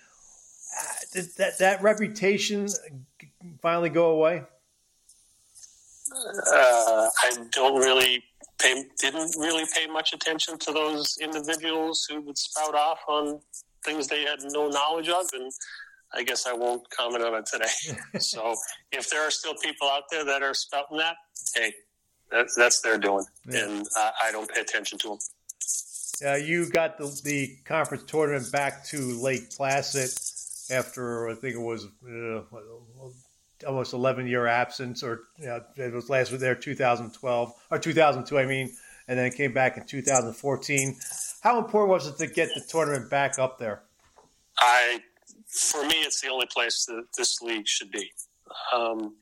did 1.14 1.36
that 1.38 1.60
that 1.60 1.82
reputation 1.82 2.68
finally 3.62 3.90
go 3.90 4.12
away? 4.12 4.44
Uh, 6.14 7.10
I 7.24 7.38
don't 7.52 7.80
really 7.80 8.24
pay, 8.60 8.86
didn't 9.00 9.36
really 9.38 9.66
pay 9.74 9.88
much 9.88 10.14
attention 10.14 10.58
to 10.60 10.72
those 10.72 11.18
individuals 11.22 12.06
who 12.10 12.22
would 12.22 12.38
spout 12.38 12.76
off 12.76 13.00
on 13.08 13.40
things 13.84 14.08
they 14.08 14.24
had 14.24 14.40
no 14.44 14.68
knowledge 14.70 15.10
of, 15.10 15.26
and 15.34 15.52
I 16.14 16.24
guess 16.24 16.46
I 16.46 16.54
won't 16.54 16.88
comment 16.90 17.24
on 17.24 17.36
it 17.36 17.46
today. 17.46 17.66
so 18.20 18.56
if 18.92 19.10
there 19.10 19.26
are 19.26 19.32
still 19.32 19.56
people 19.56 19.88
out 19.88 20.04
there 20.12 20.26
that 20.26 20.44
are 20.44 20.54
spouting 20.54 20.98
that, 20.98 21.16
hey, 21.56 21.74
that's 22.32 22.56
that's 22.56 22.82
their 22.82 22.98
doing, 22.98 23.26
yeah. 23.50 23.66
and 23.66 23.88
I, 23.96 24.12
I 24.26 24.32
don't 24.32 24.50
pay 24.50 24.62
attention 24.62 24.98
to 25.00 25.10
them. 25.10 25.18
Uh, 26.26 26.36
you 26.36 26.70
got 26.70 26.98
the, 26.98 27.22
the 27.24 27.58
conference 27.66 28.04
tournament 28.06 28.52
back 28.52 28.86
to 28.86 28.98
Lake 29.20 29.50
Placid 29.56 30.10
after 30.74 31.30
I 31.30 31.36
think 31.36 31.56
it 31.56 31.62
was 31.62 31.88
uh, 32.08 32.42
almost 33.68 33.94
11 33.94 34.28
year 34.28 34.48
absence, 34.48 35.04
or 35.04 35.22
you 35.38 35.46
know, 35.46 35.62
it 35.78 35.94
was 35.94 36.10
last 36.10 36.38
there 36.40 36.56
2012 36.56 37.54
or 37.72 37.80
2002, 37.80 38.38
I 38.38 38.46
mean, 38.46 38.72
and 39.08 39.18
then 39.18 39.26
it 39.26 39.36
came 39.36 39.54
back 39.54 39.78
in 39.78 39.86
2014. 39.86 40.98
How 41.42 41.60
important 41.60 41.90
was 41.90 42.08
it 42.08 42.18
to 42.18 42.28
get 42.28 42.50
the 42.56 42.64
tournament 42.68 43.10
back 43.10 43.38
up 43.40 43.58
there? 43.58 43.84
I, 44.60 45.00
for 45.48 45.86
me, 45.86 45.96
it's 45.96 46.22
the 46.22 46.30
only 46.30 46.48
place 46.48 46.86
that 46.86 47.06
this 47.18 47.42
league 47.42 47.68
should 47.68 47.92
be. 47.92 48.12
Um, 48.74 49.16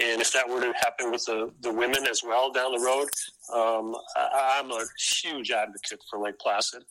and 0.00 0.20
if 0.20 0.32
that 0.32 0.48
were 0.48 0.60
to 0.60 0.72
happen 0.74 1.10
with 1.10 1.24
the, 1.24 1.50
the 1.60 1.72
women 1.72 2.06
as 2.06 2.22
well 2.24 2.52
down 2.52 2.72
the 2.72 2.84
road, 2.84 3.08
um, 3.52 3.96
I, 4.16 4.60
I'm 4.60 4.70
a 4.70 4.84
huge 5.22 5.50
advocate 5.50 6.00
for 6.08 6.20
Lake 6.20 6.38
Placid. 6.38 6.84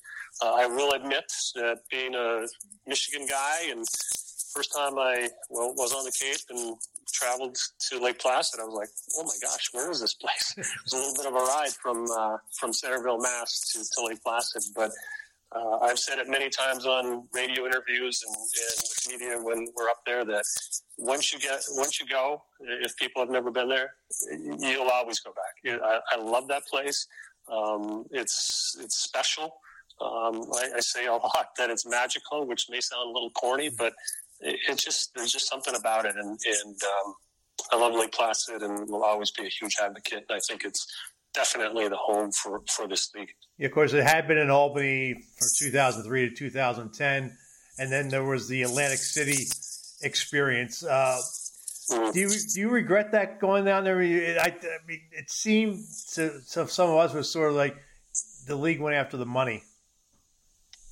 Uh, 0.43 0.53
I 0.53 0.67
will 0.67 0.93
admit 0.93 1.31
that 1.55 1.79
being 1.89 2.15
a 2.15 2.45
Michigan 2.85 3.25
guy 3.27 3.69
and 3.71 3.85
first 4.53 4.73
time 4.75 4.97
I 4.97 5.29
well, 5.49 5.73
was 5.75 5.93
on 5.93 6.03
the 6.05 6.11
Cape 6.11 6.41
and 6.49 6.77
traveled 7.13 7.57
to 7.89 7.99
Lake 7.99 8.19
Placid, 8.19 8.59
I 8.59 8.63
was 8.63 8.73
like, 8.73 8.89
"Oh 9.17 9.23
my 9.23 9.37
gosh, 9.41 9.69
where 9.71 9.91
is 9.91 10.01
this 10.01 10.13
place?" 10.13 10.53
it 10.57 10.65
was 10.83 10.93
a 10.93 10.97
little 10.97 11.15
bit 11.15 11.25
of 11.27 11.33
a 11.33 11.45
ride 11.45 11.73
from 11.81 12.05
uh, 12.11 12.37
from 12.59 12.73
Centerville, 12.73 13.19
Mass, 13.19 13.71
to, 13.71 13.83
to 13.95 14.07
Lake 14.07 14.23
Placid. 14.23 14.63
But 14.75 14.91
uh, 15.55 15.77
I've 15.81 15.99
said 15.99 16.19
it 16.19 16.27
many 16.27 16.49
times 16.49 16.85
on 16.85 17.27
radio 17.33 17.65
interviews 17.65 18.23
and, 18.27 18.35
and 18.35 18.81
with 18.81 19.07
media 19.09 19.37
when 19.41 19.67
we're 19.75 19.89
up 19.89 20.01
there 20.05 20.25
that 20.25 20.43
once 20.97 21.33
you 21.33 21.39
get 21.39 21.61
once 21.71 21.99
you 21.99 22.07
go, 22.07 22.41
if 22.59 22.95
people 22.97 23.21
have 23.21 23.31
never 23.31 23.51
been 23.51 23.69
there, 23.69 23.93
you'll 24.59 24.89
always 24.89 25.19
go 25.19 25.31
back. 25.31 25.81
I, 25.83 25.99
I 26.13 26.21
love 26.21 26.47
that 26.49 26.65
place. 26.67 27.07
Um, 27.51 28.05
it's 28.11 28.77
it's 28.81 28.97
special. 28.97 29.53
Um, 29.99 30.43
I, 30.53 30.69
I, 30.75 30.79
say 30.79 31.07
a 31.07 31.11
lot 31.13 31.49
that 31.57 31.69
it's 31.69 31.85
magical, 31.85 32.45
which 32.45 32.67
may 32.69 32.79
sound 32.79 33.09
a 33.09 33.13
little 33.13 33.31
corny, 33.31 33.69
but 33.69 33.93
it, 34.39 34.59
it's 34.69 34.83
just 34.83 35.13
there's 35.15 35.31
just 35.31 35.49
something 35.49 35.75
about 35.75 36.05
it, 36.05 36.15
and, 36.15 36.29
and 36.29 36.75
um, 36.83 37.13
I 37.71 37.77
love 37.77 37.93
Lake 37.93 38.11
Placid, 38.11 38.61
and 38.61 38.89
will 38.89 39.03
always 39.03 39.31
be 39.31 39.45
a 39.45 39.49
huge 39.49 39.75
advocate. 39.81 40.25
I 40.29 40.39
think 40.47 40.63
it's 40.63 40.85
definitely 41.33 41.87
the 41.87 41.97
home 41.97 42.31
for 42.31 42.61
for 42.69 42.87
this 42.87 43.09
league. 43.15 43.29
Yeah, 43.57 43.67
of 43.67 43.73
course, 43.73 43.93
it 43.93 44.03
had 44.03 44.27
been 44.27 44.37
in 44.37 44.49
Albany 44.49 45.13
from 45.13 45.47
2003 45.57 46.29
to 46.29 46.35
2010, 46.35 47.37
and 47.79 47.91
then 47.91 48.09
there 48.09 48.23
was 48.23 48.47
the 48.47 48.63
Atlantic 48.63 48.99
City 48.99 49.45
experience. 50.01 50.83
Uh, 50.83 51.19
mm. 51.91 52.13
do 52.13 52.19
you 52.19 52.29
do 52.29 52.59
you 52.59 52.69
regret 52.69 53.11
that 53.13 53.39
going 53.39 53.65
down 53.65 53.83
there? 53.83 53.99
I, 53.99 54.47
I 54.47 54.87
mean, 54.87 55.01
it 55.11 55.29
seemed 55.29 55.83
to, 56.13 56.39
to 56.51 56.67
some 56.67 56.89
of 56.89 56.97
us 56.97 57.13
was 57.13 57.31
sort 57.31 57.49
of 57.49 57.55
like 57.55 57.77
the 58.47 58.55
league 58.55 58.79
went 58.79 58.95
after 58.95 59.17
the 59.17 59.25
money. 59.25 59.63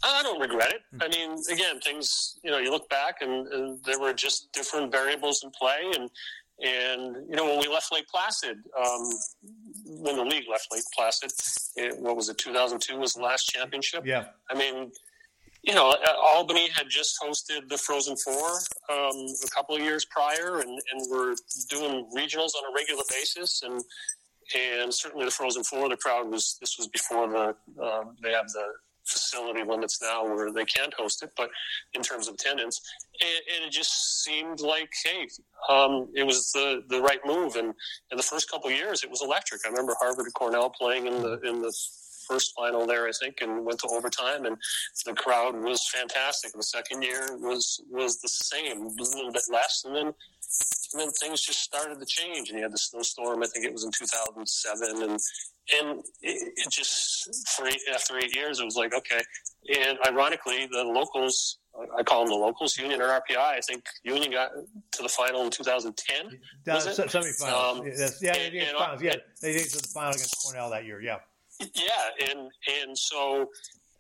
I 0.05 0.23
don't 0.23 0.39
regret 0.39 0.71
it. 0.71 0.81
I 1.01 1.07
mean, 1.07 1.37
again, 1.51 1.79
things 1.79 2.39
you 2.43 2.51
know, 2.51 2.59
you 2.59 2.71
look 2.71 2.87
back 2.89 3.21
and, 3.21 3.47
and, 3.47 3.83
there 3.83 3.99
were 3.99 4.13
just 4.13 4.51
different 4.53 4.91
variables 4.91 5.43
in 5.43 5.51
play, 5.51 5.91
and 5.95 6.09
and 6.59 7.29
you 7.29 7.35
know, 7.35 7.45
when 7.45 7.59
we 7.59 7.67
left 7.67 7.91
Lake 7.91 8.07
Placid, 8.07 8.57
um, 8.79 9.09
when 9.85 10.15
the 10.15 10.23
league 10.23 10.45
left 10.49 10.67
Lake 10.71 10.83
Placid, 10.95 11.31
it, 11.75 11.99
what 11.99 12.15
was 12.15 12.29
it? 12.29 12.37
2002 12.37 12.97
was 12.97 13.13
the 13.13 13.21
last 13.21 13.45
championship. 13.45 14.05
Yeah. 14.05 14.25
I 14.49 14.55
mean, 14.55 14.91
you 15.63 15.73
know, 15.73 15.89
uh, 15.89 16.13
Albany 16.21 16.69
had 16.69 16.87
just 16.89 17.17
hosted 17.21 17.67
the 17.69 17.77
Frozen 17.77 18.15
Four 18.17 18.49
um, 18.91 19.25
a 19.43 19.49
couple 19.53 19.75
of 19.75 19.81
years 19.81 20.05
prior, 20.05 20.59
and 20.59 20.69
and 20.69 21.09
were 21.09 21.35
doing 21.69 22.07
regionals 22.15 22.51
on 22.55 22.71
a 22.71 22.73
regular 22.75 23.03
basis, 23.09 23.63
and 23.63 23.83
and 24.55 24.93
certainly 24.93 25.25
the 25.25 25.31
Frozen 25.31 25.63
Four, 25.63 25.89
the 25.89 25.97
crowd 25.97 26.29
was. 26.29 26.57
This 26.61 26.77
was 26.77 26.87
before 26.87 27.27
the 27.27 27.55
uh, 27.81 28.03
they 28.21 28.31
have 28.31 28.47
the 28.49 28.65
facility 29.05 29.63
limits 29.63 30.01
now 30.01 30.25
where 30.25 30.51
they 30.51 30.65
can't 30.65 30.93
host 30.93 31.23
it, 31.23 31.31
but 31.37 31.49
in 31.93 32.01
terms 32.01 32.27
of 32.27 32.35
attendance, 32.35 32.81
and, 33.21 33.29
and 33.55 33.65
it 33.65 33.71
just 33.71 34.23
seemed 34.23 34.59
like, 34.59 34.89
hey, 35.03 35.27
um, 35.69 36.07
it 36.15 36.23
was 36.23 36.51
the, 36.51 36.83
the 36.89 37.01
right 37.01 37.19
move. 37.25 37.55
And 37.55 37.73
in 38.11 38.17
the 38.17 38.23
first 38.23 38.49
couple 38.49 38.69
years, 38.71 39.03
it 39.03 39.09
was 39.09 39.21
electric. 39.21 39.61
I 39.65 39.69
remember 39.69 39.95
Harvard 39.99 40.25
and 40.25 40.33
Cornell 40.33 40.69
playing 40.69 41.07
in 41.07 41.21
the 41.21 41.39
in 41.41 41.61
the 41.61 41.73
first 42.27 42.53
final 42.55 42.85
there, 42.85 43.07
I 43.07 43.11
think, 43.11 43.37
and 43.41 43.65
went 43.65 43.79
to 43.79 43.87
overtime, 43.87 44.45
and 44.45 44.57
the 45.05 45.13
crowd 45.13 45.55
was 45.61 45.87
fantastic. 45.93 46.51
The 46.53 46.63
second 46.63 47.03
year 47.03 47.37
was 47.37 47.81
was 47.89 48.19
the 48.19 48.29
same, 48.29 48.95
was 48.97 49.13
a 49.13 49.17
little 49.17 49.31
bit 49.31 49.43
less, 49.51 49.83
and 49.85 49.95
then 49.95 50.13
and 50.93 51.01
then 51.01 51.11
things 51.11 51.41
just 51.41 51.61
started 51.61 51.99
to 51.99 52.05
change. 52.05 52.49
And 52.49 52.57
you 52.57 52.63
had 52.63 52.73
the 52.73 52.77
snowstorm. 52.77 53.43
I 53.43 53.47
think 53.47 53.65
it 53.65 53.73
was 53.73 53.83
in 53.83 53.91
2007, 53.91 55.03
and 55.03 55.19
and 55.73 55.99
it, 56.21 56.53
it 56.55 56.71
just 56.71 57.49
for 57.55 57.67
eight, 57.67 57.81
after 57.93 58.17
eight 58.17 58.35
years, 58.35 58.59
it 58.59 58.65
was 58.65 58.75
like 58.75 58.93
okay. 58.93 59.21
And 59.79 59.97
ironically, 60.07 60.67
the 60.71 60.83
locals, 60.83 61.59
I 61.97 62.03
call 62.03 62.21
them 62.21 62.29
the 62.29 62.35
locals, 62.35 62.77
Union 62.77 63.01
or 63.01 63.07
RPI. 63.07 63.37
I 63.37 63.59
think 63.61 63.83
Union 64.03 64.31
got 64.31 64.51
to 64.91 65.03
the 65.03 65.09
final 65.09 65.43
in 65.43 65.49
2010. 65.49 66.39
Was 66.67 66.99
it? 66.99 67.07
Semifinals. 67.07 67.79
Um, 67.79 67.85
yeah, 67.85 68.09
yeah, 68.21 68.61
and, 68.61 68.77
finals. 68.77 69.01
Yeah, 69.01 69.15
they 69.41 69.53
did 69.53 69.71
the 69.71 69.87
final 69.93 70.11
against 70.11 70.37
Cornell 70.43 70.69
that 70.69 70.85
year. 70.85 71.01
Yeah. 71.01 71.17
Yeah, 71.59 72.29
and 72.29 72.51
and 72.81 72.97
so 72.97 73.49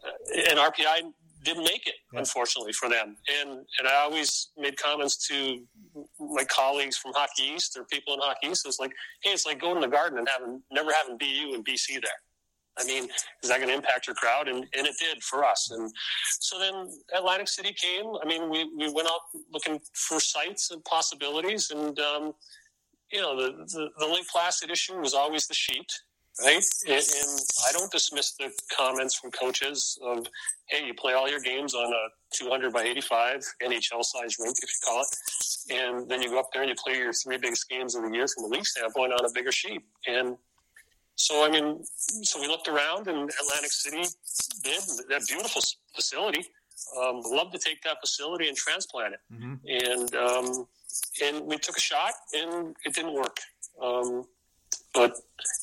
uh, 0.05 0.41
and 0.49 0.59
RPI 0.59 1.11
didn't 1.43 1.63
make 1.63 1.87
it, 1.87 1.95
yeah. 2.11 2.19
unfortunately 2.19 2.73
for 2.73 2.89
them. 2.89 3.15
And 3.41 3.49
and 3.79 3.87
I 3.87 3.95
always 4.01 4.49
made 4.57 4.77
comments 4.77 5.27
to 5.27 5.63
my 6.19 6.43
colleagues 6.45 6.97
from 6.97 7.13
Hockey 7.15 7.53
East 7.55 7.77
or 7.77 7.85
people 7.85 8.13
in 8.15 8.19
Hockey 8.21 8.47
East. 8.47 8.65
It's 8.67 8.79
like, 8.79 8.91
hey, 9.23 9.31
it's 9.31 9.45
like 9.45 9.61
going 9.61 9.75
to 9.75 9.81
the 9.81 9.87
Garden 9.87 10.19
and 10.19 10.27
having 10.27 10.61
never 10.71 10.91
having 10.91 11.17
BU 11.17 11.53
and 11.53 11.65
BC 11.65 12.01
there. 12.01 12.19
I 12.77 12.83
mean, 12.83 13.07
is 13.41 13.49
that 13.49 13.57
going 13.57 13.69
to 13.69 13.75
impact 13.75 14.07
your 14.07 14.15
crowd? 14.15 14.49
And, 14.49 14.57
and 14.57 14.85
it 14.85 14.95
did 14.99 15.23
for 15.23 15.45
us. 15.45 15.71
And 15.71 15.89
so 16.39 16.59
then 16.59 16.89
Atlantic 17.15 17.47
City 17.47 17.73
came. 17.73 18.05
I 18.21 18.25
mean, 18.27 18.49
we, 18.49 18.69
we 18.77 18.91
went 18.91 19.07
out 19.07 19.21
looking 19.51 19.79
for 19.93 20.19
sites 20.19 20.71
and 20.71 20.83
possibilities. 20.83 21.71
And, 21.71 21.97
um, 21.99 22.33
you 23.13 23.21
know, 23.21 23.35
the, 23.37 23.65
the, 23.65 23.89
the 23.97 24.05
Lake 24.05 24.27
Placid 24.29 24.69
issue 24.69 24.97
was 24.97 25.13
always 25.13 25.47
the 25.47 25.53
sheet 25.53 25.89
right? 26.43 26.63
And, 26.87 26.95
and, 26.95 27.39
I 27.67 27.71
don't 27.71 27.91
dismiss 27.91 28.33
the 28.33 28.51
comments 28.75 29.15
from 29.15 29.31
coaches 29.31 29.97
of, 30.03 30.27
hey, 30.69 30.85
you 30.85 30.93
play 30.93 31.13
all 31.13 31.29
your 31.29 31.39
games 31.39 31.73
on 31.73 31.91
a 31.91 32.07
200 32.33 32.73
by 32.73 32.83
85 32.83 33.41
NHL 33.63 34.03
size 34.03 34.37
rink, 34.39 34.55
if 34.61 34.69
you 34.69 34.87
call 34.87 35.01
it, 35.01 35.73
and 35.73 36.09
then 36.09 36.21
you 36.21 36.29
go 36.29 36.39
up 36.39 36.49
there 36.53 36.61
and 36.61 36.69
you 36.69 36.75
play 36.75 36.97
your 36.97 37.13
three 37.13 37.37
biggest 37.37 37.69
games 37.69 37.95
of 37.95 38.03
the 38.03 38.11
year 38.11 38.27
from 38.27 38.45
a 38.45 38.47
league 38.47 38.65
standpoint 38.65 39.13
on 39.13 39.25
a 39.25 39.29
bigger 39.33 39.51
sheet. 39.51 39.81
And 40.07 40.37
so, 41.15 41.45
I 41.45 41.49
mean, 41.49 41.83
so 41.97 42.39
we 42.41 42.47
looked 42.47 42.67
around 42.67 43.07
and 43.07 43.29
Atlantic 43.29 43.71
City 43.71 44.03
did 44.63 44.81
that 45.09 45.25
beautiful 45.27 45.61
facility. 45.95 46.45
Um, 47.01 47.21
love 47.25 47.51
to 47.51 47.57
take 47.57 47.81
that 47.83 47.97
facility 48.01 48.49
and 48.49 48.57
transplant 48.57 49.13
it. 49.13 49.19
Mm-hmm. 49.33 49.91
And, 49.91 50.15
um, 50.15 50.67
and 51.23 51.45
we 51.45 51.57
took 51.57 51.77
a 51.77 51.81
shot 51.81 52.13
and 52.33 52.75
it 52.85 52.93
didn't 52.93 53.13
work. 53.13 53.39
Um, 53.81 54.25
but 54.95 55.15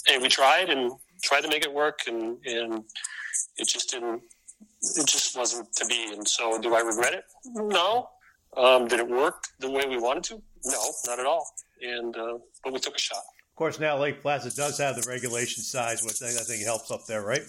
hey, 0.06 0.18
we 0.18 0.28
tried 0.28 0.70
and 0.70 0.92
tried 1.22 1.40
to 1.40 1.48
make 1.48 1.64
it 1.64 1.72
work, 1.72 2.00
and 2.06 2.38
and 2.46 2.84
it 3.56 3.66
just 3.66 3.90
didn't. 3.90 4.22
It 4.96 5.06
just 5.06 5.36
wasn't 5.36 5.72
to 5.76 5.86
be. 5.86 6.12
And 6.12 6.26
so, 6.26 6.60
do 6.60 6.74
I 6.74 6.80
regret 6.80 7.14
it? 7.14 7.24
No. 7.46 8.08
Um, 8.56 8.86
did 8.86 9.00
it 9.00 9.08
work 9.08 9.44
the 9.60 9.70
way 9.70 9.86
we 9.88 9.98
wanted 9.98 10.24
to? 10.24 10.42
No, 10.66 10.82
not 11.06 11.18
at 11.18 11.26
all. 11.26 11.46
And 11.80 12.16
uh, 12.16 12.38
but 12.62 12.72
we 12.72 12.78
took 12.78 12.96
a 12.96 13.00
shot. 13.00 13.16
Of 13.16 13.56
course, 13.56 13.80
now 13.80 13.98
Lake 13.98 14.22
Placid 14.22 14.54
does 14.54 14.78
have 14.78 14.96
the 14.96 15.08
regulation 15.08 15.62
size, 15.62 16.02
which 16.02 16.22
I 16.22 16.30
think 16.42 16.64
helps 16.64 16.90
up 16.90 17.06
there, 17.06 17.22
right? 17.22 17.42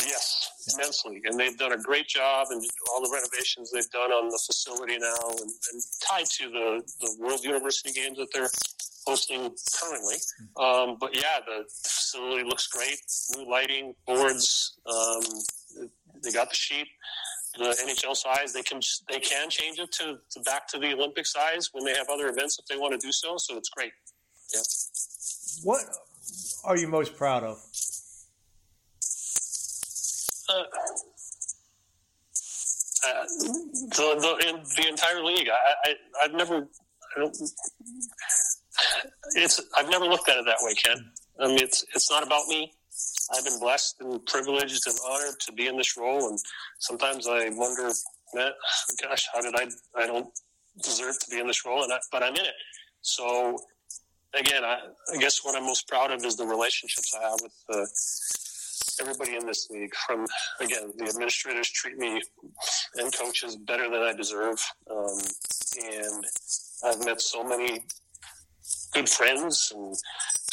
Yes, 0.00 0.50
immensely, 0.72 1.20
and 1.24 1.38
they've 1.38 1.58
done 1.58 1.72
a 1.72 1.78
great 1.78 2.08
job, 2.08 2.46
and 2.50 2.64
all 2.90 3.02
the 3.02 3.10
renovations 3.12 3.70
they've 3.70 3.90
done 3.90 4.10
on 4.10 4.30
the 4.30 4.40
facility 4.46 4.96
now, 4.98 5.30
and, 5.30 5.50
and 5.72 5.82
tied 6.08 6.26
to 6.26 6.48
the 6.48 6.82
the 7.00 7.16
World 7.20 7.44
University 7.44 7.92
Games 7.92 8.16
that 8.18 8.28
they're 8.32 8.48
hosting 9.06 9.54
currently. 9.80 10.16
Um, 10.56 10.96
but 11.00 11.16
yeah, 11.16 11.40
the 11.46 11.64
facility 11.68 12.44
looks 12.44 12.66
great. 12.66 12.98
New 13.36 13.50
lighting, 13.50 13.94
boards. 14.06 14.78
Um, 14.86 15.22
they 16.22 16.32
got 16.32 16.50
the 16.50 16.56
sheet, 16.56 16.86
the 17.58 17.76
NHL 17.86 18.16
size. 18.16 18.52
They 18.52 18.62
can 18.62 18.80
they 19.08 19.20
can 19.20 19.50
change 19.50 19.78
it 19.78 19.92
to, 19.92 20.18
to 20.30 20.40
back 20.40 20.68
to 20.68 20.78
the 20.78 20.92
Olympic 20.92 21.26
size 21.26 21.70
when 21.72 21.84
they 21.84 21.94
have 21.94 22.08
other 22.08 22.28
events 22.28 22.58
if 22.58 22.66
they 22.66 22.76
want 22.76 22.92
to 22.92 22.98
do 22.98 23.12
so. 23.12 23.36
So 23.36 23.56
it's 23.56 23.68
great. 23.70 23.92
Yeah. 24.54 24.60
What 25.64 25.82
are 26.64 26.76
you 26.76 26.88
most 26.88 27.16
proud 27.16 27.42
of? 27.42 27.58
Uh, 30.48 30.64
uh, 33.04 33.24
the 33.90 34.36
the, 34.40 34.48
in 34.48 34.56
the 34.76 34.88
entire 34.88 35.22
league. 35.24 35.48
I, 35.48 35.90
I 35.90 35.94
I've 36.24 36.32
never. 36.32 36.68
I 37.16 37.20
don't, 37.20 37.36
it's 39.34 39.60
I've 39.76 39.90
never 39.90 40.06
looked 40.06 40.28
at 40.28 40.38
it 40.38 40.44
that 40.46 40.58
way, 40.62 40.74
Ken. 40.74 41.10
I 41.40 41.48
mean, 41.48 41.58
it's 41.58 41.84
it's 41.94 42.10
not 42.10 42.26
about 42.26 42.46
me. 42.48 42.72
I've 43.34 43.44
been 43.44 43.58
blessed 43.58 43.96
and 44.00 44.24
privileged 44.26 44.86
and 44.86 44.96
honored 45.08 45.40
to 45.40 45.52
be 45.52 45.66
in 45.66 45.76
this 45.76 45.96
role, 45.96 46.28
and 46.28 46.38
sometimes 46.78 47.26
I 47.26 47.48
wonder, 47.50 47.90
gosh, 49.02 49.28
how 49.32 49.40
did 49.40 49.54
I? 49.56 49.66
I 49.96 50.06
don't 50.06 50.28
deserve 50.82 51.18
to 51.20 51.30
be 51.30 51.40
in 51.40 51.46
this 51.46 51.64
role, 51.64 51.82
and 51.82 51.92
I, 51.92 51.98
but 52.10 52.22
I'm 52.22 52.34
in 52.34 52.44
it. 52.44 52.54
So, 53.00 53.58
again, 54.34 54.64
I, 54.64 54.78
I 55.12 55.18
guess 55.18 55.44
what 55.44 55.56
I'm 55.56 55.64
most 55.64 55.88
proud 55.88 56.10
of 56.10 56.24
is 56.24 56.36
the 56.36 56.46
relationships 56.46 57.14
I 57.18 57.22
have 57.22 57.40
with 57.42 57.54
uh, 57.70 57.86
everybody 59.00 59.36
in 59.36 59.46
this 59.46 59.70
league. 59.70 59.94
From 60.06 60.26
again, 60.60 60.92
the 60.96 61.04
administrators 61.04 61.70
treat 61.70 61.96
me 61.96 62.20
and 62.96 63.12
coaches 63.14 63.56
better 63.56 63.88
than 63.88 64.02
I 64.02 64.12
deserve, 64.12 64.62
um, 64.90 65.18
and 65.82 66.24
I've 66.84 67.04
met 67.04 67.20
so 67.20 67.42
many 67.42 67.84
good 68.92 69.08
friends 69.08 69.72
and 69.74 69.94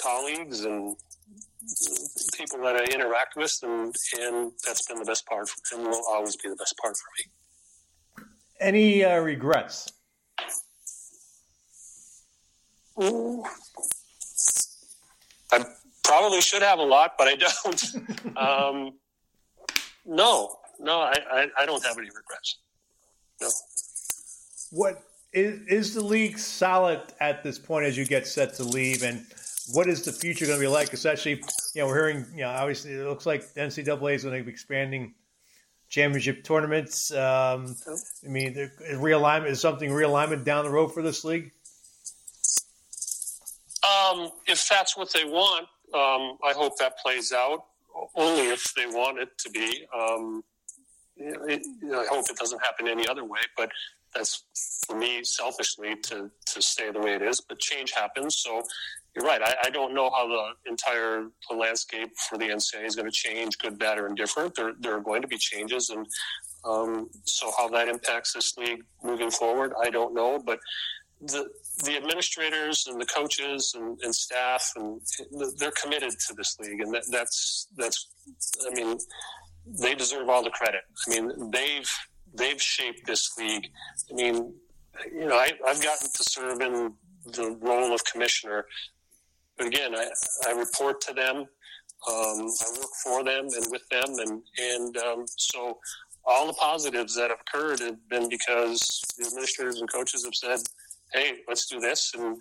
colleagues 0.02 0.66
and 0.66 0.96
people 2.38 2.60
that 2.60 2.76
I 2.76 2.86
interact 2.86 3.36
with, 3.36 3.54
and, 3.64 3.94
and 4.20 4.52
that's 4.66 4.88
been 4.88 5.00
the 5.00 5.06
best 5.06 5.26
part, 5.26 5.50
and 5.74 5.84
will 5.84 6.04
always 6.10 6.36
be 6.38 6.50
the 6.50 6.56
best 6.56 6.76
part 6.82 6.96
for 6.98 7.10
me. 7.18 8.26
Any 8.60 9.04
uh, 9.06 9.20
regrets? 9.20 9.92
I 15.52 15.66
probably 16.04 16.42
should 16.42 16.62
have 16.62 16.80
a 16.80 16.84
lot, 16.84 17.14
but 17.18 17.28
I 17.28 17.36
don't. 17.36 17.84
um, 18.38 18.94
no, 20.06 20.58
no, 20.80 21.00
I, 21.00 21.14
I, 21.32 21.48
I, 21.60 21.66
don't 21.66 21.86
have 21.86 21.98
any 21.98 22.08
regrets. 22.08 22.60
No. 23.42 23.50
What 24.72 25.02
is, 25.34 25.60
is 25.68 25.94
the 25.94 26.04
league 26.04 26.38
solid 26.38 27.02
at 27.20 27.44
this 27.44 27.60
point 27.60 27.86
as 27.86 27.98
you 27.98 28.06
get 28.06 28.28
set 28.28 28.56
to 28.56 28.64
leave? 28.64 29.04
And 29.04 29.26
what 29.74 29.88
is 29.88 30.04
the 30.04 30.12
future 30.12 30.46
going 30.46 30.58
to 30.58 30.64
be 30.64 30.68
like? 30.68 30.94
Especially, 30.94 31.42
you 31.74 31.82
know, 31.82 31.88
we're 31.88 31.96
hearing, 31.96 32.26
you 32.34 32.42
know, 32.42 32.50
obviously 32.50 32.94
it 32.94 33.08
looks 33.08 33.26
like 33.26 33.54
the 33.54 33.62
NCAA 33.62 34.16
is 34.16 34.24
going 34.24 34.38
to 34.38 34.44
be 34.44 34.52
expanding 34.52 35.14
championship 35.90 36.44
tournaments. 36.44 37.12
Um, 37.12 37.76
I 38.26 38.30
mean, 38.30 38.56
realignment 38.94 39.50
is 39.50 39.60
something 39.60 39.90
realignment 39.90 40.46
down 40.46 40.66
the 40.66 40.72
road 40.72 40.94
for 40.94 41.02
this 41.02 41.24
league. 41.24 41.52
Um, 43.84 44.32
if 44.48 44.68
that's 44.68 44.98
what 44.98 45.12
they 45.14 45.26
want, 45.26 45.68
um, 45.94 46.38
I 46.44 46.54
hope 46.54 46.78
that 46.80 46.98
plays 47.00 47.32
out. 47.32 47.66
Only 48.16 48.50
if 48.50 48.74
they 48.76 48.86
want 48.86 49.20
it 49.20 49.30
to 49.40 49.50
be. 49.50 49.86
Um, 49.94 50.44
it, 51.18 51.62
I 51.84 52.06
hope 52.10 52.26
it 52.30 52.38
doesn't 52.38 52.62
happen 52.64 52.88
any 52.88 53.08
other 53.08 53.26
way. 53.26 53.40
But 53.58 53.72
that's 54.14 54.44
for 54.86 54.98
me 54.98 55.24
selfishly 55.24 55.96
to 56.04 56.30
to 56.48 56.62
stay 56.62 56.92
the 56.92 57.00
way 57.00 57.14
it 57.14 57.22
is. 57.22 57.42
But 57.42 57.60
change 57.60 57.92
happens, 57.92 58.38
so 58.38 58.64
you're 59.16 59.26
right. 59.26 59.42
I, 59.42 59.56
I, 59.66 59.70
don't 59.70 59.94
know 59.94 60.10
how 60.12 60.28
the 60.28 60.70
entire 60.70 61.28
the 61.50 61.56
landscape 61.56 62.10
for 62.30 62.38
the 62.38 62.46
NCAA 62.46 62.86
is 62.86 62.96
going 62.96 63.10
to 63.10 63.12
change, 63.12 63.58
good, 63.58 63.80
bad, 63.80 63.98
or 63.98 64.08
indifferent. 64.08 64.56
There, 64.56 64.74
there 64.80 64.96
are 64.96 65.02
going 65.02 65.22
to 65.22 65.28
be 65.28 65.38
changes, 65.38 65.90
and 65.90 66.06
um, 66.64 67.10
so 67.24 67.52
how 67.58 67.70
that 67.70 67.88
impacts 67.88 68.34
this 68.34 68.56
league 68.58 68.84
moving 69.04 69.32
forward, 69.32 69.74
I 69.82 69.90
don't 69.90 70.14
know. 70.14 70.40
But 70.44 70.60
the 71.22 71.50
the 71.84 71.98
administrators 71.98 72.88
and 72.88 73.00
the 73.00 73.06
coaches 73.06 73.74
and, 73.76 73.98
and 74.04 74.14
staff 74.14 74.72
and 74.76 75.02
they're 75.58 75.74
committed 75.82 76.12
to 76.12 76.34
this 76.36 76.58
league, 76.60 76.82
and 76.82 76.94
that, 76.94 77.04
that's 77.12 77.68
that's. 77.78 78.08
I 78.70 78.74
mean, 78.74 78.98
they 79.66 79.96
deserve 79.96 80.30
all 80.30 80.44
the 80.44 80.50
credit. 80.52 80.82
I 81.08 81.10
mean, 81.10 81.52
they've 81.52 81.90
they've 82.34 82.62
shaped 82.62 83.06
this 83.06 83.38
league. 83.38 83.68
I 84.10 84.14
mean, 84.14 84.54
you 85.14 85.28
know, 85.28 85.36
I, 85.36 85.52
I've 85.68 85.82
gotten 85.82 86.10
to 86.10 86.24
serve 86.24 86.62
in 86.62 86.94
the 87.26 87.58
role 87.62 87.94
of 87.94 88.04
commissioner 88.06 88.66
but 89.60 89.68
again, 89.68 89.94
I, 89.94 90.08
I 90.48 90.52
report 90.54 91.02
to 91.02 91.14
them. 91.14 91.36
Um, 91.36 91.48
I 92.08 92.80
work 92.80 92.90
for 93.04 93.24
them 93.26 93.50
and 93.54 93.66
with 93.70 93.88
them, 93.90 94.08
and 94.08 94.42
and 94.58 94.98
um, 94.98 95.26
so 95.28 95.78
all 96.24 96.48
the 96.48 96.54
positives 96.54 97.14
that 97.16 97.30
have 97.30 97.40
occurred 97.42 97.82
have 97.82 97.98
been 98.10 98.30
because 98.30 99.02
the 99.18 99.26
administrators 99.28 99.82
and 99.82 99.92
coaches 99.92 100.24
have 100.24 100.34
said, 100.34 100.60
"Hey, 101.12 101.40
let's 101.50 101.68
do 101.68 101.82
this." 101.82 102.14
And 102.18 102.38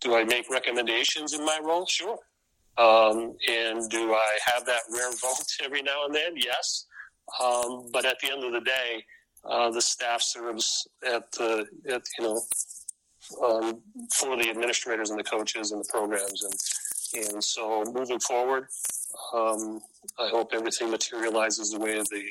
do 0.00 0.14
I 0.14 0.22
make 0.22 0.48
recommendations 0.50 1.34
in 1.34 1.44
my 1.44 1.58
role? 1.64 1.84
Sure. 1.86 2.16
Um, 2.78 3.36
and 3.50 3.90
do 3.90 4.14
I 4.14 4.38
have 4.46 4.64
that 4.66 4.82
rare 4.94 5.10
vote 5.20 5.44
every 5.64 5.82
now 5.82 6.06
and 6.06 6.14
then? 6.14 6.34
Yes. 6.36 6.86
Um, 7.42 7.88
but 7.92 8.04
at 8.04 8.18
the 8.20 8.30
end 8.30 8.44
of 8.44 8.52
the 8.52 8.60
day, 8.60 9.04
uh, 9.44 9.70
the 9.70 9.82
staff 9.82 10.22
serves 10.22 10.86
at 11.06 11.30
the 11.32 11.66
at 11.88 12.02
you 12.18 12.24
know 12.24 12.40
um, 13.44 13.80
for 14.14 14.36
the 14.36 14.50
administrators 14.50 15.10
and 15.10 15.18
the 15.18 15.24
coaches 15.24 15.72
and 15.72 15.84
the 15.84 15.88
programs. 15.88 16.44
And, 16.44 17.26
and 17.32 17.44
so 17.44 17.84
moving 17.92 18.20
forward, 18.20 18.68
um, 19.34 19.80
I 20.18 20.28
hope 20.28 20.50
everything 20.52 20.90
materializes 20.90 21.70
the 21.70 21.78
way 21.78 21.94
the 21.98 22.24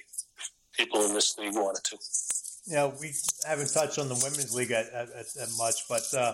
people 0.73 1.05
in 1.05 1.13
this 1.13 1.37
league 1.37 1.53
want 1.53 1.77
it 1.77 1.83
to. 1.85 1.97
Yeah, 2.67 2.91
we 2.99 3.11
haven't 3.47 3.73
touched 3.73 3.99
on 3.99 4.07
the 4.07 4.15
women's 4.15 4.53
league 4.53 4.71
at, 4.71 4.87
at, 4.93 5.09
at 5.09 5.49
much, 5.57 5.87
but 5.89 6.03
uh, 6.15 6.33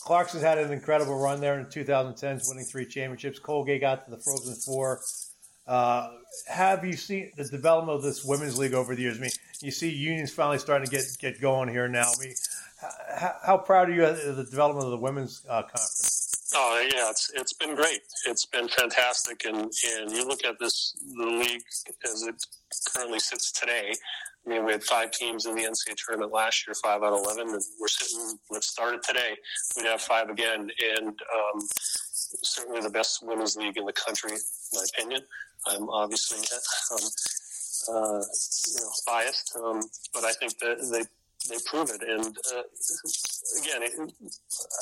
Clarkson 0.00 0.40
had 0.40 0.58
an 0.58 0.72
incredible 0.72 1.18
run 1.18 1.40
there 1.40 1.58
in 1.58 1.66
2010s, 1.66 2.48
winning 2.48 2.64
three 2.64 2.86
championships. 2.86 3.38
Colgate 3.38 3.80
got 3.80 4.04
to 4.04 4.10
the 4.10 4.18
Frozen 4.18 4.54
Four. 4.56 5.00
Uh, 5.66 6.10
have 6.48 6.84
you 6.84 6.94
seen 6.94 7.30
the 7.36 7.44
development 7.44 7.96
of 7.96 8.02
this 8.02 8.24
women's 8.24 8.58
league 8.58 8.74
over 8.74 8.94
the 8.94 9.02
years? 9.02 9.18
I 9.18 9.20
mean, 9.20 9.30
you 9.60 9.70
see 9.70 9.90
unions 9.90 10.32
finally 10.32 10.58
starting 10.58 10.86
to 10.86 10.90
get 10.90 11.04
get 11.20 11.40
going 11.40 11.68
here 11.68 11.88
now. 11.88 12.10
I 12.16 12.24
mean, 12.24 12.34
how, 13.16 13.34
how 13.44 13.58
proud 13.58 13.88
are 13.90 13.92
you 13.92 14.04
of 14.04 14.36
the 14.36 14.44
development 14.44 14.86
of 14.86 14.90
the 14.90 14.98
women's 14.98 15.44
uh, 15.48 15.62
conference? 15.62 16.50
Oh 16.54 16.88
yeah, 16.92 17.10
it's 17.10 17.30
it's 17.34 17.52
been 17.52 17.74
great. 17.74 18.00
It's 18.26 18.44
been 18.44 18.68
fantastic, 18.68 19.44
and 19.44 19.56
and 19.56 20.10
you 20.10 20.26
look 20.26 20.44
at 20.44 20.58
this 20.58 20.94
the 21.16 21.26
league 21.26 21.62
as 22.04 22.22
it 22.24 22.44
currently 22.92 23.20
sits 23.20 23.52
today. 23.52 23.94
I 24.44 24.50
mean, 24.50 24.66
we 24.66 24.72
had 24.72 24.82
five 24.82 25.12
teams 25.12 25.46
in 25.46 25.54
the 25.54 25.62
NCAA 25.62 25.94
tournament 25.96 26.32
last 26.32 26.66
year, 26.66 26.74
five 26.74 27.02
out 27.02 27.12
of 27.12 27.20
eleven, 27.24 27.48
and 27.54 27.62
we're 27.80 27.88
sitting. 27.88 28.38
Let's 28.50 28.66
start 28.66 28.94
it 28.94 29.02
today. 29.04 29.36
We'd 29.76 29.86
have 29.86 30.02
five 30.02 30.28
again, 30.28 30.68
and 30.98 31.08
um, 31.08 31.60
certainly 32.42 32.80
the 32.80 32.90
best 32.90 33.24
women's 33.24 33.56
league 33.56 33.76
in 33.76 33.86
the 33.86 33.92
country, 33.92 34.32
in 34.32 34.38
my 34.74 34.84
opinion. 34.94 35.22
I'm 35.66 35.88
obviously 35.88 36.38
um, 36.90 37.08
uh, 37.88 38.22
you 38.22 38.80
know, 38.80 38.90
biased, 39.06 39.56
um, 39.56 39.80
but 40.14 40.24
I 40.24 40.32
think 40.32 40.58
that 40.58 40.78
they 40.92 41.02
they 41.50 41.56
prove 41.66 41.90
it. 41.90 42.02
And 42.08 42.36
uh, 42.54 42.62
again, 43.60 43.82
it, 43.82 43.92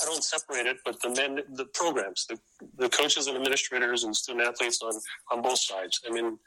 I 0.03 0.05
don't 0.05 0.23
separate 0.23 0.67
it, 0.67 0.79
but 0.85 1.01
the 1.01 1.09
men, 1.11 1.41
the 1.55 1.65
programs, 1.67 2.27
the, 2.27 2.39
the 2.77 2.89
coaches 2.89 3.27
and 3.29 3.37
administrators 3.37 4.05
and 4.05 4.15
student 4.15 4.47
athletes 4.47 4.83
on, 4.83 4.93
on 5.33 5.43
both 5.43 5.59
sides. 5.59 6.01
I 6.07 6.13
mean, 6.13 6.39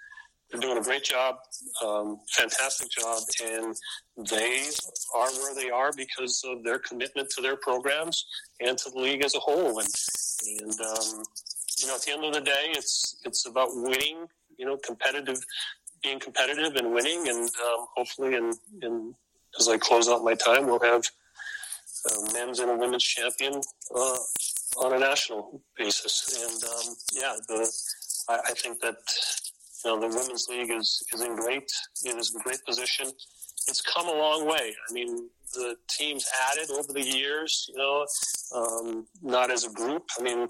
they're 0.51 0.61
doing 0.61 0.77
a 0.77 0.83
great 0.83 1.03
job, 1.03 1.37
um, 1.83 2.19
fantastic 2.29 2.91
job, 2.91 3.23
and 3.43 3.75
they 4.29 4.69
are 5.15 5.31
where 5.31 5.55
they 5.55 5.71
are 5.71 5.91
because 5.97 6.43
of 6.45 6.63
their 6.63 6.77
commitment 6.77 7.29
to 7.31 7.41
their 7.41 7.55
programs 7.55 8.25
and 8.59 8.77
to 8.77 8.91
the 8.91 8.99
league 8.99 9.25
as 9.25 9.33
a 9.33 9.39
whole. 9.39 9.79
And, 9.79 9.89
and 10.61 10.79
um, 10.81 11.23
you 11.79 11.87
know, 11.87 11.95
at 11.95 12.01
the 12.01 12.11
end 12.11 12.23
of 12.23 12.33
the 12.33 12.41
day, 12.41 12.71
it's 12.71 13.17
it's 13.25 13.45
about 13.45 13.69
winning. 13.73 14.27
You 14.57 14.67
know, 14.67 14.77
competitive, 14.77 15.39
being 16.03 16.19
competitive 16.19 16.75
and 16.75 16.93
winning, 16.93 17.27
and 17.27 17.41
um, 17.41 17.87
hopefully, 17.95 18.35
in 18.35 18.53
in 18.81 19.15
as 19.59 19.67
I 19.67 19.77
close 19.77 20.09
out 20.09 20.23
my 20.23 20.35
time, 20.35 20.65
we'll 20.65 20.79
have 20.79 21.03
a 22.05 22.33
men's 22.33 22.59
and 22.59 22.71
a 22.71 22.75
women's 22.75 23.03
champion 23.03 23.61
uh, 23.95 24.17
on 24.77 24.93
a 24.93 24.99
national 24.99 25.61
basis. 25.77 26.37
And 26.41 26.63
um, 26.63 26.95
yeah, 27.13 27.33
the, 27.47 27.71
I, 28.29 28.39
I, 28.49 28.53
think 28.53 28.81
that 28.81 28.95
you 29.83 29.91
know 29.91 29.99
the 29.99 30.07
women's 30.07 30.47
league 30.49 30.71
is 30.71 31.03
is 31.13 31.21
in 31.21 31.35
great 31.35 31.71
it 32.03 32.17
is 32.17 32.33
in 32.33 32.41
great 32.41 32.63
position. 32.65 33.07
It's 33.67 33.81
come 33.81 34.07
a 34.07 34.11
long 34.11 34.45
way. 34.45 34.75
I 34.89 34.93
mean, 34.93 35.29
the 35.53 35.75
teams 35.89 36.25
added 36.51 36.69
over 36.71 36.91
the 36.91 37.03
years. 37.03 37.69
You 37.73 37.77
know, 37.77 38.05
um, 38.55 39.07
not 39.21 39.51
as 39.51 39.65
a 39.65 39.71
group. 39.71 40.03
I 40.19 40.23
mean, 40.23 40.47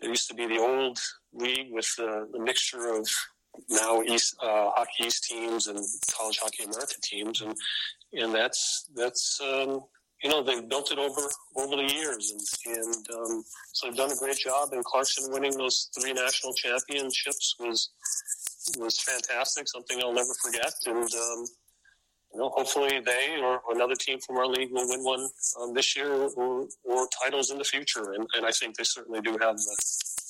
there 0.00 0.10
used 0.10 0.28
to 0.28 0.34
be 0.34 0.46
the 0.46 0.58
old 0.58 0.98
league 1.32 1.68
with 1.70 1.88
the, 1.96 2.28
the 2.32 2.40
mixture 2.40 2.94
of 2.94 3.08
now 3.68 4.02
East 4.02 4.36
uh, 4.42 4.70
Hockey 4.74 5.06
East 5.06 5.24
teams 5.24 5.66
and 5.66 5.78
College 6.16 6.38
Hockey 6.42 6.64
America 6.64 6.94
teams, 7.02 7.40
and 7.40 7.54
and 8.12 8.34
that's 8.34 8.88
that's 8.94 9.40
um, 9.42 9.80
you 10.22 10.30
know 10.30 10.42
they've 10.42 10.68
built 10.68 10.92
it 10.92 10.98
over 10.98 11.22
over 11.56 11.76
the 11.76 11.92
years, 11.92 12.32
and, 12.66 12.76
and 12.76 13.06
um, 13.14 13.44
so 13.72 13.86
they've 13.86 13.96
done 13.96 14.12
a 14.12 14.16
great 14.16 14.38
job. 14.38 14.70
And 14.72 14.84
Clarkson 14.84 15.32
winning 15.32 15.56
those 15.56 15.88
three 15.98 16.12
national 16.12 16.52
championships 16.54 17.56
was 17.58 17.90
was 18.78 19.00
fantastic, 19.00 19.68
something 19.68 20.00
I'll 20.02 20.12
never 20.12 20.34
forget. 20.42 20.72
And 20.86 20.96
um, 21.12 21.44
you 22.32 22.38
know, 22.38 22.50
hopefully 22.54 23.00
they 23.04 23.40
or, 23.42 23.60
another 23.70 23.94
team 23.94 24.18
from 24.20 24.36
our 24.36 24.46
league 24.46 24.70
will 24.72 24.88
win 24.88 25.02
one 25.02 25.28
um, 25.60 25.74
this 25.74 25.96
year 25.96 26.12
or, 26.12 26.66
or, 26.84 27.08
titles 27.22 27.50
in 27.50 27.58
the 27.58 27.64
future. 27.64 28.12
And, 28.12 28.26
and, 28.36 28.46
I 28.46 28.50
think 28.50 28.76
they 28.76 28.84
certainly 28.84 29.20
do 29.20 29.32
have 29.32 29.56
the, 29.56 29.76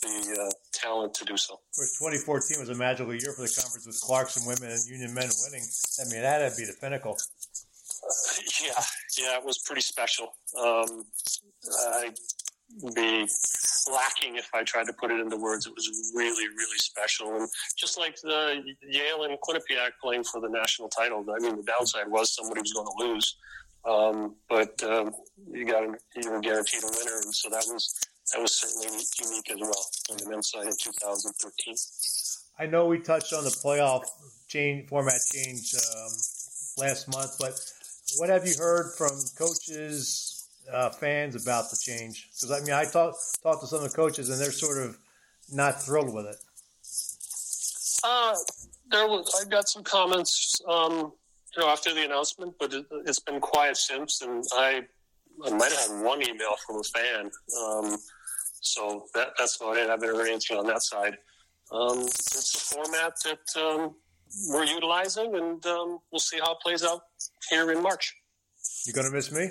the 0.03 0.43
uh, 0.43 0.51
talent 0.73 1.15
to 1.15 1.25
do 1.25 1.37
so. 1.37 1.55
Of 1.55 1.77
course, 1.77 1.99
2014 2.25 2.61
was 2.61 2.69
a 2.71 2.75
magical 2.75 3.13
year 3.13 3.33
for 3.33 3.43
the 3.43 3.53
conference 3.55 3.87
with 3.87 4.01
Clarkson 4.01 4.47
women 4.47 4.71
and 4.71 4.81
Union 4.89 5.13
men 5.13 5.29
winning. 5.45 5.67
I 6.01 6.09
mean, 6.11 6.23
that'd 6.23 6.57
be 6.57 6.65
the 6.65 6.77
pinnacle. 6.81 7.17
Yeah, 8.63 8.73
yeah, 9.19 9.37
it 9.39 9.45
was 9.45 9.59
pretty 9.59 9.83
special. 9.83 10.33
Um, 10.59 11.05
I'd 11.97 12.15
be 12.95 13.27
lacking 13.93 14.37
if 14.37 14.49
I 14.55 14.63
tried 14.63 14.87
to 14.87 14.93
put 14.93 15.11
it 15.11 15.21
into 15.21 15.37
words. 15.37 15.67
It 15.67 15.75
was 15.75 16.13
really, 16.15 16.47
really 16.49 16.79
special. 16.79 17.35
And 17.37 17.49
just 17.77 17.99
like 17.99 18.17
the 18.23 18.63
Yale 18.83 19.25
and 19.25 19.39
Quinnipiac 19.41 19.91
playing 20.03 20.25
for 20.25 20.41
the 20.41 20.49
national 20.49 20.89
title, 20.89 21.25
I 21.29 21.39
mean, 21.41 21.57
the 21.57 21.63
downside 21.63 22.09
was 22.09 22.35
somebody 22.35 22.61
was 22.61 22.73
going 22.73 22.87
to 22.87 23.07
lose. 23.07 23.37
Um, 23.85 24.35
but 24.49 24.83
um, 24.83 25.15
you 25.51 25.65
got 25.65 25.83
you 26.15 26.31
were 26.31 26.41
guaranteed 26.41 26.83
a 26.83 26.87
winner, 26.87 27.17
and 27.25 27.35
so 27.35 27.49
that 27.49 27.65
was 27.73 27.99
that 28.33 28.43
was 28.43 28.53
certainly 28.53 28.99
unique 29.19 29.51
as 29.51 29.59
well 29.59 29.87
on 30.11 30.17
the 30.19 30.29
men's 30.29 30.51
side 30.51 30.67
in 30.67 30.77
2013. 30.79 31.75
I 32.59 32.67
know 32.67 32.87
we 32.87 32.99
touched 32.99 33.33
on 33.33 33.45
the 33.45 33.51
playoff 33.51 34.05
change 34.49 34.89
format 34.89 35.21
change 35.33 35.75
um, 35.75 36.13
last 36.77 37.11
month, 37.11 37.37
but 37.41 37.59
what 38.19 38.29
have 38.29 38.47
you 38.47 38.55
heard 38.59 38.93
from 38.99 39.13
coaches, 39.39 40.30
uh, 40.73 40.91
fans 40.91 41.41
about 41.41 41.71
the 41.71 41.77
change? 41.77 42.29
Because 42.29 42.51
I 42.51 42.65
mean, 42.65 42.75
I 42.75 42.85
talked 42.85 43.19
talked 43.43 43.63
to 43.63 43.67
some 43.67 43.83
of 43.83 43.91
the 43.91 43.97
coaches, 43.97 44.29
and 44.29 44.41
they're 44.41 44.53
sort 44.53 44.79
of 44.79 44.99
not 45.53 45.83
thrilled 45.83 46.15
with 46.15 46.27
it. 46.27 46.37
Uh, 48.03 48.35
there 48.91 49.07
was 49.07 49.33
I 49.41 49.49
got 49.49 49.69
some 49.69 49.83
comments, 49.83 50.61
um, 50.69 51.13
you 51.57 51.63
know, 51.63 51.69
after 51.69 51.93
the 51.95 52.05
announcement, 52.05 52.55
but 52.59 52.73
it, 52.73 52.87
has 53.07 53.19
been 53.19 53.41
quiet 53.41 53.77
since, 53.77 54.23
and 54.23 54.45
I 54.55 54.83
I 55.45 55.51
might 55.51 55.73
have 55.73 55.91
had 55.91 56.05
one 56.05 56.23
email 56.23 56.55
from 56.67 56.77
a 56.77 56.83
fan. 56.83 57.31
Um, 57.63 57.97
so 58.63 59.07
that, 59.15 59.31
that's 59.39 59.61
about 59.61 59.77
it. 59.77 59.89
I 59.89 59.93
haven't 59.93 60.09
heard 60.09 60.29
anything 60.29 60.59
on 60.59 60.67
that 60.67 60.83
side. 60.83 61.17
Um, 61.73 62.01
it's 62.01 62.55
a 62.55 62.75
format 62.75 63.15
that 63.25 63.61
um, 63.61 63.95
we're 64.49 64.65
utilizing, 64.65 65.35
and 65.35 65.65
um, 65.67 65.99
we'll 66.11 66.19
see 66.19 66.39
how 66.39 66.53
it 66.53 66.59
plays 66.63 66.85
out 66.85 67.03
here 67.49 67.71
in 67.71 67.83
March. 67.83 68.15
You 68.87 68.93
gonna 68.93 69.11
miss 69.11 69.33
me? 69.33 69.49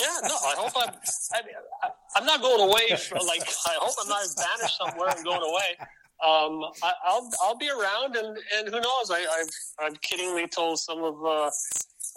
Yeah, 0.00 0.18
no. 0.22 0.34
I 0.34 0.54
hope 0.56 0.72
I'm. 0.76 0.94
I, 1.32 2.20
am 2.20 2.24
not 2.24 2.40
going 2.40 2.68
away. 2.68 2.96
For, 2.96 3.16
like 3.16 3.42
I 3.66 3.76
hope 3.80 3.94
I'm 4.02 4.08
not 4.08 4.26
banished 4.36 4.78
somewhere 4.78 5.08
and 5.14 5.24
going 5.24 5.42
away. 5.42 5.76
Um, 6.24 6.64
I, 6.82 6.92
will 7.14 7.30
I'll 7.42 7.56
be 7.56 7.70
around, 7.70 8.16
and, 8.16 8.36
and 8.56 8.68
who 8.68 8.80
knows? 8.80 9.10
I, 9.10 9.18
I've 9.18 9.86
I've 9.86 10.00
kiddingly 10.00 10.50
told 10.50 10.78
some 10.78 11.02
of 11.02 11.24
uh, 11.24 11.50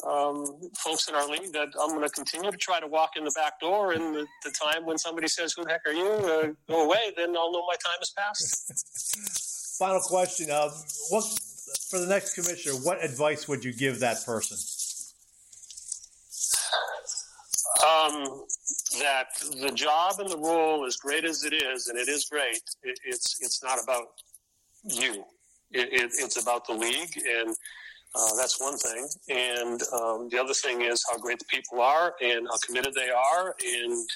um, 0.07 0.45
folks 0.77 1.07
in 1.07 1.15
our 1.15 1.27
league 1.27 1.53
that 1.53 1.69
I'm 1.79 1.89
going 1.89 2.01
to 2.01 2.09
continue 2.09 2.51
to 2.51 2.57
try 2.57 2.79
to 2.79 2.87
walk 2.87 3.11
in 3.15 3.23
the 3.23 3.31
back 3.35 3.59
door. 3.59 3.93
And 3.93 4.15
the, 4.15 4.25
the 4.43 4.51
time 4.51 4.85
when 4.85 4.97
somebody 4.97 5.27
says, 5.27 5.53
"Who 5.53 5.63
the 5.63 5.71
heck 5.71 5.81
are 5.85 5.93
you?" 5.93 6.07
Uh, 6.07 6.47
go 6.67 6.85
away, 6.85 7.13
then 7.15 7.35
I'll 7.35 7.51
know 7.51 7.65
my 7.67 7.75
time 7.83 7.97
has 7.99 8.11
passed. 8.17 9.77
Final 9.77 10.01
question: 10.01 10.49
uh, 10.49 10.69
What 11.09 11.23
for 11.89 11.99
the 11.99 12.07
next 12.07 12.35
commissioner? 12.35 12.75
What 12.75 13.03
advice 13.03 13.47
would 13.47 13.63
you 13.63 13.73
give 13.73 13.99
that 13.99 14.25
person? 14.25 14.57
Um, 17.81 18.45
that 18.99 19.27
the 19.59 19.71
job 19.73 20.19
and 20.19 20.29
the 20.29 20.37
role, 20.37 20.85
as 20.85 20.97
great 20.97 21.25
as 21.25 21.43
it 21.43 21.53
is, 21.53 21.87
and 21.87 21.97
it 21.97 22.07
is 22.07 22.25
great, 22.25 22.61
it, 22.83 22.99
it's 23.03 23.41
it's 23.41 23.63
not 23.63 23.81
about 23.83 24.07
you. 24.83 25.23
It, 25.71 25.89
it, 25.91 26.11
it's 26.19 26.41
about 26.41 26.67
the 26.67 26.73
league 26.73 27.17
and 27.25 27.55
uh, 28.13 28.35
that's 28.37 28.59
one 28.59 28.77
thing. 28.77 29.07
And 29.29 29.81
um, 29.93 30.27
the 30.29 30.37
other 30.39 30.53
thing 30.53 30.81
is 30.81 31.03
how 31.09 31.17
great 31.17 31.39
the 31.39 31.45
people 31.45 31.79
are 31.79 32.13
and 32.21 32.47
how 32.49 32.57
committed 32.65 32.93
they 32.93 33.09
are. 33.09 33.55
And, 33.65 34.09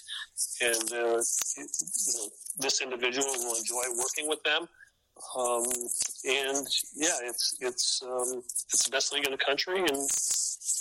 and 0.61 0.91
uh, 0.91 1.21
you 1.57 1.63
know, 1.63 2.29
this 2.57 2.81
individual 2.81 3.27
will 3.27 3.55
enjoy 3.55 3.83
working 3.97 4.27
with 4.27 4.43
them. 4.43 4.67
Um, 5.37 5.63
and 6.25 6.67
yeah, 6.95 7.17
it's, 7.23 7.55
it's, 7.59 8.03
um, 8.03 8.43
it's 8.71 8.85
the 8.85 8.91
best 8.91 9.13
league 9.13 9.25
in 9.25 9.31
the 9.31 9.37
country. 9.37 9.79
And 9.79 10.09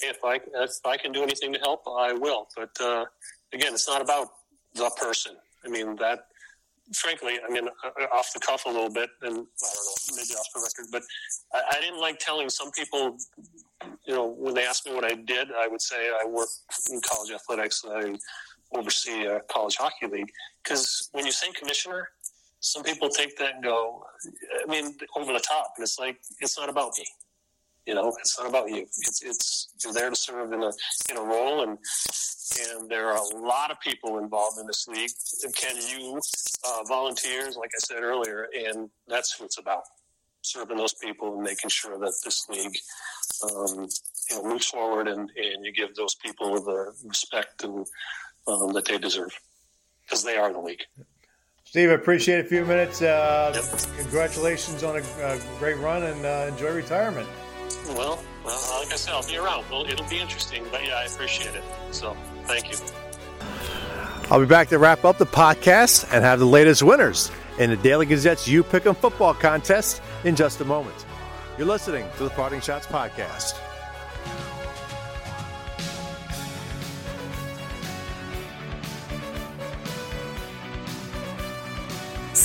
if 0.03 0.18
I, 0.24 0.41
if 0.55 0.70
I 0.85 0.97
can 0.97 1.12
do 1.12 1.22
anything 1.22 1.53
to 1.53 1.59
help, 1.61 1.82
I 1.89 2.12
will. 2.12 2.49
But 2.57 2.70
uh, 2.80 3.05
again, 3.53 3.72
it's 3.74 3.89
not 3.89 4.03
about 4.03 4.28
the 4.74 4.91
person. 5.01 5.32
I 5.64 5.68
mean, 5.68 5.97
that, 5.97 6.26
frankly, 6.95 7.39
I 7.47 7.51
mean, 7.51 7.68
uh, 7.68 7.91
off 8.12 8.32
the 8.35 8.41
cuff 8.41 8.66
a 8.66 8.68
little 8.68 8.91
bit, 8.91 9.11
and 9.22 9.30
I 9.30 9.35
don't 9.35 9.41
know, 9.41 10.16
maybe 10.16 10.35
off 10.35 10.49
the 10.55 10.61
record, 10.61 10.91
but 10.93 11.03
I, 11.53 11.76
I, 11.76 11.80
didn't 11.80 12.01
like 12.01 12.18
telling 12.18 12.51
some 12.51 12.70
people, 12.72 13.16
you 14.07 14.14
know, 14.14 14.26
when 14.26 14.55
they 14.55 14.66
asked 14.66 14.87
me 14.87 14.95
what 14.95 15.05
I 15.05 15.14
did, 15.14 15.49
I 15.57 15.68
would 15.68 15.80
say 15.80 16.11
I 16.11 16.26
work 16.26 16.49
in 16.91 17.01
college 17.01 17.30
athletics, 17.32 17.85
and 17.85 18.18
I 18.72 18.78
oversee 18.78 19.24
a 19.24 19.41
college 19.41 19.76
hockey 19.76 20.07
league. 20.07 20.30
Because 20.62 21.09
when 21.12 21.24
you 21.24 21.32
say 21.32 21.51
commissioner, 21.53 22.09
some 22.65 22.83
people 22.83 23.11
take 23.11 23.37
that 23.37 23.57
and 23.57 23.62
go, 23.62 24.03
I 24.67 24.71
mean, 24.71 24.97
over 25.17 25.35
the 25.35 25.39
top, 25.39 25.75
and 25.77 25.83
it's 25.83 25.99
like 25.99 26.19
it's 26.41 26.59
not 26.59 26.71
about 26.71 26.93
me. 26.99 27.05
You 27.87 27.95
know, 27.95 28.11
it's 28.19 28.39
not 28.39 28.49
about 28.49 28.71
you. 28.71 28.83
It's 28.83 29.23
it's 29.23 29.69
you're 29.85 29.93
there 29.93 30.09
to 30.09 30.17
serve 30.17 30.51
in 30.53 30.62
a 30.62 30.73
in 31.11 31.19
a 31.19 31.21
role, 31.21 31.62
and 31.62 31.79
and 32.73 32.89
there 32.89 33.09
are 33.09 33.17
a 33.17 33.37
lot 33.37 33.71
of 33.71 33.79
people 33.81 34.19
involved 34.19 34.59
in 34.59 34.67
this 34.67 34.89
league. 34.89 35.11
Can 35.55 35.77
you 35.77 36.19
uh, 36.67 36.85
volunteers, 36.89 37.57
like 37.57 37.71
I 37.77 37.81
said 37.81 38.03
earlier, 38.03 38.49
and 38.55 38.89
that's 39.09 39.39
what 39.39 39.47
it's 39.47 39.59
about: 39.59 39.83
serving 40.41 40.79
those 40.79 40.95
people 40.95 41.35
and 41.35 41.43
making 41.43 41.69
sure 41.69 41.99
that 41.99 42.15
this 42.25 42.49
league, 42.49 42.79
um, 43.45 43.89
you 44.31 44.37
know, 44.37 44.49
moves 44.49 44.67
forward, 44.67 45.07
and 45.07 45.31
and 45.37 45.67
you 45.67 45.71
give 45.71 45.95
those 45.97 46.15
people 46.15 46.59
the 46.62 46.95
respect 47.05 47.62
and 47.62 47.87
um, 48.47 48.73
that 48.73 48.87
they 48.87 48.97
deserve 48.97 49.39
because 50.03 50.25
they 50.25 50.39
are 50.39 50.51
the 50.51 50.61
league. 50.61 50.85
Steve, 51.75 51.91
I 51.91 51.95
appreciate 51.95 52.39
a 52.39 52.45
few 52.45 52.64
minutes. 52.64 53.03
Uh, 53.03 53.51
yep. 53.53 53.64
Congratulations 53.99 54.85
on 54.85 54.95
a, 54.95 55.01
a, 55.01 55.41
great 55.59 55.77
run 55.79 56.05
and 56.05 56.25
uh, 56.25 56.47
enjoy 56.49 56.70
retirement. 56.72 57.29
Well, 57.89 58.22
well, 58.45 58.81
like 58.81 58.93
I 58.93 58.95
said, 58.95 59.12
I'll 59.12 59.27
be 59.27 59.37
around. 59.37 59.64
Well, 59.68 59.85
it'll 59.85 60.09
be 60.09 60.20
interesting, 60.20 60.64
but 60.70 60.87
yeah, 60.87 60.99
I 60.99 61.07
appreciate 61.07 61.57
it. 61.57 61.64
So, 61.91 62.16
thank 62.45 62.70
you. 62.70 62.79
I'll 64.31 64.39
be 64.39 64.47
back 64.47 64.68
to 64.68 64.79
wrap 64.79 65.05
up 65.05 65.18
the 65.18 65.27
podcast 65.27 66.05
and 66.12 66.22
have 66.25 66.39
the 66.39 66.47
latest 66.47 66.85
winners 66.85 67.33
in 67.59 67.70
the 67.70 67.77
Daily 67.77 68.07
Gazette's 68.07 68.47
You 68.47 68.62
Pick 68.62 68.87
'em 68.87 68.95
football 68.95 69.35
contest 69.35 70.01
in 70.22 70.37
just 70.37 70.61
a 70.61 70.64
moment. 70.64 71.05
You're 71.59 71.66
listening 71.66 72.09
to 72.18 72.22
the 72.22 72.31
Parting 72.31 72.61
Schotts 72.61 72.87
podcast. 72.87 73.59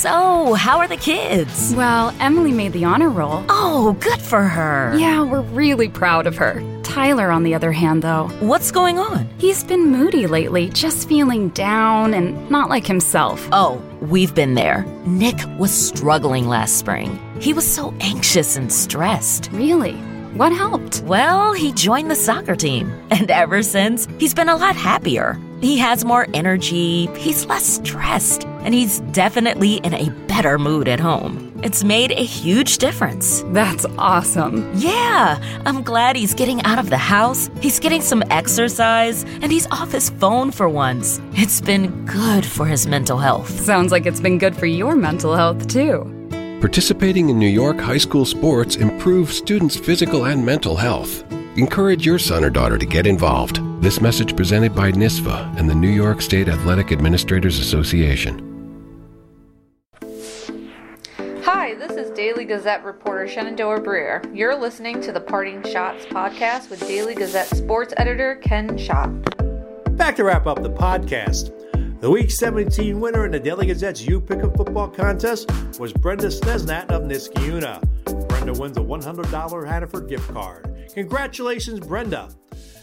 So, 0.00 0.54
how 0.54 0.78
are 0.78 0.88
the 0.88 0.96
kids? 0.96 1.74
Well, 1.74 2.14
Emily 2.20 2.52
made 2.52 2.72
the 2.72 2.86
honor 2.86 3.10
roll. 3.10 3.44
Oh, 3.50 3.94
good 4.00 4.22
for 4.22 4.42
her. 4.44 4.96
Yeah, 4.96 5.22
we're 5.24 5.42
really 5.42 5.90
proud 5.90 6.26
of 6.26 6.38
her. 6.38 6.62
Tyler, 6.82 7.30
on 7.30 7.42
the 7.42 7.54
other 7.54 7.70
hand, 7.70 8.00
though. 8.00 8.28
What's 8.40 8.70
going 8.70 8.98
on? 8.98 9.28
He's 9.36 9.62
been 9.62 9.90
moody 9.90 10.26
lately, 10.26 10.70
just 10.70 11.06
feeling 11.06 11.50
down 11.50 12.14
and 12.14 12.50
not 12.50 12.70
like 12.70 12.86
himself. 12.86 13.46
Oh, 13.52 13.76
we've 14.00 14.34
been 14.34 14.54
there. 14.54 14.86
Nick 15.04 15.36
was 15.58 15.70
struggling 15.70 16.48
last 16.48 16.78
spring. 16.78 17.20
He 17.38 17.52
was 17.52 17.70
so 17.70 17.92
anxious 18.00 18.56
and 18.56 18.72
stressed. 18.72 19.50
Really? 19.52 19.96
What 20.32 20.52
helped? 20.52 21.02
Well, 21.02 21.52
he 21.52 21.72
joined 21.72 22.10
the 22.10 22.16
soccer 22.16 22.56
team. 22.56 22.90
And 23.10 23.30
ever 23.30 23.62
since, 23.62 24.08
he's 24.18 24.32
been 24.32 24.48
a 24.48 24.56
lot 24.56 24.76
happier. 24.76 25.38
He 25.60 25.76
has 25.76 26.06
more 26.06 26.26
energy, 26.32 27.04
he's 27.18 27.44
less 27.44 27.66
stressed, 27.66 28.46
and 28.64 28.74
he's 28.74 29.00
definitely 29.12 29.76
in 29.76 29.94
a 29.94 30.10
better 30.26 30.58
mood 30.58 30.88
at 30.88 31.00
home. 31.00 31.50
It's 31.62 31.84
made 31.84 32.12
a 32.12 32.24
huge 32.24 32.78
difference. 32.78 33.42
That's 33.48 33.84
awesome. 33.98 34.70
Yeah, 34.74 35.38
I'm 35.66 35.82
glad 35.82 36.16
he's 36.16 36.34
getting 36.34 36.62
out 36.62 36.78
of 36.78 36.88
the 36.88 36.98
house, 36.98 37.50
he's 37.60 37.78
getting 37.78 38.00
some 38.00 38.22
exercise, 38.30 39.24
and 39.24 39.52
he's 39.52 39.66
off 39.68 39.92
his 39.92 40.10
phone 40.10 40.50
for 40.50 40.68
once. 40.68 41.20
It's 41.32 41.60
been 41.60 42.06
good 42.06 42.46
for 42.46 42.66
his 42.66 42.86
mental 42.86 43.18
health. 43.18 43.50
Sounds 43.60 43.92
like 43.92 44.06
it's 44.06 44.20
been 44.20 44.38
good 44.38 44.56
for 44.56 44.66
your 44.66 44.96
mental 44.96 45.36
health, 45.36 45.68
too. 45.68 46.16
Participating 46.60 47.30
in 47.30 47.38
New 47.38 47.48
York 47.48 47.78
high 47.78 47.98
school 47.98 48.24
sports 48.24 48.76
improves 48.76 49.36
students' 49.36 49.76
physical 49.76 50.26
and 50.26 50.44
mental 50.44 50.76
health. 50.76 51.24
Encourage 51.56 52.06
your 52.06 52.18
son 52.18 52.44
or 52.44 52.50
daughter 52.50 52.78
to 52.78 52.86
get 52.86 53.06
involved. 53.06 53.60
This 53.82 54.00
message 54.00 54.36
presented 54.36 54.74
by 54.74 54.92
NISVA 54.92 55.58
and 55.58 55.68
the 55.68 55.74
New 55.74 55.88
York 55.88 56.20
State 56.20 56.48
Athletic 56.48 56.92
Administrators 56.92 57.58
Association. 57.58 58.49
This 61.80 61.92
is 61.92 62.10
Daily 62.10 62.44
Gazette 62.44 62.84
reporter 62.84 63.26
Shenandoah 63.26 63.80
Briere. 63.80 64.22
You're 64.34 64.54
listening 64.54 65.00
to 65.00 65.12
the 65.12 65.20
Parting 65.20 65.62
Schotts 65.62 66.04
podcast 66.08 66.68
with 66.68 66.80
Daily 66.80 67.14
Gazette 67.14 67.46
sports 67.46 67.94
editor 67.96 68.34
Ken 68.42 68.76
Schott. 68.76 69.08
Back 69.96 70.14
to 70.16 70.24
wrap 70.24 70.46
up 70.46 70.62
the 70.62 70.68
podcast. 70.68 71.48
The 72.02 72.10
Week 72.10 72.30
17 72.30 73.00
winner 73.00 73.24
in 73.24 73.32
the 73.32 73.40
Daily 73.40 73.64
Gazette's 73.64 74.06
U 74.06 74.18
a 74.28 74.56
Football 74.58 74.88
Contest 74.88 75.50
was 75.78 75.94
Brenda 75.94 76.26
Snesnat 76.26 76.90
of 76.90 77.04
Niskayuna. 77.04 78.28
Brenda 78.28 78.52
wins 78.52 78.76
a 78.76 78.80
$100 78.80 79.66
Hannaford 79.66 80.06
gift 80.06 80.30
card. 80.34 80.90
Congratulations, 80.92 81.80
Brenda. 81.80 82.28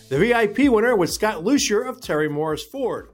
The 0.09 0.17
VIP 0.17 0.71
winner 0.71 0.95
was 0.95 1.13
Scott 1.13 1.43
Lucier 1.43 1.83
of 1.83 2.01
Terry 2.01 2.29
Morris 2.29 2.63
Ford. 2.63 3.09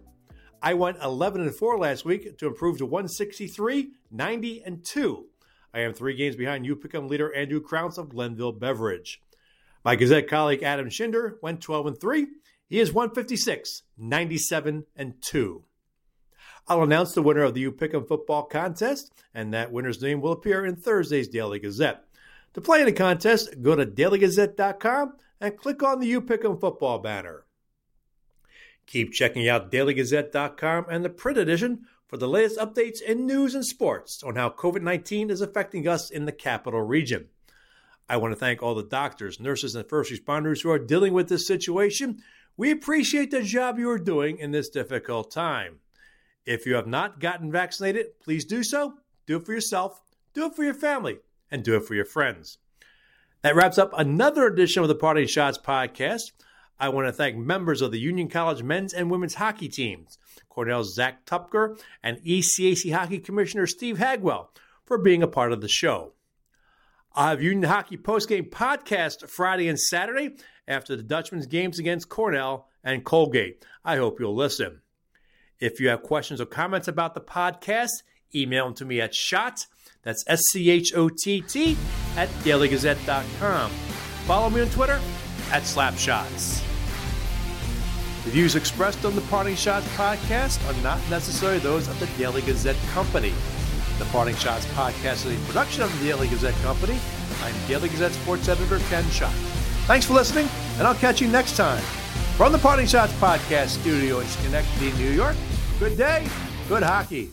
I 0.62 0.76
went 0.76 1.04
11 1.04 1.42
and 1.42 1.54
4 1.54 1.78
last 1.78 2.06
week 2.06 2.38
to 2.38 2.48
improve 2.48 2.78
to 2.78 2.86
163, 2.86 3.90
90 4.12 4.64
and 4.64 4.86
2. 4.86 5.26
I 5.74 5.82
am 5.82 5.94
three 5.94 6.16
games 6.16 6.36
behind 6.36 6.66
U 6.66 6.76
Pick'em 6.76 7.10
leader 7.10 7.34
Andrew 7.34 7.60
Crounce 7.60 7.98
of 7.98 8.10
Glenville 8.10 8.52
Beverage. 8.52 9.22
My 9.84 9.96
Gazette 9.96 10.30
colleague 10.30 10.64
Adam 10.64 10.90
Shinder 10.90 11.36
went 11.42 11.62
12 11.62 11.88
and 11.88 12.00
3. 12.00 12.28
He 12.70 12.80
is 12.80 12.94
156, 12.94 13.84
97 13.98 14.86
and 14.96 15.14
2. 15.22 15.64
I'll 16.68 16.84
announce 16.84 17.14
the 17.14 17.22
winner 17.22 17.44
of 17.44 17.54
the 17.54 17.62
U 17.62 17.72
Pick'em 17.72 18.08
football 18.08 18.44
contest, 18.44 19.12
and 19.34 19.54
that 19.54 19.72
winner's 19.72 20.02
name 20.02 20.22
will 20.22 20.32
appear 20.32 20.66
in 20.66 20.76
Thursday's 20.76 21.28
Daily 21.28 21.60
Gazette. 21.60 22.06
To 22.54 22.62
play 22.62 22.80
in 22.80 22.86
the 22.86 22.94
contest, 22.94 23.62
go 23.62 23.76
to 23.76 23.86
dailygazette.com 23.86 25.14
and 25.42 25.58
click 25.58 25.84
on 25.84 26.00
the 26.00 26.08
U 26.08 26.22
Pick'em 26.22 26.60
football 26.60 27.00
banner. 27.00 27.46
Keep 28.86 29.12
checking 29.12 29.50
out 29.50 29.72
dailygazette.com 29.72 30.86
and 30.90 31.04
the 31.04 31.10
print 31.10 31.38
edition 31.38 31.86
for 32.14 32.18
the 32.18 32.28
latest 32.28 32.60
updates 32.60 33.02
in 33.02 33.26
news 33.26 33.56
and 33.56 33.66
sports 33.66 34.22
on 34.22 34.36
how 34.36 34.48
COVID 34.48 34.84
19 34.84 35.32
is 35.32 35.42
affecting 35.42 35.88
us 35.88 36.12
in 36.12 36.26
the 36.26 36.32
capital 36.32 36.84
region. 36.84 37.28
I 38.08 38.18
want 38.18 38.34
to 38.34 38.40
thank 38.40 38.62
all 38.62 38.76
the 38.76 38.84
doctors, 38.84 39.40
nurses, 39.40 39.74
and 39.74 39.90
first 39.90 40.12
responders 40.12 40.62
who 40.62 40.70
are 40.70 40.78
dealing 40.78 41.14
with 41.14 41.28
this 41.28 41.48
situation. 41.48 42.22
We 42.56 42.70
appreciate 42.70 43.32
the 43.32 43.42
job 43.42 43.80
you 43.80 43.90
are 43.90 43.98
doing 43.98 44.38
in 44.38 44.52
this 44.52 44.70
difficult 44.70 45.32
time. 45.32 45.80
If 46.46 46.68
you 46.68 46.76
have 46.76 46.86
not 46.86 47.20
gotten 47.20 47.52
vaccinated, 47.52 48.20
please 48.20 48.46
do 48.46 48.62
so. 48.62 48.94
Do 49.26 49.38
it 49.38 49.46
for 49.48 49.54
yourself, 49.54 50.00
do 50.36 50.46
it 50.46 50.56
for 50.56 50.64
your 50.64 50.76
family, 50.76 51.18
and 51.50 51.64
do 51.64 51.76
it 51.78 51.84
for 51.84 51.96
your 51.96 52.06
friends. 52.06 52.60
That 53.42 53.56
wraps 53.56 53.80
up 53.80 53.92
another 53.98 54.46
edition 54.46 54.84
of 54.84 54.88
the 54.88 54.94
Parting 54.94 55.26
Schotts 55.26 55.60
podcast. 55.60 56.32
I 56.80 56.90
want 56.90 57.08
to 57.08 57.12
thank 57.12 57.38
members 57.38 57.82
of 57.82 57.92
the 57.92 58.00
Union 58.00 58.28
College 58.28 58.62
men's 58.62 58.94
and 58.94 59.10
women's 59.10 59.34
hockey 59.36 59.68
teams, 59.68 60.20
Cornell's 60.50 60.94
Zach 60.94 61.26
Tupker 61.26 61.80
and 62.02 62.18
ECAC 62.18 62.92
Hockey 62.94 63.20
Commissioner 63.20 63.68
Steve 63.68 63.98
Hagwell, 63.98 64.50
for 64.86 64.98
being 64.98 65.24
a 65.24 65.28
part 65.28 65.52
of 65.52 65.62
the 65.62 65.68
show. 65.68 66.14
I'll 67.16 67.30
have 67.30 67.42
Union 67.42 67.70
Hockey 67.70 67.98
postgame 67.98 68.50
podcast 68.50 69.30
Friday 69.30 69.68
and 69.68 69.80
Saturday 69.80 70.36
after 70.68 70.96
the 70.96 71.04
Dutchmen's 71.04 71.46
games 71.46 71.80
against 71.80 72.10
Cornell 72.10 72.68
and 72.84 73.04
Colgate. 73.06 73.64
I 73.86 73.98
hope 73.98 74.20
you'll 74.20 74.36
listen. 74.36 74.82
If 75.60 75.80
you 75.80 75.90
have 75.90 76.04
questions 76.04 76.42
or 76.42 76.46
comments 76.46 76.88
about 76.88 77.14
the 77.14 77.22
podcast, 77.22 78.04
email 78.36 78.66
them 78.66 78.74
to 78.76 78.86
me 78.86 79.00
at 79.00 79.14
Schott, 79.14 79.68
that's 80.02 80.24
S 80.28 80.42
C 80.52 80.70
H 80.70 80.94
O 80.96 81.10
T 81.10 81.42
T, 81.42 81.78
at 82.18 82.30
dailygazette.com. 82.44 83.72
Follow 84.26 84.50
me 84.50 84.62
on 84.62 84.70
Twitter 84.70 85.00
at 85.52 85.64
Slapshots. 85.64 86.73
The 88.24 88.30
views 88.30 88.56
expressed 88.56 89.04
on 89.04 89.16
the 89.16 89.22
Parting 89.24 89.56
Schotts 89.56 89.82
podcast 89.98 90.66
are 90.70 90.82
not 90.82 91.00
necessarily 91.10 91.60
those 91.60 91.90
of 91.90 92.00
the 92.00 92.06
Daily 92.18 92.42
Gazette 92.42 92.78
Company. 92.94 93.34
The 94.00 94.06
Parting 94.06 94.36
Schotts 94.36 94.64
podcast 94.74 95.26
is 95.26 95.36
a 95.36 95.46
production 95.46 95.84
of 95.84 96.00
the 96.00 96.06
Daily 96.06 96.30
Gazette 96.30 96.56
Company. 96.64 96.98
I'm 97.42 97.54
Daily 97.68 97.90
Gazette 97.90 98.14
sports 98.14 98.48
editor 98.48 98.80
Ken 98.90 99.04
Schott. 99.12 99.34
Thanks 99.88 100.06
for 100.06 100.14
listening, 100.14 100.48
and 100.78 100.88
I'll 100.88 100.96
catch 100.96 101.20
you 101.20 101.28
next 101.28 101.58
time. 101.58 101.84
From 102.38 102.54
the 102.54 102.60
Parting 102.60 102.86
Schotts 102.86 103.12
podcast 103.20 103.82
studio 103.82 104.20
in 104.22 104.28
Schenectady, 104.28 104.94
New 104.94 105.12
York, 105.12 105.36
good 105.78 105.98
day, 105.98 106.26
good 106.70 106.84
hockey. 106.84 107.30